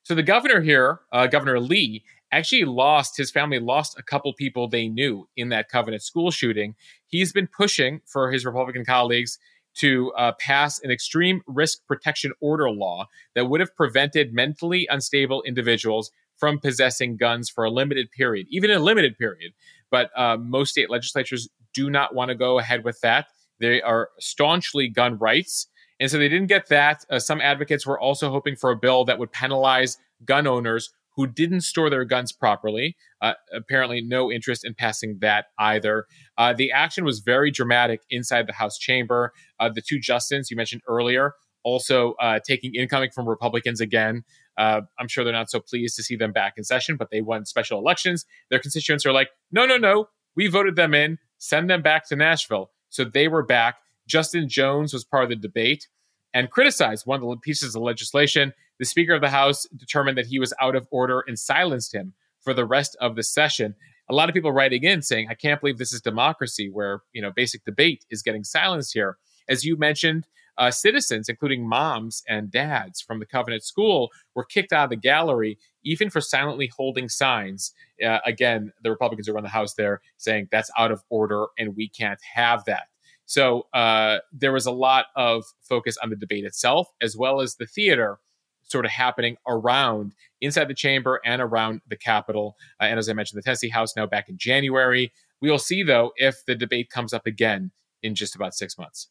So 0.04 0.14
the 0.14 0.24
governor 0.24 0.62
here, 0.62 1.02
uh, 1.12 1.28
Governor 1.28 1.60
Lee, 1.60 2.04
actually 2.32 2.66
lost 2.66 3.18
his 3.18 3.32
family 3.32 3.60
lost 3.60 3.98
a 3.98 4.04
couple 4.04 4.34
people 4.34 4.68
they 4.68 4.88
knew 4.88 5.28
in 5.36 5.50
that 5.50 5.70
covenant 5.70 6.04
school 6.04 6.32
shooting. 6.32 6.76
He's 7.08 7.34
been 7.34 7.48
pushing 7.48 8.02
for 8.06 8.32
his 8.32 8.46
republican 8.46 8.86
colleagues 8.86 9.38
to 9.74 10.12
uh, 10.14 10.34
pass 10.34 10.80
an 10.84 10.92
extreme 10.92 11.42
risk 11.48 11.80
protection 11.88 12.34
order 12.42 12.70
law 12.70 13.08
that 13.36 13.46
would 13.46 13.62
have 13.62 13.76
prevented 13.76 14.34
mentally 14.34 14.88
unstable 14.90 15.42
individuals 15.44 16.12
from 16.38 16.60
possessing 16.60 17.16
guns 17.16 17.50
for 17.50 17.64
a 17.64 17.70
limited 17.70 18.12
period 18.12 18.48
even 18.50 18.72
a 18.72 18.80
limited 18.80 19.18
period. 19.18 19.54
But 19.90 20.10
uh, 20.18 20.38
most 20.38 20.72
state 20.72 20.90
legislatures 20.90 21.50
do 21.74 21.90
not 21.90 22.16
want 22.16 22.30
to 22.30 22.36
go 22.36 22.60
ahead 22.60 22.84
with 22.84 23.00
that. 23.02 23.28
They 23.60 23.82
are 23.82 24.10
staunchly 24.20 24.88
gun 24.90 25.18
rights. 25.18 25.68
And 26.00 26.10
so 26.10 26.18
they 26.18 26.30
didn't 26.30 26.48
get 26.48 26.68
that. 26.70 27.06
Uh, 27.10 27.20
some 27.20 27.40
advocates 27.40 27.86
were 27.86 28.00
also 28.00 28.32
hoping 28.32 28.56
for 28.56 28.72
a 28.72 28.76
bill 28.76 29.06
that 29.06 29.20
would 29.20 29.32
penalize 29.32 29.98
gun 30.26 30.48
owners 30.48 30.92
who 31.16 31.28
didn't 31.28 31.62
store 31.62 31.90
their 31.90 32.06
guns 32.06 32.32
properly. 32.32 32.96
Uh, 33.22 33.34
apparently, 33.54 34.02
no 34.02 34.32
interest 34.32 34.66
in 34.66 34.74
passing 34.74 35.18
that 35.22 35.46
either. 35.60 36.06
Uh, 36.38 36.54
the 36.54 36.72
action 36.72 37.04
was 37.04 37.20
very 37.20 37.52
dramatic 37.52 38.02
inside 38.10 38.48
the 38.48 38.54
House 38.54 38.78
chamber. 38.78 39.34
Uh, 39.60 39.70
the 39.70 39.82
two 39.82 40.00
Justins 40.00 40.50
you 40.50 40.58
mentioned 40.58 40.82
earlier 40.88 41.34
also 41.64 42.14
uh, 42.14 42.40
taking 42.46 42.76
incoming 42.76 43.12
from 43.12 43.28
Republicans 43.28 43.82
again. 43.82 44.24
Uh, 44.58 44.82
I'm 45.00 45.08
sure 45.08 45.24
they're 45.24 45.34
not 45.34 45.50
so 45.50 45.60
pleased 45.60 45.96
to 45.96 46.04
see 46.04 46.16
them 46.16 46.32
back 46.32 46.54
in 46.58 46.64
session, 46.64 46.98
but 46.98 47.10
they 47.12 47.22
won 47.22 47.46
special 47.46 47.80
elections. 47.80 48.26
Their 48.50 48.60
constituents 48.60 49.06
are 49.06 49.14
like, 49.14 49.30
no, 49.52 49.66
no, 49.66 49.78
no, 49.78 50.10
we 50.36 50.48
voted 50.48 50.76
them 50.76 50.94
in, 50.94 51.18
send 51.38 51.70
them 51.70 51.82
back 51.82 52.08
to 52.10 52.16
Nashville. 52.16 52.72
So 52.90 53.04
they 53.04 53.28
were 53.28 53.44
back. 53.44 53.78
Justin 54.08 54.50
Jones 54.50 54.94
was 54.94 55.06
part 55.06 55.24
of 55.24 55.30
the 55.30 55.36
debate 55.36 55.88
and 56.34 56.50
criticized 56.50 57.06
one 57.06 57.22
of 57.22 57.30
the 57.30 57.38
pieces 57.38 57.76
of 57.76 57.82
legislation. 57.82 58.54
The 58.80 58.86
Speaker 58.86 59.14
of 59.14 59.22
the 59.22 59.30
House 59.30 59.68
determined 59.76 60.18
that 60.18 60.28
he 60.28 60.40
was 60.40 60.54
out 60.62 60.76
of 60.76 60.88
order 60.92 61.24
and 61.28 61.38
silenced 61.38 61.94
him 61.94 62.14
for 62.42 62.54
the 62.54 62.66
rest 62.66 62.96
of 63.00 63.16
the 63.16 63.24
session. 63.24 63.76
A 64.10 64.14
lot 64.14 64.30
of 64.30 64.34
people 64.34 64.52
writing 64.52 64.84
in 64.84 65.02
saying, 65.02 65.28
I 65.30 65.36
can't 65.36 65.62
believe 65.62 65.78
this 65.78 65.94
is 65.94 66.02
democracy 66.02 66.70
where, 66.70 67.02
you 67.14 67.22
know, 67.22 67.32
basic 67.36 67.64
debate 67.64 68.06
is 68.10 68.22
getting 68.22 68.44
silenced 68.44 68.94
here. 68.94 69.18
As 69.48 69.64
you 69.64 69.78
mentioned, 69.78 70.26
uh, 70.58 70.70
citizens, 70.70 71.30
including 71.30 71.68
moms 71.68 72.24
and 72.28 72.52
dads 72.52 73.02
from 73.02 73.20
the 73.20 73.26
Covenant 73.26 73.64
School, 73.64 74.10
were 74.36 74.44
kicked 74.44 74.74
out 74.74 74.86
of 74.86 74.90
the 74.90 74.96
gallery, 74.96 75.58
even 75.84 76.10
for 76.10 76.22
silently 76.22 76.70
holding 76.76 77.10
signs. 77.10 77.74
Uh, 78.06 78.20
again, 78.26 78.72
the 78.84 78.92
Republicans 78.92 79.28
who 79.28 79.34
run 79.34 79.44
the 79.44 79.50
House 79.50 79.74
there 79.76 80.02
saying 80.18 80.50
that's 80.52 80.70
out 80.78 80.92
of 80.92 81.04
order 81.10 81.48
and 81.58 81.76
we 81.76 81.88
can't 81.88 82.20
have 82.36 82.66
that. 82.66 82.91
So 83.32 83.68
uh, 83.74 84.18
there 84.34 84.52
was 84.52 84.66
a 84.66 84.74
lot 84.74 85.06
of 85.16 85.46
focus 85.62 85.96
on 86.04 86.10
the 86.10 86.18
debate 86.18 86.44
itself, 86.44 86.90
as 87.02 87.16
well 87.16 87.40
as 87.40 87.56
the 87.56 87.66
theater 87.66 88.20
sort 88.64 88.84
of 88.84 88.92
happening 88.92 89.38
around 89.48 90.12
inside 90.42 90.68
the 90.68 90.74
chamber 90.74 91.22
and 91.24 91.42
around 91.42 91.80
the 91.88 91.96
Capitol. 91.96 92.58
Uh, 92.82 92.86
and 92.86 93.00
as 93.00 93.08
I 93.08 93.14
mentioned, 93.14 93.38
the 93.38 93.44
Tennessee 93.44 93.70
House 93.70 93.96
now 93.96 94.06
back 94.06 94.28
in 94.28 94.38
January. 94.38 95.14
We 95.40 95.50
will 95.50 95.60
see, 95.60 95.82
though, 95.82 96.12
if 96.18 96.46
the 96.46 96.56
debate 96.56 96.90
comes 96.90 97.14
up 97.14 97.26
again 97.26 97.72
in 98.04 98.16
just 98.16 98.36
about 98.36 98.54
six 98.54 98.78
months. 98.78 99.08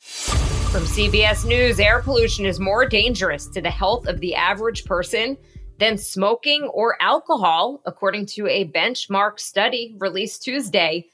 From 0.70 0.83
CBS 0.83 1.46
News, 1.46 1.80
air 1.80 2.02
pollution 2.02 2.44
is 2.44 2.61
more 2.61 2.85
dangerous 2.85 3.46
to 3.46 3.62
the 3.62 3.70
health 3.70 4.06
of 4.06 4.20
the 4.20 4.35
average 4.35 4.85
person 4.85 5.38
than 5.78 5.96
smoking 5.96 6.64
or 6.74 7.00
alcohol, 7.00 7.80
according 7.87 8.26
to 8.26 8.46
a 8.48 8.70
benchmark 8.70 9.40
study 9.40 9.96
released 9.98 10.42
Tuesday. 10.42 11.06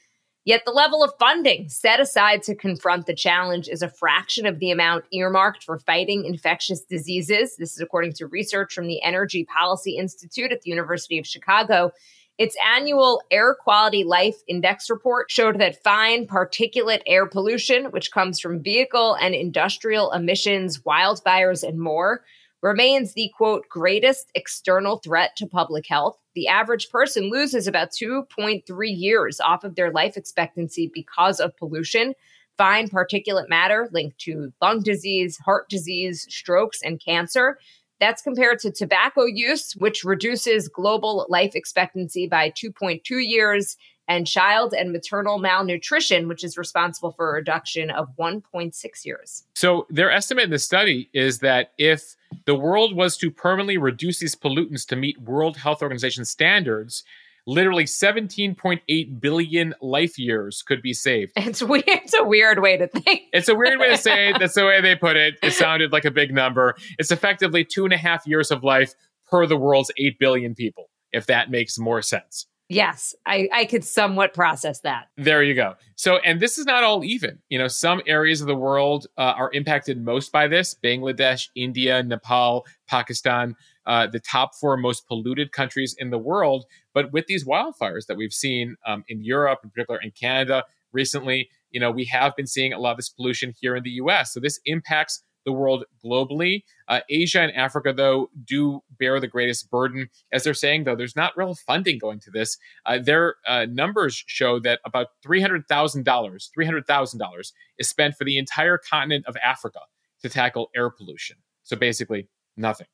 Yet 0.47 0.63
the 0.63 0.71
level 0.71 1.03
of 1.03 1.11
funding 1.19 1.67
set 1.67 1.99
aside 1.99 2.41
to 2.43 2.55
confront 2.55 3.05
the 3.05 3.13
challenge 3.13 3.67
is 3.67 3.81
a 3.81 3.89
fraction 3.89 4.45
of 4.45 4.59
the 4.59 4.71
amount 4.71 5.03
earmarked 5.11 5.61
for 5.61 5.77
fighting 5.77 6.23
infectious 6.23 6.79
diseases. 6.79 7.57
This 7.57 7.73
is 7.73 7.81
according 7.81 8.13
to 8.13 8.27
research 8.27 8.73
from 8.73 8.87
the 8.87 9.03
Energy 9.03 9.43
Policy 9.43 9.97
Institute 9.97 10.53
at 10.53 10.61
the 10.61 10.69
University 10.69 11.19
of 11.19 11.27
Chicago. 11.27 11.91
Its 12.37 12.55
annual 12.65 13.21
Air 13.29 13.57
Quality 13.61 14.05
Life 14.05 14.37
Index 14.47 14.89
report 14.89 15.29
showed 15.29 15.59
that 15.59 15.83
fine 15.83 16.25
particulate 16.25 17.01
air 17.05 17.25
pollution, 17.25 17.91
which 17.91 18.13
comes 18.13 18.39
from 18.39 18.63
vehicle 18.63 19.15
and 19.15 19.35
industrial 19.35 20.13
emissions, 20.13 20.79
wildfires, 20.83 21.67
and 21.67 21.77
more, 21.77 22.23
remains 22.61 23.13
the 23.13 23.31
quote 23.37 23.67
greatest 23.69 24.31
external 24.35 24.97
threat 24.97 25.35
to 25.37 25.47
public 25.47 25.87
health. 25.87 26.17
The 26.35 26.47
average 26.47 26.89
person 26.89 27.29
loses 27.29 27.67
about 27.67 27.91
2.3 27.91 28.63
years 28.85 29.39
off 29.39 29.63
of 29.63 29.75
their 29.75 29.91
life 29.91 30.17
expectancy 30.17 30.91
because 30.93 31.39
of 31.39 31.55
pollution. 31.57 32.13
Fine 32.57 32.89
particulate 32.89 33.49
matter 33.49 33.87
linked 33.91 34.17
to 34.19 34.51
lung 34.61 34.81
disease, 34.81 35.37
heart 35.37 35.69
disease, 35.69 36.25
strokes, 36.29 36.81
and 36.81 36.99
cancer. 37.03 37.59
That's 37.99 38.21
compared 38.21 38.59
to 38.59 38.71
tobacco 38.71 39.25
use, 39.25 39.73
which 39.73 40.03
reduces 40.03 40.67
global 40.67 41.25
life 41.29 41.55
expectancy 41.55 42.27
by 42.27 42.51
2.2 42.51 43.01
years 43.09 43.77
and 44.07 44.27
child 44.27 44.73
and 44.73 44.91
maternal 44.91 45.37
malnutrition, 45.37 46.27
which 46.27 46.43
is 46.43 46.57
responsible 46.57 47.11
for 47.11 47.29
a 47.29 47.33
reduction 47.33 47.89
of 47.89 48.09
1.6 48.17 49.05
years. 49.05 49.43
So, 49.55 49.85
their 49.89 50.11
estimate 50.11 50.45
in 50.45 50.51
the 50.51 50.59
study 50.59 51.09
is 51.13 51.39
that 51.39 51.73
if 51.77 52.15
the 52.45 52.55
world 52.55 52.95
was 52.95 53.17
to 53.17 53.31
permanently 53.31 53.77
reduce 53.77 54.19
these 54.19 54.35
pollutants 54.35 54.85
to 54.87 54.95
meet 54.95 55.21
World 55.21 55.57
Health 55.57 55.81
Organization 55.81 56.25
standards, 56.25 57.03
literally 57.47 57.85
17.8 57.85 59.21
billion 59.21 59.73
life 59.81 60.19
years 60.19 60.61
could 60.61 60.81
be 60.81 60.93
saved. 60.93 61.31
It's 61.47 61.63
weird. 61.63 61.83
It's 61.87 62.13
a 62.13 62.23
weird 62.23 62.59
way 62.59 62.77
to 62.77 62.87
think. 62.87 63.23
It's 63.31 63.47
a 63.47 63.55
weird 63.55 63.79
way 63.79 63.89
to 63.89 63.97
say 63.97 64.29
it. 64.29 64.37
That's 64.39 64.53
the 64.53 64.65
way 64.65 64.81
they 64.81 64.95
put 64.95 65.15
it. 65.15 65.35
It 65.41 65.53
sounded 65.53 65.93
like 65.93 66.05
a 66.05 66.11
big 66.11 66.33
number. 66.33 66.75
It's 66.99 67.11
effectively 67.11 67.63
two 67.63 67.85
and 67.85 67.93
a 67.93 67.97
half 67.97 68.27
years 68.27 68.51
of 68.51 68.63
life 68.63 68.93
per 69.29 69.47
the 69.47 69.57
world's 69.57 69.91
8 69.97 70.19
billion 70.19 70.55
people, 70.55 70.89
if 71.13 71.25
that 71.27 71.49
makes 71.49 71.79
more 71.79 72.01
sense. 72.01 72.47
Yes, 72.69 73.15
I, 73.25 73.47
I 73.53 73.65
could 73.65 73.85
somewhat 73.85 74.33
process 74.33 74.81
that. 74.81 75.07
There 75.15 75.41
you 75.41 75.53
go. 75.53 75.75
So, 75.95 76.17
and 76.17 76.41
this 76.41 76.57
is 76.57 76.65
not 76.65 76.83
all 76.83 77.03
even. 77.05 77.39
You 77.47 77.57
know, 77.59 77.69
some 77.69 78.01
areas 78.05 78.41
of 78.41 78.47
the 78.47 78.55
world 78.55 79.07
uh, 79.17 79.33
are 79.37 79.49
impacted 79.53 80.03
most 80.03 80.33
by 80.33 80.47
this 80.47 80.75
Bangladesh, 80.83 81.47
India, 81.55 82.03
Nepal, 82.03 82.65
Pakistan, 82.85 83.55
uh, 83.85 84.07
the 84.07 84.19
top 84.19 84.53
four 84.53 84.75
most 84.75 85.07
polluted 85.07 85.53
countries 85.53 85.95
in 85.97 86.09
the 86.09 86.17
world. 86.17 86.65
But 86.93 87.13
with 87.13 87.27
these 87.27 87.45
wildfires 87.45 88.05
that 88.07 88.17
we've 88.17 88.33
seen 88.33 88.75
um, 88.85 89.05
in 89.07 89.23
Europe, 89.23 89.59
in 89.63 89.69
particular 89.69 90.01
in 90.01 90.11
Canada 90.11 90.65
recently, 90.91 91.49
you 91.71 91.79
know, 91.79 91.91
we 91.91 92.03
have 92.05 92.35
been 92.35 92.47
seeing 92.47 92.73
a 92.73 92.79
lot 92.79 92.91
of 92.91 92.97
this 92.97 93.09
pollution 93.09 93.53
here 93.61 93.77
in 93.77 93.83
the 93.83 93.91
US. 93.91 94.33
So, 94.33 94.41
this 94.41 94.59
impacts 94.65 95.23
the 95.47 95.53
world 95.53 95.85
globally. 96.05 96.63
Uh, 96.89 96.99
Asia 97.09 97.39
and 97.39 97.53
Africa, 97.53 97.93
though, 97.93 98.29
do 98.43 98.83
bear 98.99 99.19
the 99.21 99.27
greatest 99.27 99.71
burden. 99.71 100.09
As 100.33 100.43
they're 100.43 100.53
saying, 100.53 100.83
though, 100.83 100.95
there's 100.95 101.15
not 101.15 101.35
real 101.37 101.55
funding 101.55 101.97
going 101.97 102.19
to 102.19 102.29
this. 102.29 102.57
Uh, 102.85 102.99
their 102.99 103.35
uh, 103.47 103.65
numbers 103.69 104.25
show 104.27 104.59
that 104.59 104.81
about 104.83 105.07
$300,000, 105.25 105.65
$300,000 106.05 107.51
is 107.79 107.89
spent 107.89 108.15
for 108.15 108.25
the 108.25 108.37
entire 108.37 108.77
continent 108.77 109.25
of 109.25 109.37
Africa 109.37 109.79
to 110.21 110.27
tackle 110.27 110.69
air 110.75 110.89
pollution. 110.89 111.37
So 111.63 111.77
basically, 111.77 112.27
nothing. 112.57 112.87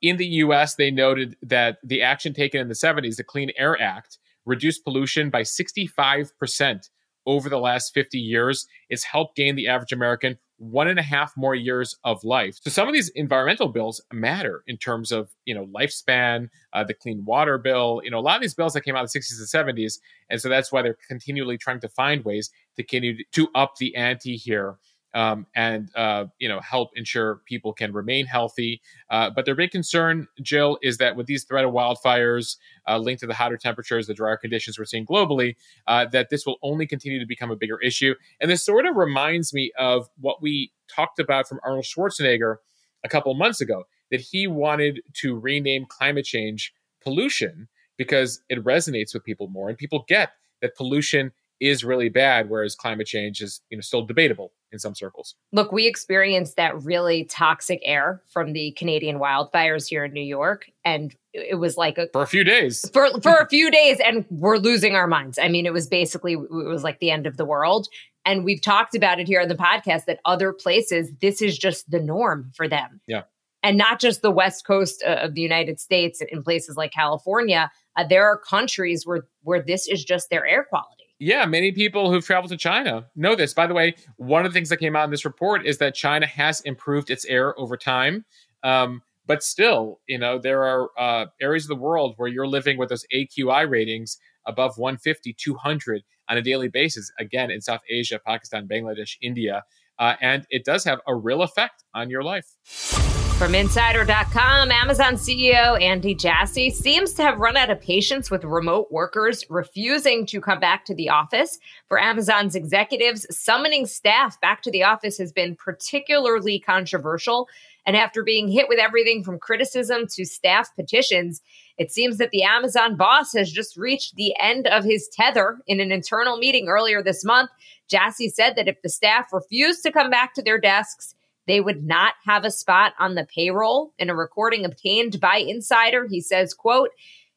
In 0.00 0.16
the 0.16 0.26
US, 0.26 0.76
they 0.76 0.90
noted 0.90 1.36
that 1.42 1.76
the 1.84 2.02
action 2.02 2.32
taken 2.32 2.58
in 2.58 2.68
the 2.68 2.74
70s, 2.74 3.16
the 3.16 3.24
Clean 3.24 3.50
Air 3.58 3.78
Act, 3.80 4.16
reduced 4.46 4.82
pollution 4.82 5.28
by 5.28 5.42
65% 5.42 6.88
over 7.26 7.50
the 7.50 7.58
last 7.58 7.92
50 7.92 8.18
years. 8.18 8.66
It's 8.88 9.04
helped 9.04 9.36
gain 9.36 9.56
the 9.56 9.68
average 9.68 9.92
American 9.92 10.38
one 10.58 10.88
and 10.88 10.98
a 10.98 11.02
half 11.02 11.32
more 11.36 11.54
years 11.54 11.96
of 12.04 12.22
life. 12.24 12.56
So 12.60 12.70
some 12.70 12.88
of 12.88 12.94
these 12.94 13.08
environmental 13.10 13.68
bills 13.68 14.00
matter 14.12 14.62
in 14.66 14.76
terms 14.76 15.12
of 15.12 15.30
you 15.44 15.54
know 15.54 15.66
lifespan, 15.66 16.48
uh, 16.72 16.84
the 16.84 16.94
clean 16.94 17.24
water 17.24 17.58
bill. 17.58 18.00
You 18.04 18.10
know 18.10 18.18
a 18.18 18.20
lot 18.20 18.36
of 18.36 18.42
these 18.42 18.54
bills 18.54 18.74
that 18.74 18.82
came 18.82 18.96
out 18.96 19.00
in 19.00 19.08
the 19.12 19.20
60s 19.20 19.54
and 19.54 19.78
70s, 19.78 19.98
and 20.28 20.40
so 20.40 20.48
that's 20.48 20.70
why 20.70 20.82
they're 20.82 20.98
continually 21.08 21.56
trying 21.56 21.80
to 21.80 21.88
find 21.88 22.24
ways 22.24 22.50
to 22.76 22.82
continue 22.82 23.24
to 23.32 23.48
up 23.54 23.76
the 23.78 23.94
ante 23.94 24.36
here 24.36 24.76
um, 25.14 25.46
and 25.54 25.90
uh, 25.96 26.26
you 26.38 26.48
know 26.48 26.60
help 26.60 26.90
ensure 26.94 27.40
people 27.46 27.72
can 27.72 27.92
remain 27.92 28.26
healthy. 28.26 28.80
Uh, 29.10 29.30
but 29.30 29.44
their 29.44 29.54
big 29.54 29.70
concern, 29.70 30.28
Jill, 30.42 30.78
is 30.82 30.98
that 30.98 31.16
with 31.16 31.26
these 31.26 31.44
threat 31.44 31.64
of 31.64 31.72
wildfires 31.72 32.56
uh, 32.86 32.98
linked 32.98 33.20
to 33.20 33.26
the 33.26 33.34
hotter 33.34 33.56
temperatures, 33.56 34.06
the 34.06 34.14
drier 34.14 34.36
conditions 34.36 34.78
we're 34.78 34.84
seeing 34.84 35.06
globally, 35.06 35.56
uh, 35.86 36.06
that 36.12 36.30
this 36.30 36.46
will 36.46 36.56
only 36.62 36.86
continue 36.86 37.18
to 37.18 37.26
become 37.26 37.50
a 37.50 37.56
bigger 37.56 37.80
issue. 37.80 38.14
And 38.40 38.50
this 38.50 38.64
sort 38.64 38.86
of 38.86 38.96
reminds 38.96 39.52
me 39.52 39.72
of 39.78 40.08
what 40.20 40.42
we 40.42 40.72
talked 40.94 41.18
about 41.18 41.48
from 41.48 41.60
Arnold 41.64 41.84
Schwarzenegger 41.84 42.56
a 43.04 43.08
couple 43.08 43.32
months 43.34 43.60
ago, 43.60 43.84
that 44.10 44.20
he 44.20 44.46
wanted 44.46 45.00
to 45.14 45.38
rename 45.38 45.86
climate 45.88 46.24
change 46.24 46.72
pollution 47.00 47.68
because 47.96 48.40
it 48.48 48.62
resonates 48.64 49.12
with 49.12 49.24
people 49.24 49.48
more, 49.48 49.68
and 49.68 49.76
people 49.76 50.04
get 50.08 50.32
that 50.62 50.76
pollution 50.76 51.32
is 51.60 51.84
really 51.84 52.08
bad, 52.08 52.48
whereas 52.48 52.74
climate 52.74 53.06
change 53.06 53.40
is 53.40 53.60
you 53.70 53.76
know 53.76 53.82
still 53.82 54.04
debatable 54.04 54.52
in 54.70 54.78
some 54.78 54.94
circles. 54.94 55.34
Look, 55.52 55.72
we 55.72 55.86
experienced 55.86 56.56
that 56.56 56.82
really 56.82 57.24
toxic 57.24 57.80
air 57.84 58.22
from 58.28 58.52
the 58.52 58.72
Canadian 58.72 59.18
wildfires 59.18 59.88
here 59.88 60.04
in 60.04 60.12
New 60.12 60.20
York, 60.20 60.70
and 60.84 61.14
it 61.32 61.58
was 61.58 61.76
like 61.76 61.98
a 61.98 62.08
for 62.12 62.22
a 62.22 62.26
few 62.26 62.44
days 62.44 62.88
for 62.92 63.08
for 63.20 63.36
a 63.36 63.48
few 63.50 63.70
days, 63.70 64.00
and 64.04 64.24
we're 64.30 64.58
losing 64.58 64.94
our 64.94 65.06
minds. 65.06 65.38
I 65.38 65.48
mean, 65.48 65.66
it 65.66 65.72
was 65.72 65.86
basically 65.86 66.34
it 66.34 66.50
was 66.50 66.84
like 66.84 67.00
the 67.00 67.10
end 67.10 67.26
of 67.26 67.36
the 67.36 67.44
world. 67.44 67.88
And 68.28 68.44
we've 68.44 68.60
talked 68.60 68.94
about 68.94 69.18
it 69.18 69.26
here 69.26 69.40
on 69.40 69.48
the 69.48 69.54
podcast 69.54 70.04
that 70.04 70.20
other 70.26 70.52
places, 70.52 71.10
this 71.22 71.40
is 71.40 71.56
just 71.56 71.90
the 71.90 71.98
norm 71.98 72.52
for 72.54 72.68
them. 72.68 73.00
Yeah. 73.06 73.22
And 73.62 73.78
not 73.78 74.00
just 74.00 74.20
the 74.20 74.30
West 74.30 74.66
Coast 74.66 75.02
uh, 75.02 75.20
of 75.22 75.34
the 75.34 75.40
United 75.40 75.80
States 75.80 76.20
in 76.20 76.42
places 76.42 76.76
like 76.76 76.92
California. 76.92 77.70
Uh, 77.96 78.04
there 78.06 78.26
are 78.26 78.36
countries 78.36 79.06
where 79.06 79.26
where 79.42 79.62
this 79.62 79.88
is 79.88 80.04
just 80.04 80.28
their 80.28 80.46
air 80.46 80.62
quality. 80.62 80.97
Yeah, 81.20 81.46
many 81.46 81.72
people 81.72 82.12
who've 82.12 82.24
traveled 82.24 82.50
to 82.50 82.56
China 82.56 83.06
know 83.16 83.34
this. 83.34 83.52
By 83.52 83.66
the 83.66 83.74
way, 83.74 83.96
one 84.16 84.46
of 84.46 84.52
the 84.52 84.56
things 84.56 84.68
that 84.68 84.76
came 84.76 84.94
out 84.94 85.04
in 85.04 85.10
this 85.10 85.24
report 85.24 85.66
is 85.66 85.78
that 85.78 85.94
China 85.94 86.26
has 86.26 86.60
improved 86.60 87.10
its 87.10 87.24
air 87.24 87.58
over 87.58 87.76
time. 87.76 88.24
Um, 88.62 89.02
but 89.26 89.42
still, 89.42 90.00
you 90.06 90.16
know, 90.16 90.38
there 90.38 90.64
are 90.64 90.88
uh, 90.96 91.26
areas 91.40 91.64
of 91.64 91.68
the 91.68 91.82
world 91.82 92.14
where 92.16 92.28
you're 92.28 92.46
living 92.46 92.78
with 92.78 92.88
those 92.88 93.04
AQI 93.12 93.68
ratings 93.68 94.18
above 94.46 94.78
150, 94.78 95.34
200 95.34 96.02
on 96.28 96.38
a 96.38 96.42
daily 96.42 96.68
basis. 96.68 97.10
Again, 97.18 97.50
in 97.50 97.60
South 97.60 97.82
Asia, 97.90 98.20
Pakistan, 98.24 98.68
Bangladesh, 98.68 99.16
India. 99.20 99.64
Uh, 99.98 100.14
and 100.20 100.46
it 100.50 100.64
does 100.64 100.84
have 100.84 101.00
a 101.06 101.14
real 101.16 101.42
effect 101.42 101.84
on 101.94 102.08
your 102.10 102.22
life. 102.22 103.07
From 103.38 103.54
Insider.com, 103.54 104.72
Amazon 104.72 105.14
CEO 105.14 105.80
Andy 105.80 106.12
Jassy 106.12 106.70
seems 106.70 107.12
to 107.12 107.22
have 107.22 107.38
run 107.38 107.56
out 107.56 107.70
of 107.70 107.80
patience 107.80 108.32
with 108.32 108.42
remote 108.42 108.88
workers 108.90 109.44
refusing 109.48 110.26
to 110.26 110.40
come 110.40 110.58
back 110.58 110.84
to 110.86 110.94
the 110.96 111.08
office. 111.08 111.56
For 111.86 112.00
Amazon's 112.00 112.56
executives, 112.56 113.28
summoning 113.30 113.86
staff 113.86 114.40
back 114.40 114.62
to 114.62 114.72
the 114.72 114.82
office 114.82 115.18
has 115.18 115.30
been 115.30 115.54
particularly 115.54 116.58
controversial. 116.58 117.46
And 117.86 117.96
after 117.96 118.24
being 118.24 118.48
hit 118.48 118.68
with 118.68 118.80
everything 118.80 119.22
from 119.22 119.38
criticism 119.38 120.08
to 120.14 120.24
staff 120.26 120.74
petitions, 120.74 121.40
it 121.78 121.92
seems 121.92 122.18
that 122.18 122.32
the 122.32 122.42
Amazon 122.42 122.96
boss 122.96 123.32
has 123.34 123.52
just 123.52 123.76
reached 123.76 124.16
the 124.16 124.34
end 124.40 124.66
of 124.66 124.82
his 124.82 125.08
tether 125.12 125.58
in 125.68 125.78
an 125.78 125.92
internal 125.92 126.38
meeting 126.38 126.66
earlier 126.66 127.04
this 127.04 127.24
month. 127.24 127.50
Jassy 127.86 128.28
said 128.28 128.56
that 128.56 128.66
if 128.66 128.82
the 128.82 128.88
staff 128.88 129.32
refused 129.32 129.84
to 129.84 129.92
come 129.92 130.10
back 130.10 130.34
to 130.34 130.42
their 130.42 130.58
desks, 130.58 131.14
they 131.48 131.60
would 131.60 131.82
not 131.82 132.14
have 132.24 132.44
a 132.44 132.50
spot 132.50 132.92
on 132.98 133.14
the 133.14 133.26
payroll. 133.34 133.92
In 133.98 134.10
a 134.10 134.14
recording 134.14 134.64
obtained 134.64 135.18
by 135.18 135.38
Insider, 135.38 136.06
he 136.06 136.20
says, 136.20 136.54
quote, 136.54 136.90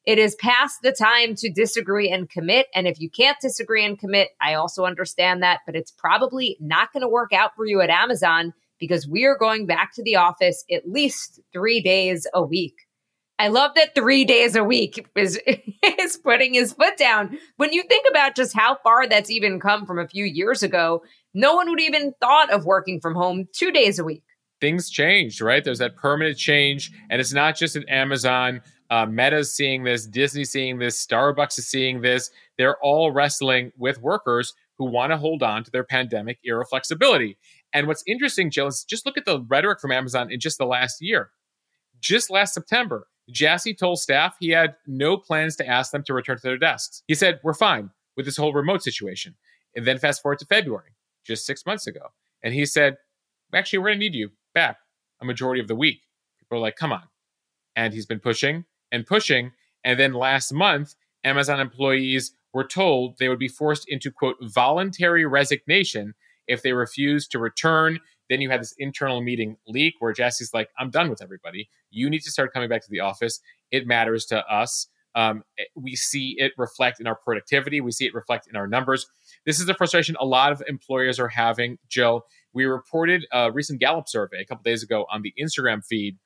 it 0.06 0.18
is 0.18 0.36
past 0.36 0.80
the 0.82 0.92
time 0.92 1.36
to 1.36 1.52
disagree 1.52 2.10
and 2.10 2.30
commit. 2.30 2.68
And 2.76 2.88
if 2.88 3.00
you 3.00 3.10
can't 3.10 3.38
disagree 3.40 3.86
and 3.86 3.98
commit, 3.98 4.30
I 4.42 4.56
also 4.56 4.86
understand 4.86 5.44
that, 5.44 5.60
but 5.66 5.76
it's 5.76 5.92
probably 5.92 6.58
not 6.60 6.92
going 6.92 7.02
to 7.02 7.08
work 7.08 7.34
out 7.34 7.56
for 7.56 7.66
you 7.66 7.82
at 7.82 7.90
Amazon 7.90 8.54
because 8.80 9.08
we 9.08 9.26
are 9.26 9.38
going 9.38 9.68
back 9.68 9.94
to 9.94 10.04
the 10.04 10.16
office 10.16 10.66
at 10.72 10.90
least 10.90 11.40
three 11.54 11.82
days 11.82 12.28
a 12.34 12.44
week. 12.44 12.76
I 13.42 13.48
love 13.48 13.72
that 13.74 13.96
three 13.96 14.24
days 14.24 14.56
a 14.56 14.64
week 14.64 15.04
is, 15.16 15.40
is 16.00 16.18
putting 16.18 16.54
his 16.54 16.74
foot 16.74 16.96
down. 16.96 17.40
When 17.58 17.74
you 17.74 17.82
think 17.82 18.06
about 18.08 18.36
just 18.36 18.54
how 18.56 18.78
far 18.84 19.08
that's 19.08 19.32
even 19.32 19.60
come 19.60 19.88
from 19.88 19.98
a 19.98 20.08
few 20.08 20.26
years 20.26 20.62
ago, 20.62 21.02
no 21.34 21.56
one 21.56 21.68
would 21.72 21.82
even 21.82 22.14
thought 22.22 22.52
of 22.52 22.66
working 22.66 23.02
from 23.02 23.16
home 23.16 23.48
two 23.52 23.72
days 23.72 23.98
a 23.98 24.04
week. 24.04 24.22
Things 24.60 24.92
changed, 24.92 25.42
right? 25.42 25.64
There's 25.64 25.80
that 25.80 25.96
permanent 25.96 26.38
change, 26.38 26.92
and 27.10 27.20
it's 27.20 27.34
not 27.34 27.56
just 27.56 27.76
at 27.76 27.90
Amazon. 27.90 28.62
Uh, 28.92 29.08
Meta's 29.08 29.52
seeing 29.52 29.86
this, 29.86 30.06
Disney 30.06 30.46
seeing 30.46 30.78
this, 30.78 31.04
Starbucks 31.04 31.58
is 31.58 31.68
seeing 31.68 32.02
this. 32.02 32.30
They're 32.60 32.78
all 32.78 33.10
wrestling 33.10 33.72
with 33.76 34.00
workers 34.00 34.54
who 34.78 34.86
want 34.86 35.14
to 35.14 35.18
hold 35.18 35.42
on 35.42 35.64
to 35.64 35.72
their 35.72 35.84
pandemic 35.84 36.38
era 36.46 36.64
flexibility. 36.64 37.40
And 37.74 37.88
what's 37.88 38.04
interesting, 38.06 38.52
Jill, 38.52 38.68
is 38.68 38.84
just 38.84 39.08
look 39.08 39.18
at 39.18 39.26
the 39.26 39.42
rhetoric 39.42 39.80
from 39.80 39.92
Amazon 39.92 40.32
in 40.32 40.40
just 40.40 40.60
the 40.60 40.66
last 40.66 41.02
year. 41.02 41.32
Just 42.00 42.30
last 42.30 42.54
September, 42.54 43.08
Jassy 43.32 43.74
told 43.74 44.00
staff 44.00 44.36
he 44.40 44.50
had 44.50 44.76
no 44.86 45.18
plans 45.18 45.56
to 45.58 45.68
ask 45.68 45.92
them 45.92 46.04
to 46.04 46.14
return 46.14 46.38
to 46.38 46.44
their 46.44 46.58
desks. 46.58 47.04
He 47.08 47.16
said, 47.16 47.40
We're 47.44 47.54
fine 47.54 47.92
with 48.16 48.26
this 48.26 48.38
whole 48.38 48.54
remote 48.54 48.84
situation. 48.84 49.36
And 49.76 49.86
then 49.88 49.98
fast 49.98 50.22
forward 50.22 50.40
to 50.40 50.46
February 50.46 50.92
just 51.26 51.46
six 51.46 51.66
months 51.66 51.88
ago. 51.88 52.08
And 52.44 52.54
he 52.54 52.66
said, 52.66 52.98
actually, 53.54 53.80
we're 53.80 53.90
going 53.90 54.00
to 54.00 54.06
need 54.06 54.16
you 54.16 54.32
back 54.54 54.78
a 55.22 55.26
majority 55.26 55.62
of 55.62 55.68
the 55.68 55.76
week. 55.76 56.02
People 56.40 56.58
are 56.58 56.62
like, 56.62 56.76
come 56.76 56.92
on. 56.92 57.04
And 57.76 57.94
he's 57.94 58.06
been 58.06 58.20
pushing 58.20 58.66
and 58.92 59.06
pushing. 59.06 59.52
And 59.84 60.00
then 60.00 60.14
last 60.14 60.52
month, 60.52 60.96
Amazon 61.24 61.60
employees 61.60 62.34
were 62.54 62.64
told 62.64 63.18
they 63.18 63.30
would 63.30 63.40
be 63.40 63.48
forced 63.48 63.88
into, 63.88 64.12
quote, 64.12 64.38
voluntary 64.42 65.26
resignation 65.26 66.14
if 66.48 66.62
they 66.64 66.74
refused 66.74 67.32
to 67.32 67.40
return. 67.40 68.00
Then 68.32 68.40
you 68.40 68.50
had 68.50 68.62
this 68.62 68.74
internal 68.78 69.22
meeting 69.22 69.58
leak 69.68 69.96
where 70.00 70.14
Jassy's 70.14 70.54
like, 70.54 70.70
I'm 70.80 70.90
done 70.90 71.10
with 71.10 71.22
everybody. 71.22 71.70
You 71.90 72.10
need 72.10 72.22
to 72.22 72.32
start 72.32 72.54
coming 72.54 72.70
back 72.70 72.82
to 72.82 72.90
the 72.90 73.02
office. 73.02 73.42
It 73.72 73.86
matters 73.86 74.26
to 74.28 74.38
us. 74.48 74.88
Um, 75.16 75.44
we 75.76 75.98
see 75.98 76.36
it 76.38 76.54
reflect 76.58 77.02
in 77.02 77.08
our 77.08 77.16
productivity. 77.16 77.82
We 77.82 77.92
see 77.92 78.06
it 78.06 78.14
reflect 78.14 78.48
in 78.48 78.56
our 78.56 78.68
numbers. 78.68 79.06
This 79.46 79.60
is 79.60 79.66
the 79.66 79.74
frustration 79.74 80.16
a 80.18 80.26
lot 80.26 80.54
of 80.54 80.64
employers 80.66 81.20
are 81.20 81.28
having. 81.28 81.78
Joe, 81.90 82.24
we 82.54 82.64
reported 82.64 83.26
a 83.34 83.52
recent 83.52 83.82
Gallup 83.82 84.08
survey 84.08 84.40
a 84.40 84.46
couple 84.46 84.64
days 84.64 84.82
ago 84.82 85.06
on 85.12 85.24
the 85.24 85.34
Instagram 85.38 85.86
feed 85.86 86.18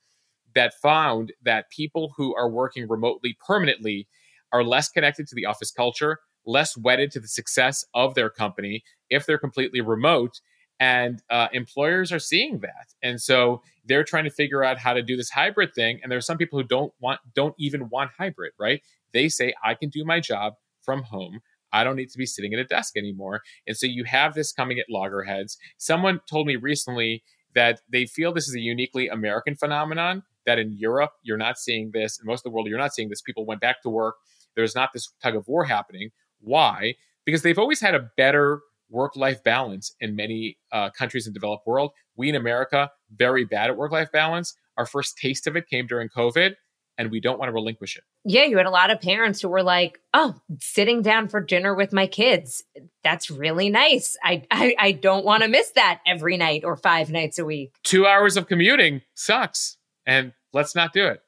that 0.53 0.75
found 0.75 1.33
that 1.43 1.71
people 1.71 2.13
who 2.17 2.35
are 2.35 2.47
working 2.47 2.87
remotely 2.87 3.35
permanently 3.47 4.07
are 4.53 4.63
less 4.63 4.89
connected 4.89 5.27
to 5.29 5.35
the 5.35 5.47
office 5.47 5.71
culture, 5.71 6.19
less 6.45 6.77
wedded 6.77 7.09
to 7.13 7.19
the 7.19 7.27
success 7.27 7.83
of 7.95 8.13
their 8.13 8.29
company 8.29 8.83
if 9.09 9.25
they're 9.25 9.39
completely 9.39 9.81
remote. 9.81 10.39
And 10.79 11.21
uh, 11.29 11.47
employers 11.53 12.11
are 12.11 12.19
seeing 12.19 12.59
that, 12.59 12.87
and 13.01 13.21
so 13.21 13.61
they're 13.85 14.03
trying 14.03 14.25
to 14.25 14.29
figure 14.29 14.63
out 14.63 14.77
how 14.77 14.93
to 14.93 15.01
do 15.01 15.15
this 15.15 15.29
hybrid 15.29 15.73
thing. 15.73 15.99
And 16.03 16.11
there 16.11 16.17
are 16.17 16.21
some 16.21 16.37
people 16.37 16.59
who 16.59 16.67
don't 16.67 16.91
want, 16.99 17.21
don't 17.33 17.55
even 17.57 17.87
want 17.89 18.11
hybrid, 18.17 18.51
right? 18.59 18.81
They 19.13 19.29
say 19.29 19.53
I 19.63 19.75
can 19.75 19.89
do 19.89 20.03
my 20.03 20.19
job 20.19 20.55
from 20.83 21.03
home. 21.03 21.39
I 21.71 21.83
don't 21.83 21.95
need 21.95 22.09
to 22.09 22.17
be 22.17 22.25
sitting 22.25 22.53
at 22.53 22.59
a 22.59 22.65
desk 22.65 22.97
anymore. 22.97 23.41
And 23.67 23.75
so 23.75 23.85
you 23.85 24.03
have 24.05 24.33
this 24.33 24.51
coming 24.51 24.79
at 24.79 24.85
loggerheads. 24.89 25.57
Someone 25.77 26.19
told 26.29 26.47
me 26.47 26.55
recently 26.55 27.23
that 27.53 27.81
they 27.89 28.05
feel 28.05 28.33
this 28.33 28.47
is 28.47 28.55
a 28.55 28.59
uniquely 28.59 29.07
American 29.07 29.55
phenomenon, 29.55 30.23
that 30.45 30.59
in 30.59 30.73
Europe, 30.77 31.11
you're 31.23 31.37
not 31.37 31.57
seeing 31.57 31.91
this. 31.93 32.19
In 32.19 32.27
most 32.27 32.39
of 32.39 32.43
the 32.43 32.49
world, 32.51 32.67
you're 32.67 32.77
not 32.77 32.93
seeing 32.93 33.09
this. 33.09 33.21
People 33.21 33.45
went 33.45 33.61
back 33.61 33.81
to 33.83 33.89
work. 33.89 34.15
There's 34.55 34.75
not 34.75 34.91
this 34.93 35.09
tug 35.21 35.35
of 35.35 35.47
war 35.47 35.65
happening. 35.65 36.09
Why? 36.39 36.95
Because 37.25 37.41
they've 37.41 37.57
always 37.57 37.81
had 37.81 37.95
a 37.95 38.09
better 38.15 38.61
work 38.95 39.15
life 39.15 39.43
balance 39.43 39.93
in 39.99 40.15
many 40.15 40.57
uh, 40.71 40.89
countries 40.89 41.27
in 41.27 41.33
the 41.33 41.39
developed 41.39 41.67
world. 41.67 41.91
We 42.15 42.29
in 42.29 42.35
America, 42.35 42.89
very 43.13 43.43
bad 43.43 43.69
at 43.69 43.77
work 43.77 43.91
life 43.91 44.11
balance. 44.11 44.55
Our 44.77 44.85
first 44.85 45.17
taste 45.17 45.45
of 45.47 45.55
it 45.55 45.67
came 45.67 45.85
during 45.85 46.09
COVID 46.09 46.55
and 46.97 47.11
we 47.11 47.19
don't 47.19 47.37
want 47.37 47.49
to 47.49 47.53
relinquish 47.53 47.97
it. 47.97 48.03
Yeah, 48.23 48.45
you 48.45 48.55
had 48.57 48.65
a 48.65 48.71
lot 48.71 48.89
of 48.89 49.01
parents 49.01 49.41
who 49.41 49.49
were 49.49 49.63
like, 49.63 49.99
"Oh, 50.13 50.35
sitting 50.59 51.01
down 51.01 51.27
for 51.27 51.41
dinner 51.41 51.75
with 51.75 51.91
my 51.91 52.07
kids, 52.07 52.63
that's 53.03 53.29
really 53.29 53.69
nice. 53.69 54.15
I 54.23 54.43
I, 54.49 54.75
I 54.79 54.91
don't 54.93 55.25
want 55.25 55.43
to 55.43 55.49
miss 55.49 55.71
that 55.71 55.99
every 56.07 56.37
night 56.37 56.63
or 56.63 56.77
five 56.77 57.09
nights 57.09 57.37
a 57.37 57.45
week." 57.45 57.75
Two 57.83 58.07
hours 58.07 58.37
of 58.37 58.47
commuting 58.47 59.01
sucks, 59.13 59.77
and 60.05 60.31
let's 60.53 60.73
not 60.73 60.93
do 60.93 61.05
it. 61.05 61.19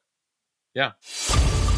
Yeah. 0.74 0.92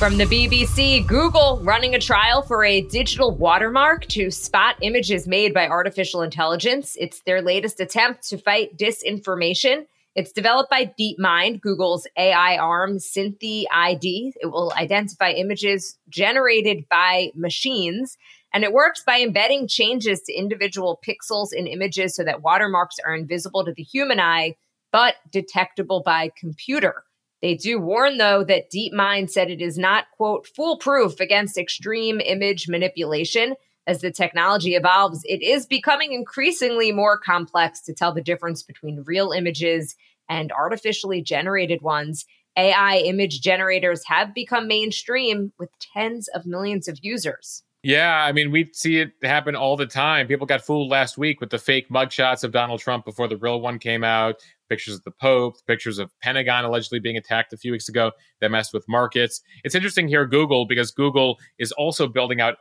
From 0.00 0.16
the 0.16 0.24
BBC, 0.24 1.06
Google 1.06 1.60
running 1.62 1.94
a 1.94 1.98
trial 1.98 2.40
for 2.40 2.64
a 2.64 2.80
digital 2.80 3.36
watermark 3.36 4.06
to 4.06 4.30
spot 4.30 4.76
images 4.80 5.28
made 5.28 5.52
by 5.52 5.68
artificial 5.68 6.22
intelligence. 6.22 6.96
It's 6.98 7.20
their 7.20 7.42
latest 7.42 7.80
attempt 7.80 8.26
to 8.30 8.38
fight 8.38 8.78
disinformation. 8.78 9.84
It's 10.14 10.32
developed 10.32 10.70
by 10.70 10.90
DeepMind, 10.98 11.60
Google's 11.60 12.06
AI 12.16 12.56
arm, 12.56 12.96
SynthID. 12.96 14.32
It 14.40 14.50
will 14.50 14.72
identify 14.74 15.32
images 15.32 15.98
generated 16.08 16.86
by 16.88 17.32
machines, 17.34 18.16
and 18.54 18.64
it 18.64 18.72
works 18.72 19.02
by 19.06 19.20
embedding 19.20 19.68
changes 19.68 20.22
to 20.22 20.32
individual 20.32 20.98
pixels 21.06 21.52
in 21.52 21.66
images 21.66 22.16
so 22.16 22.24
that 22.24 22.40
watermarks 22.40 22.96
are 23.04 23.14
invisible 23.14 23.66
to 23.66 23.74
the 23.74 23.82
human 23.82 24.18
eye, 24.18 24.56
but 24.92 25.16
detectable 25.30 26.02
by 26.02 26.30
computer. 26.40 27.04
They 27.42 27.54
do 27.54 27.78
warn, 27.80 28.18
though, 28.18 28.44
that 28.44 28.70
DeepMind 28.70 29.30
said 29.30 29.50
it 29.50 29.62
is 29.62 29.78
not, 29.78 30.10
quote, 30.16 30.46
foolproof 30.46 31.20
against 31.20 31.56
extreme 31.56 32.20
image 32.20 32.68
manipulation. 32.68 33.54
As 33.86 34.02
the 34.02 34.10
technology 34.10 34.74
evolves, 34.74 35.22
it 35.24 35.42
is 35.42 35.64
becoming 35.66 36.12
increasingly 36.12 36.92
more 36.92 37.18
complex 37.18 37.80
to 37.82 37.94
tell 37.94 38.12
the 38.12 38.22
difference 38.22 38.62
between 38.62 39.04
real 39.06 39.32
images 39.32 39.96
and 40.28 40.52
artificially 40.52 41.22
generated 41.22 41.80
ones. 41.82 42.26
AI 42.56 42.98
image 42.98 43.40
generators 43.40 44.04
have 44.06 44.34
become 44.34 44.68
mainstream 44.68 45.52
with 45.58 45.70
tens 45.80 46.28
of 46.28 46.46
millions 46.46 46.88
of 46.88 46.98
users. 47.02 47.62
Yeah, 47.82 48.24
I 48.24 48.32
mean, 48.32 48.50
we 48.50 48.70
see 48.74 48.98
it 48.98 49.12
happen 49.22 49.56
all 49.56 49.74
the 49.74 49.86
time. 49.86 50.26
People 50.26 50.46
got 50.46 50.60
fooled 50.60 50.90
last 50.90 51.16
week 51.16 51.40
with 51.40 51.48
the 51.48 51.58
fake 51.58 51.88
mugshots 51.88 52.44
of 52.44 52.52
Donald 52.52 52.80
Trump 52.80 53.06
before 53.06 53.26
the 53.26 53.38
real 53.38 53.60
one 53.62 53.78
came 53.78 54.04
out, 54.04 54.36
pictures 54.68 54.96
of 54.96 55.04
the 55.04 55.10
Pope, 55.12 55.56
pictures 55.66 55.98
of 55.98 56.10
Pentagon 56.20 56.66
allegedly 56.66 57.00
being 57.00 57.16
attacked 57.16 57.54
a 57.54 57.56
few 57.56 57.72
weeks 57.72 57.88
ago 57.88 58.12
that 58.42 58.50
messed 58.50 58.74
with 58.74 58.84
markets. 58.86 59.40
It's 59.64 59.74
interesting 59.74 60.08
here, 60.08 60.26
Google, 60.26 60.66
because 60.66 60.90
Google 60.90 61.38
is 61.58 61.72
also 61.72 62.06
building 62.06 62.40
out 62.40 62.56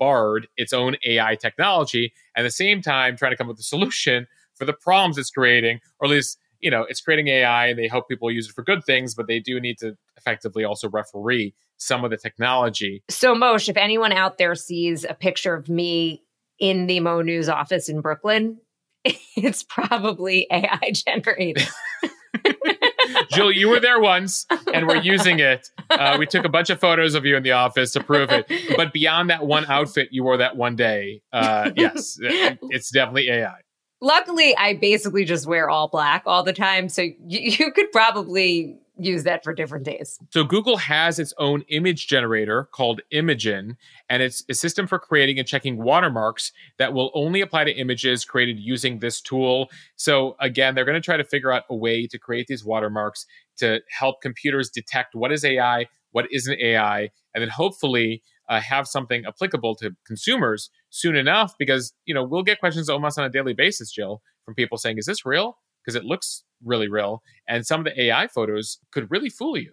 Bard 0.00 0.48
its 0.56 0.72
own 0.72 0.96
AI 1.04 1.36
technology, 1.36 2.12
at 2.36 2.42
the 2.42 2.50
same 2.50 2.82
time 2.82 3.16
trying 3.16 3.32
to 3.32 3.36
come 3.36 3.46
up 3.48 3.52
with 3.52 3.60
a 3.60 3.64
solution 3.64 4.26
for 4.54 4.64
the 4.64 4.72
problems 4.72 5.18
it's 5.18 5.30
creating, 5.30 5.78
or 6.00 6.06
at 6.06 6.10
least 6.10 6.38
you 6.60 6.70
know 6.70 6.84
it's 6.88 7.00
creating 7.02 7.28
AI, 7.28 7.66
and 7.66 7.78
they 7.78 7.86
hope 7.86 8.08
people 8.08 8.30
use 8.30 8.48
it 8.48 8.54
for 8.54 8.64
good 8.64 8.82
things, 8.84 9.14
but 9.14 9.26
they 9.28 9.38
do 9.40 9.60
need 9.60 9.78
to 9.78 9.94
effectively 10.24 10.64
also 10.64 10.88
referee 10.88 11.54
some 11.76 12.04
of 12.04 12.10
the 12.10 12.16
technology. 12.16 13.02
So, 13.08 13.34
Mosh, 13.34 13.68
if 13.68 13.76
anyone 13.76 14.12
out 14.12 14.38
there 14.38 14.54
sees 14.54 15.04
a 15.04 15.14
picture 15.14 15.54
of 15.54 15.68
me 15.68 16.22
in 16.58 16.86
the 16.86 17.00
Mo 17.00 17.20
News 17.22 17.48
office 17.48 17.88
in 17.88 18.00
Brooklyn, 18.00 18.58
it's 19.04 19.62
probably 19.62 20.46
AI 20.50 20.92
generated. 20.92 21.68
Jill, 23.30 23.52
you 23.52 23.68
were 23.68 23.80
there 23.80 24.00
once 24.00 24.46
and 24.72 24.86
we're 24.86 24.96
using 24.96 25.38
it. 25.38 25.70
Uh, 25.90 26.16
we 26.18 26.26
took 26.26 26.44
a 26.44 26.48
bunch 26.48 26.70
of 26.70 26.80
photos 26.80 27.14
of 27.14 27.24
you 27.24 27.36
in 27.36 27.42
the 27.42 27.52
office 27.52 27.92
to 27.92 28.02
prove 28.02 28.30
it. 28.30 28.50
But 28.76 28.92
beyond 28.92 29.30
that 29.30 29.46
one 29.46 29.64
outfit 29.66 30.08
you 30.10 30.24
wore 30.24 30.36
that 30.38 30.56
one 30.56 30.76
day, 30.76 31.22
uh, 31.32 31.70
yes, 31.76 32.18
it's 32.20 32.90
definitely 32.90 33.30
AI. 33.30 33.60
Luckily, 34.00 34.54
I 34.56 34.74
basically 34.74 35.24
just 35.24 35.46
wear 35.46 35.70
all 35.70 35.88
black 35.88 36.24
all 36.26 36.42
the 36.42 36.52
time. 36.52 36.88
So 36.88 37.02
you, 37.02 37.16
you 37.26 37.72
could 37.72 37.90
probably 37.92 38.78
use 38.96 39.24
that 39.24 39.42
for 39.42 39.52
different 39.52 39.84
days. 39.84 40.18
So 40.30 40.44
Google 40.44 40.76
has 40.76 41.18
its 41.18 41.34
own 41.38 41.62
image 41.68 42.06
generator 42.06 42.64
called 42.72 43.00
Imagen, 43.12 43.76
and 44.08 44.22
it's 44.22 44.44
a 44.48 44.54
system 44.54 44.86
for 44.86 44.98
creating 44.98 45.38
and 45.38 45.48
checking 45.48 45.82
watermarks 45.82 46.52
that 46.78 46.92
will 46.92 47.10
only 47.14 47.40
apply 47.40 47.64
to 47.64 47.72
images 47.72 48.24
created 48.24 48.58
using 48.58 49.00
this 49.00 49.20
tool. 49.20 49.68
So 49.96 50.36
again, 50.40 50.74
they're 50.74 50.84
going 50.84 51.00
to 51.00 51.04
try 51.04 51.16
to 51.16 51.24
figure 51.24 51.52
out 51.52 51.64
a 51.68 51.74
way 51.74 52.06
to 52.06 52.18
create 52.18 52.46
these 52.46 52.64
watermarks 52.64 53.26
to 53.58 53.80
help 53.90 54.20
computers 54.22 54.70
detect 54.70 55.14
what 55.14 55.32
is 55.32 55.44
AI, 55.44 55.86
what 56.12 56.26
isn't 56.30 56.60
AI, 56.60 57.10
and 57.34 57.42
then 57.42 57.48
hopefully 57.48 58.22
uh, 58.48 58.60
have 58.60 58.86
something 58.86 59.24
applicable 59.26 59.74
to 59.76 59.92
consumers 60.06 60.70
soon 60.90 61.16
enough 61.16 61.54
because 61.58 61.94
you 62.04 62.14
know 62.14 62.22
we'll 62.22 62.42
get 62.42 62.60
questions 62.60 62.88
almost 62.88 63.18
on 63.18 63.24
a 63.24 63.30
daily 63.30 63.54
basis 63.54 63.90
jill 63.90 64.20
from 64.44 64.54
people 64.54 64.76
saying 64.76 64.98
is 64.98 65.06
this 65.06 65.24
real 65.24 65.56
because 65.84 65.96
it 65.96 66.04
looks 66.04 66.44
really 66.64 66.88
real. 66.88 67.22
And 67.48 67.66
some 67.66 67.80
of 67.80 67.84
the 67.84 68.02
AI 68.04 68.26
photos 68.28 68.78
could 68.90 69.10
really 69.10 69.28
fool 69.28 69.56
you. 69.56 69.72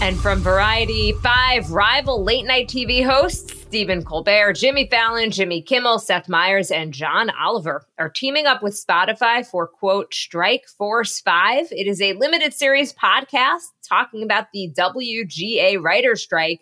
And 0.00 0.16
from 0.16 0.38
Variety, 0.40 1.12
five 1.12 1.72
rival 1.72 2.22
late 2.22 2.46
night 2.46 2.68
TV 2.68 3.04
hosts, 3.04 3.52
Stephen 3.62 4.04
Colbert, 4.04 4.52
Jimmy 4.52 4.86
Fallon, 4.88 5.32
Jimmy 5.32 5.60
Kimmel, 5.60 5.98
Seth 5.98 6.28
Meyers, 6.28 6.70
and 6.70 6.94
John 6.94 7.30
Oliver, 7.30 7.84
are 7.98 8.08
teaming 8.08 8.46
up 8.46 8.62
with 8.62 8.80
Spotify 8.80 9.44
for, 9.44 9.66
quote, 9.66 10.14
Strike 10.14 10.66
Force 10.68 11.20
5. 11.20 11.72
It 11.72 11.88
is 11.88 12.00
a 12.00 12.12
limited 12.12 12.54
series 12.54 12.92
podcast 12.92 13.64
talking 13.86 14.22
about 14.22 14.46
the 14.52 14.72
WGA 14.78 15.82
writer 15.82 16.14
strike, 16.14 16.60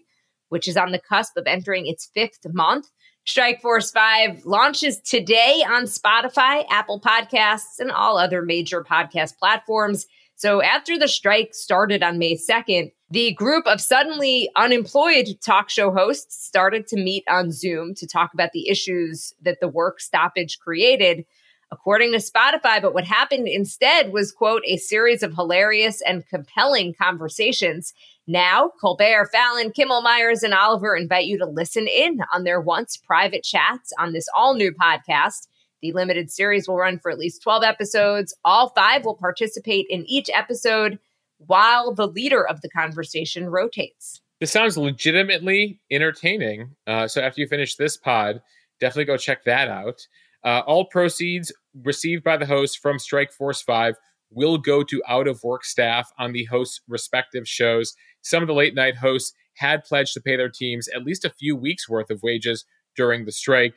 which 0.49 0.67
is 0.67 0.79
on 0.79 0.93
the 0.93 0.99
cusp 0.99 1.37
of 1.37 1.47
entering 1.47 1.87
its 1.87 2.07
fifth 2.15 2.41
month. 2.55 2.89
Strike 3.27 3.61
Force 3.61 3.91
5 3.91 4.45
launches 4.45 5.01
today 5.01 5.65
on 5.69 5.85
Spotify, 5.85 6.65
Apple 6.71 7.01
Podcasts, 7.01 7.81
and 7.81 7.91
all 7.91 8.19
other 8.19 8.41
major 8.41 8.85
podcast 8.85 9.37
platforms. 9.39 10.07
So 10.37 10.63
after 10.63 10.97
the 10.97 11.09
strike 11.09 11.49
started 11.53 12.05
on 12.05 12.19
May 12.19 12.37
2nd, 12.37 12.93
the 13.11 13.35
group 13.35 13.67
of 13.67 13.81
suddenly 13.81 14.49
unemployed 14.55 15.27
talk 15.45 15.71
show 15.71 15.93
hosts 15.93 16.47
started 16.47 16.87
to 16.89 16.97
meet 16.97 17.25
on 17.29 17.51
Zoom 17.51 17.95
to 17.97 18.07
talk 18.07 18.33
about 18.33 18.53
the 18.53 18.69
issues 18.69 19.33
that 19.43 19.59
the 19.61 19.69
work 19.69 20.01
stoppage 20.01 20.59
created 20.61 21.25
according 21.73 22.13
to 22.13 22.19
Spotify. 22.19 22.81
But 22.81 22.95
what 22.95 23.05
happened 23.05 23.49
instead 23.49 24.13
was, 24.13 24.31
quote, 24.31 24.63
a 24.67 24.77
series 24.77 25.25
of 25.25 25.35
hilarious 25.35 26.01
and 26.01 26.27
compelling 26.29 26.95
conversations. 27.01 27.93
Now, 28.29 28.73
Colbert, 28.81 29.31
Fallon, 29.31 29.71
Kimmel, 29.71 30.03
Meyers, 30.03 30.43
and 30.43 30.53
Oliver 30.53 30.97
invite 30.97 31.27
you 31.27 31.39
to 31.39 31.47
listen 31.47 31.87
in 31.87 32.19
on 32.33 32.43
their 32.43 32.61
once 32.61 32.97
private 32.97 33.45
chats 33.45 33.93
on 34.01 34.13
this 34.13 34.27
all 34.35 34.55
new 34.55 34.73
podcast. 34.73 35.47
The 35.81 35.93
limited 35.93 36.31
series 36.31 36.67
will 36.67 36.77
run 36.77 36.99
for 36.99 37.11
at 37.13 37.19
least 37.19 37.43
12 37.43 37.63
episodes. 37.63 38.35
All 38.45 38.71
five 38.71 39.05
will 39.05 39.15
participate 39.15 39.87
in 39.89 40.05
each 40.09 40.29
episode 40.35 40.99
while 41.39 41.95
the 41.95 42.09
leader 42.09 42.45
of 42.45 42.63
the 42.63 42.69
conversation 42.69 43.49
rotates. 43.49 44.21
This 44.41 44.51
sounds 44.51 44.77
legitimately 44.77 45.81
entertaining. 45.91 46.75
Uh, 46.87 47.07
so 47.07 47.21
after 47.21 47.41
you 47.41 47.47
finish 47.47 47.77
this 47.77 47.97
pod, 47.97 48.43
definitely 48.81 49.05
go 49.05 49.17
check 49.17 49.45
that 49.45 49.69
out. 49.69 50.07
Uh, 50.43 50.63
all 50.67 50.87
proceeds 50.87 51.53
received 51.85 52.25
by 52.25 52.37
the 52.37 52.47
host 52.47 52.81
from 52.81 52.99
Strike 52.99 53.33
Force 53.33 53.63
5 53.63 53.95
will 54.31 54.59
go 54.59 54.83
to 54.83 55.03
out 55.09 55.29
of 55.29 55.43
work 55.43 55.65
staff 55.65 56.11
on 56.19 56.33
the 56.33 56.45
host's 56.45 56.81
respective 56.89 57.49
shows. 57.49 57.95
Some 58.23 58.43
of 58.43 58.47
the 58.47 58.55
late 58.55 58.75
night 58.75 58.97
hosts 58.97 59.33
had 59.55 59.85
pledged 59.85 60.15
to 60.15 60.21
pay 60.21 60.37
their 60.37 60.49
teams 60.49 60.89
at 60.89 61.05
least 61.05 61.25
a 61.25 61.31
few 61.31 61.57
weeks 61.57 61.89
worth 61.89 62.11
of 62.11 62.23
wages 62.23 62.65
during 62.97 63.25
the 63.25 63.33
strike. 63.33 63.75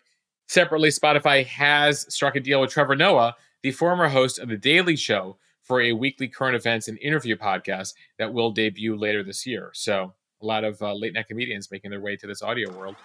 Separately, 0.47 0.89
Spotify 0.89 1.45
has 1.45 2.11
struck 2.13 2.35
a 2.35 2.39
deal 2.39 2.61
with 2.61 2.71
Trevor 2.71 2.95
Noah, 2.95 3.35
the 3.61 3.71
former 3.71 4.07
host 4.07 4.39
of 4.39 4.49
The 4.49 4.57
Daily 4.57 4.95
Show, 4.95 5.37
for 5.61 5.81
a 5.81 5.93
weekly 5.93 6.27
current 6.27 6.55
events 6.55 6.87
and 6.87 6.97
interview 6.97 7.35
podcast 7.35 7.93
that 8.17 8.33
will 8.33 8.49
debut 8.49 8.97
later 8.97 9.23
this 9.23 9.45
year. 9.45 9.69
So, 9.75 10.15
a 10.41 10.45
lot 10.45 10.63
of 10.63 10.81
uh, 10.81 10.93
late 10.93 11.13
night 11.13 11.27
comedians 11.27 11.69
making 11.69 11.91
their 11.91 12.01
way 12.01 12.15
to 12.15 12.25
this 12.25 12.41
audio 12.41 12.71
world. 12.75 12.95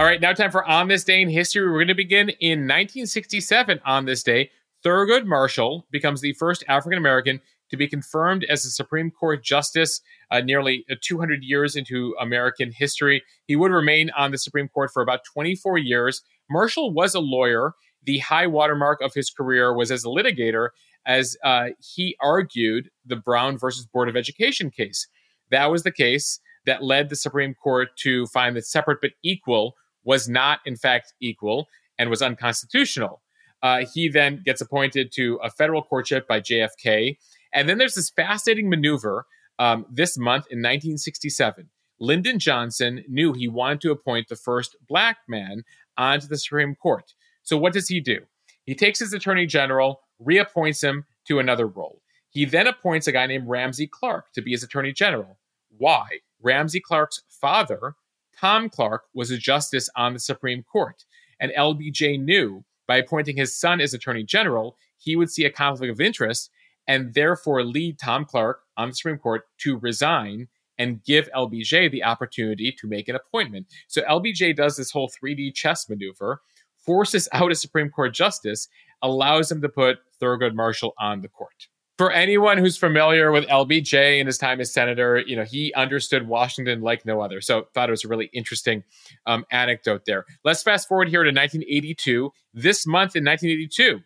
All 0.00 0.06
right, 0.06 0.18
now 0.18 0.32
time 0.32 0.50
for 0.50 0.64
On 0.64 0.88
This 0.88 1.04
Day 1.04 1.20
in 1.20 1.28
History. 1.28 1.62
We're 1.62 1.76
going 1.76 1.88
to 1.88 1.94
begin 1.94 2.30
in 2.40 2.60
1967 2.60 3.80
on 3.84 4.06
this 4.06 4.22
day. 4.22 4.50
Thurgood 4.82 5.26
Marshall 5.26 5.86
becomes 5.90 6.22
the 6.22 6.32
first 6.32 6.64
African 6.68 6.96
American 6.96 7.38
to 7.68 7.76
be 7.76 7.86
confirmed 7.86 8.44
as 8.44 8.64
a 8.64 8.70
Supreme 8.70 9.10
Court 9.10 9.44
justice 9.44 10.00
uh, 10.30 10.40
nearly 10.40 10.86
uh, 10.90 10.94
200 11.02 11.44
years 11.44 11.76
into 11.76 12.14
American 12.18 12.72
history. 12.72 13.22
He 13.46 13.56
would 13.56 13.72
remain 13.72 14.08
on 14.16 14.30
the 14.30 14.38
Supreme 14.38 14.68
Court 14.68 14.90
for 14.90 15.02
about 15.02 15.20
24 15.34 15.76
years. 15.76 16.22
Marshall 16.48 16.94
was 16.94 17.14
a 17.14 17.20
lawyer. 17.20 17.74
The 18.02 18.20
high 18.20 18.46
watermark 18.46 19.02
of 19.02 19.12
his 19.12 19.28
career 19.28 19.74
was 19.74 19.90
as 19.90 20.06
a 20.06 20.08
litigator, 20.08 20.70
as 21.04 21.36
uh, 21.44 21.72
he 21.78 22.16
argued 22.22 22.88
the 23.04 23.16
Brown 23.16 23.58
versus 23.58 23.84
Board 23.84 24.08
of 24.08 24.16
Education 24.16 24.70
case. 24.70 25.06
That 25.50 25.70
was 25.70 25.82
the 25.82 25.92
case 25.92 26.40
that 26.64 26.82
led 26.82 27.10
the 27.10 27.16
Supreme 27.16 27.52
Court 27.52 27.90
to 27.98 28.24
find 28.28 28.56
that 28.56 28.64
separate 28.64 29.02
but 29.02 29.10
equal 29.22 29.74
was 30.04 30.28
not, 30.28 30.60
in 30.64 30.76
fact, 30.76 31.14
equal 31.20 31.68
and 31.98 32.10
was 32.10 32.22
unconstitutional. 32.22 33.22
Uh, 33.62 33.84
he 33.92 34.08
then 34.08 34.42
gets 34.44 34.60
appointed 34.60 35.12
to 35.12 35.38
a 35.42 35.50
federal 35.50 35.82
courtship 35.82 36.26
by 36.26 36.40
JFK. 36.40 37.18
And 37.52 37.68
then 37.68 37.78
there's 37.78 37.94
this 37.94 38.10
fascinating 38.10 38.70
maneuver 38.70 39.26
um, 39.58 39.84
this 39.90 40.16
month 40.16 40.46
in 40.50 40.58
1967. 40.58 41.68
Lyndon 41.98 42.38
Johnson 42.38 43.04
knew 43.08 43.34
he 43.34 43.48
wanted 43.48 43.82
to 43.82 43.90
appoint 43.90 44.28
the 44.28 44.36
first 44.36 44.76
black 44.88 45.18
man 45.28 45.64
onto 45.98 46.26
the 46.26 46.38
Supreme 46.38 46.74
Court. 46.74 47.12
So 47.42 47.58
what 47.58 47.74
does 47.74 47.88
he 47.88 48.00
do? 48.00 48.20
He 48.64 48.74
takes 48.74 48.98
his 49.00 49.12
attorney 49.12 49.46
general, 49.46 50.00
reappoints 50.18 50.82
him 50.82 51.04
to 51.26 51.38
another 51.38 51.66
role. 51.66 52.00
He 52.30 52.44
then 52.44 52.66
appoints 52.66 53.06
a 53.06 53.12
guy 53.12 53.26
named 53.26 53.48
Ramsey 53.48 53.86
Clark 53.86 54.32
to 54.34 54.40
be 54.40 54.52
his 54.52 54.62
attorney 54.62 54.92
general. 54.92 55.38
Why? 55.76 56.20
Ramsey 56.40 56.80
Clark's 56.80 57.22
father 57.28 57.96
Tom 58.40 58.70
Clark 58.70 59.02
was 59.12 59.30
a 59.30 59.36
justice 59.36 59.90
on 59.96 60.14
the 60.14 60.18
Supreme 60.18 60.62
Court, 60.62 61.04
and 61.38 61.52
LBJ 61.52 62.18
knew 62.18 62.64
by 62.88 62.96
appointing 62.96 63.36
his 63.36 63.58
son 63.58 63.80
as 63.80 63.92
Attorney 63.92 64.24
General, 64.24 64.76
he 64.96 65.14
would 65.14 65.30
see 65.30 65.44
a 65.44 65.50
conflict 65.50 65.92
of 65.92 66.00
interest 66.00 66.50
and 66.88 67.12
therefore 67.12 67.62
lead 67.62 67.98
Tom 67.98 68.24
Clark 68.24 68.62
on 68.76 68.88
the 68.88 68.94
Supreme 68.94 69.18
Court 69.18 69.42
to 69.58 69.78
resign 69.78 70.48
and 70.78 71.04
give 71.04 71.28
LBJ 71.36 71.90
the 71.90 72.02
opportunity 72.02 72.74
to 72.80 72.88
make 72.88 73.08
an 73.08 73.14
appointment. 73.14 73.66
So 73.88 74.00
LBJ 74.02 74.56
does 74.56 74.76
this 74.76 74.90
whole 74.90 75.10
3D 75.10 75.54
chess 75.54 75.88
maneuver, 75.88 76.40
forces 76.78 77.28
out 77.32 77.52
a 77.52 77.54
Supreme 77.54 77.90
Court 77.90 78.14
justice, 78.14 78.68
allows 79.02 79.52
him 79.52 79.60
to 79.60 79.68
put 79.68 79.98
Thurgood 80.20 80.54
Marshall 80.54 80.94
on 80.98 81.20
the 81.20 81.28
court 81.28 81.68
for 82.00 82.10
anyone 82.10 82.56
who's 82.56 82.78
familiar 82.78 83.30
with 83.30 83.46
LBJ 83.48 84.20
and 84.20 84.26
his 84.26 84.38
time 84.38 84.58
as 84.58 84.72
senator, 84.72 85.18
you 85.18 85.36
know, 85.36 85.44
he 85.44 85.70
understood 85.74 86.26
Washington 86.26 86.80
like 86.80 87.04
no 87.04 87.20
other. 87.20 87.42
So 87.42 87.66
thought 87.74 87.90
it 87.90 87.92
was 87.92 88.06
a 88.06 88.08
really 88.08 88.30
interesting 88.32 88.84
um, 89.26 89.44
anecdote 89.50 90.06
there. 90.06 90.24
Let's 90.42 90.62
fast 90.62 90.88
forward 90.88 91.10
here 91.10 91.22
to 91.24 91.28
1982. 91.28 92.30
This 92.54 92.86
month 92.86 93.16
in 93.16 93.24
1982, 93.26 94.00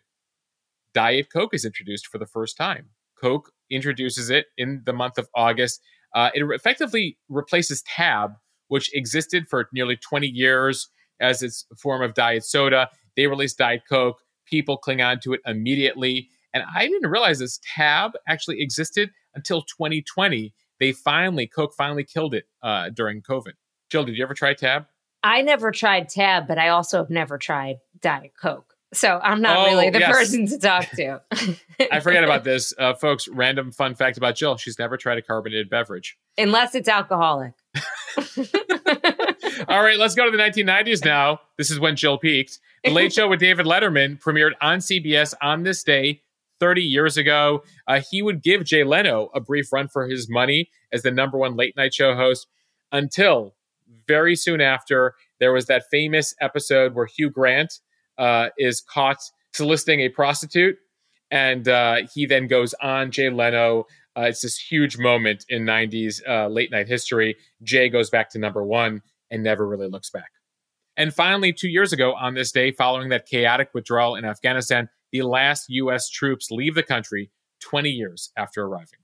Diet 0.93 1.27
Coke 1.31 1.53
is 1.53 1.63
introduced 1.63 2.07
for 2.07 2.17
the 2.17 2.25
first 2.25 2.57
time. 2.57 2.89
Coke 3.17 3.53
introduces 3.71 4.29
it 4.29 4.47
in 4.57 4.81
the 4.85 4.91
month 4.91 5.17
of 5.17 5.29
August. 5.33 5.79
Uh, 6.13 6.31
it 6.33 6.43
effectively 6.51 7.17
replaces 7.29 7.81
Tab, 7.83 8.33
which 8.67 8.93
existed 8.93 9.47
for 9.47 9.69
nearly 9.71 9.95
20 9.95 10.27
years 10.27 10.89
as 11.21 11.41
its 11.41 11.65
form 11.77 12.01
of 12.01 12.13
diet 12.13 12.43
soda. 12.43 12.89
They 13.15 13.27
released 13.27 13.57
Diet 13.57 13.83
Coke. 13.87 14.17
People 14.45 14.75
cling 14.75 15.01
on 15.01 15.21
to 15.21 15.31
it 15.31 15.39
immediately. 15.45 16.27
And 16.55 16.63
I 16.73 16.87
didn't 16.87 17.11
realize 17.11 17.39
this 17.39 17.59
tab 17.75 18.13
actually 18.29 18.61
existed 18.61 19.11
until 19.35 19.61
2020. 19.61 20.53
They 20.79 20.93
finally, 20.93 21.47
Coke 21.47 21.73
finally 21.73 22.05
killed 22.05 22.33
it 22.33 22.45
uh, 22.63 22.89
during 22.89 23.21
COVID. 23.21 23.51
Jill, 23.91 24.05
did 24.05 24.17
you 24.17 24.23
ever 24.23 24.33
try 24.33 24.53
Tab? 24.53 24.85
I 25.21 25.41
never 25.41 25.71
tried 25.71 26.07
Tab, 26.07 26.47
but 26.47 26.57
I 26.57 26.69
also 26.69 26.99
have 26.99 27.09
never 27.09 27.37
tried 27.37 27.79
Diet 27.99 28.31
Coke. 28.41 28.73
So 28.93 29.19
I'm 29.21 29.41
not 29.41 29.57
oh, 29.57 29.65
really 29.65 29.89
the 29.89 29.99
yes. 29.99 30.15
person 30.15 30.47
to 30.47 30.57
talk 30.57 30.89
to. 30.91 31.21
I 31.91 31.99
forget 31.99 32.23
about 32.23 32.45
this. 32.45 32.73
Uh, 32.77 32.93
folks, 33.01 33.27
random 33.27 33.73
fun 33.73 33.93
fact 33.93 34.17
about 34.17 34.35
Jill. 34.35 34.55
She's 34.55 34.79
never 34.79 34.95
tried 34.95 35.17
a 35.17 35.21
carbonated 35.21 35.69
beverage. 35.69 36.17
Unless 36.37 36.73
it's 36.75 36.87
alcoholic. 36.87 37.53
All 39.67 39.83
right, 39.83 39.99
let's 39.99 40.15
go 40.15 40.23
to 40.23 40.31
the 40.31 40.41
1990s 40.41 41.03
now. 41.03 41.41
This 41.57 41.69
is 41.69 41.81
when 41.81 41.97
Jill 41.97 42.17
peaked. 42.17 42.59
The 42.85 42.91
Late 42.91 43.11
Show 43.11 43.27
with 43.27 43.41
David 43.41 43.65
Letterman 43.65 44.21
premiered 44.21 44.51
on 44.61 44.79
CBS 44.79 45.33
on 45.41 45.63
this 45.63 45.83
day 45.83 46.21
30 46.59 46.81
years 46.81 47.17
ago. 47.17 47.63
Uh, 47.87 48.01
he 48.09 48.21
would 48.21 48.41
give 48.41 48.63
Jay 48.63 48.83
Leno 48.83 49.29
a 49.33 49.39
brief 49.39 49.71
run 49.71 49.87
for 49.87 50.07
his 50.07 50.29
money 50.29 50.69
as 50.91 51.01
the 51.03 51.11
number 51.11 51.37
one 51.37 51.55
late 51.55 51.75
night 51.75 51.93
show 51.93 52.15
host 52.15 52.47
until 52.91 53.55
very 54.07 54.35
soon 54.35 54.61
after 54.61 55.15
there 55.39 55.53
was 55.53 55.65
that 55.65 55.83
famous 55.91 56.33
episode 56.41 56.95
where 56.95 57.05
Hugh 57.05 57.29
Grant 57.29 57.79
uh, 58.17 58.49
is 58.57 58.81
caught 58.81 59.19
soliciting 59.53 59.99
a 60.01 60.09
prostitute. 60.09 60.77
And 61.31 61.67
uh, 61.67 62.01
he 62.13 62.25
then 62.25 62.47
goes 62.47 62.73
on 62.81 63.11
Jay 63.11 63.29
Leno. 63.29 63.85
Uh, 64.17 64.23
it's 64.23 64.41
this 64.41 64.57
huge 64.57 64.97
moment 64.97 65.45
in 65.49 65.63
90s 65.63 66.21
uh, 66.27 66.47
late 66.47 66.71
night 66.71 66.87
history. 66.87 67.35
Jay 67.63 67.89
goes 67.89 68.09
back 68.09 68.29
to 68.31 68.39
number 68.39 68.63
one 68.63 69.01
and 69.29 69.43
never 69.43 69.67
really 69.67 69.87
looks 69.87 70.09
back. 70.09 70.31
And 70.97 71.13
finally, 71.13 71.51
two 71.51 71.67
years 71.67 71.91
ago 71.91 72.13
on 72.13 72.35
this 72.35 72.51
day, 72.51 72.71
following 72.71 73.09
that 73.09 73.25
chaotic 73.25 73.69
withdrawal 73.73 74.15
in 74.15 74.23
Afghanistan, 74.23 74.87
the 75.19 75.27
last 75.27 75.69
U.S. 75.69 76.09
troops 76.09 76.51
leave 76.51 76.75
the 76.75 76.83
country 76.83 77.31
20 77.61 77.89
years 77.89 78.31
after 78.37 78.63
arriving. 78.63 78.99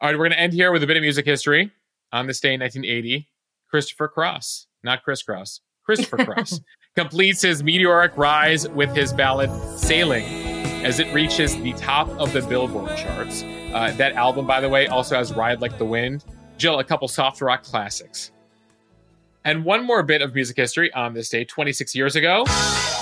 All 0.00 0.08
right, 0.08 0.18
we're 0.18 0.24
going 0.24 0.32
to 0.32 0.40
end 0.40 0.52
here 0.52 0.72
with 0.72 0.82
a 0.82 0.86
bit 0.86 0.96
of 0.96 1.00
music 1.00 1.24
history. 1.24 1.72
On 2.12 2.26
this 2.26 2.38
day 2.38 2.54
in 2.54 2.60
1980, 2.60 3.28
Christopher 3.68 4.08
Cross, 4.08 4.66
not 4.84 5.02
Kris 5.02 5.22
Kross, 5.22 5.60
Christopher 5.84 6.18
Cross, 6.18 6.60
completes 6.96 7.42
his 7.42 7.62
meteoric 7.62 8.12
rise 8.16 8.68
with 8.68 8.94
his 8.94 9.12
ballad 9.12 9.50
Sailing 9.78 10.24
as 10.84 11.00
it 11.00 11.12
reaches 11.14 11.56
the 11.56 11.72
top 11.72 12.08
of 12.20 12.32
the 12.32 12.42
Billboard 12.42 12.96
charts. 12.96 13.42
Uh, 13.42 13.92
that 13.96 14.12
album, 14.12 14.46
by 14.46 14.60
the 14.60 14.68
way, 14.68 14.86
also 14.86 15.16
has 15.16 15.32
Ride 15.32 15.60
Like 15.60 15.78
the 15.78 15.84
Wind. 15.84 16.24
Jill, 16.58 16.78
a 16.78 16.84
couple 16.84 17.08
soft 17.08 17.40
rock 17.40 17.64
classics. 17.64 18.30
And 19.46 19.62
one 19.62 19.84
more 19.84 20.02
bit 20.02 20.22
of 20.22 20.34
music 20.34 20.56
history 20.56 20.90
on 20.94 21.12
this 21.12 21.28
day, 21.28 21.44
26 21.44 21.94
years 21.94 22.16
ago. 22.16 22.44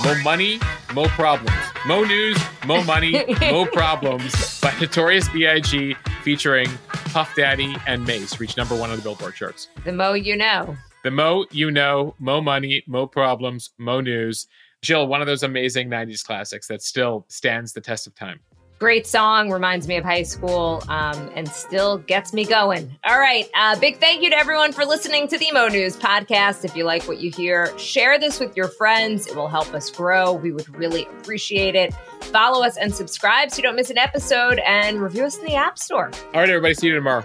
Mo 0.02 0.20
money, 0.24 0.58
mo 0.92 1.04
problems. 1.06 1.56
Mo 1.86 2.02
news, 2.02 2.36
mo 2.66 2.82
money, 2.82 3.24
mo 3.40 3.64
problems 3.72 4.60
by 4.60 4.74
Notorious 4.80 5.28
B.I.G. 5.28 5.94
featuring 6.24 6.66
Puff 6.86 7.32
Daddy 7.36 7.76
and 7.86 8.04
Mase 8.04 8.40
reached 8.40 8.56
number 8.56 8.74
one 8.74 8.90
on 8.90 8.96
the 8.96 9.02
Billboard 9.02 9.36
charts. 9.36 9.68
The 9.84 9.92
mo 9.92 10.14
you 10.14 10.36
know. 10.36 10.76
The 11.04 11.12
mo 11.12 11.46
you 11.52 11.70
know, 11.70 12.16
mo 12.18 12.40
money, 12.40 12.82
mo 12.88 13.06
problems, 13.06 13.70
mo 13.78 14.00
news. 14.00 14.48
Jill, 14.82 15.06
one 15.06 15.20
of 15.20 15.28
those 15.28 15.44
amazing 15.44 15.88
90s 15.88 16.24
classics 16.24 16.66
that 16.66 16.82
still 16.82 17.24
stands 17.28 17.72
the 17.72 17.80
test 17.80 18.08
of 18.08 18.16
time. 18.16 18.40
Great 18.82 19.06
song, 19.06 19.52
reminds 19.52 19.86
me 19.86 19.96
of 19.96 20.04
high 20.04 20.24
school, 20.24 20.82
um, 20.88 21.30
and 21.36 21.46
still 21.46 21.98
gets 21.98 22.32
me 22.32 22.44
going. 22.44 22.90
All 23.04 23.16
right. 23.16 23.48
Uh, 23.54 23.78
big 23.78 24.00
thank 24.00 24.24
you 24.24 24.30
to 24.30 24.36
everyone 24.36 24.72
for 24.72 24.84
listening 24.84 25.28
to 25.28 25.38
the 25.38 25.52
Mo 25.52 25.68
News 25.68 25.96
podcast. 25.96 26.64
If 26.64 26.74
you 26.74 26.82
like 26.82 27.04
what 27.04 27.20
you 27.20 27.30
hear, 27.30 27.78
share 27.78 28.18
this 28.18 28.40
with 28.40 28.56
your 28.56 28.66
friends. 28.66 29.28
It 29.28 29.36
will 29.36 29.46
help 29.46 29.72
us 29.72 29.88
grow. 29.88 30.32
We 30.32 30.50
would 30.50 30.68
really 30.76 31.04
appreciate 31.04 31.76
it. 31.76 31.94
Follow 32.22 32.64
us 32.64 32.76
and 32.76 32.92
subscribe 32.92 33.52
so 33.52 33.58
you 33.58 33.62
don't 33.62 33.76
miss 33.76 33.90
an 33.90 33.98
episode 33.98 34.58
and 34.66 35.00
review 35.00 35.26
us 35.26 35.38
in 35.38 35.44
the 35.44 35.54
App 35.54 35.78
Store. 35.78 36.10
All 36.34 36.40
right, 36.40 36.50
everybody. 36.50 36.74
See 36.74 36.88
you 36.88 36.96
tomorrow. 36.96 37.24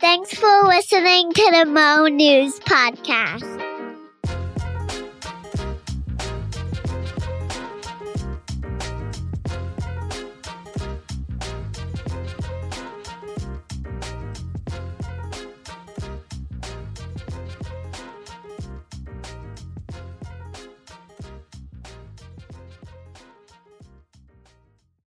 Thanks 0.00 0.34
for 0.34 0.64
listening 0.64 1.32
to 1.32 1.50
the 1.52 1.66
Mo 1.66 2.08
News 2.08 2.58
Podcast. 2.58 3.95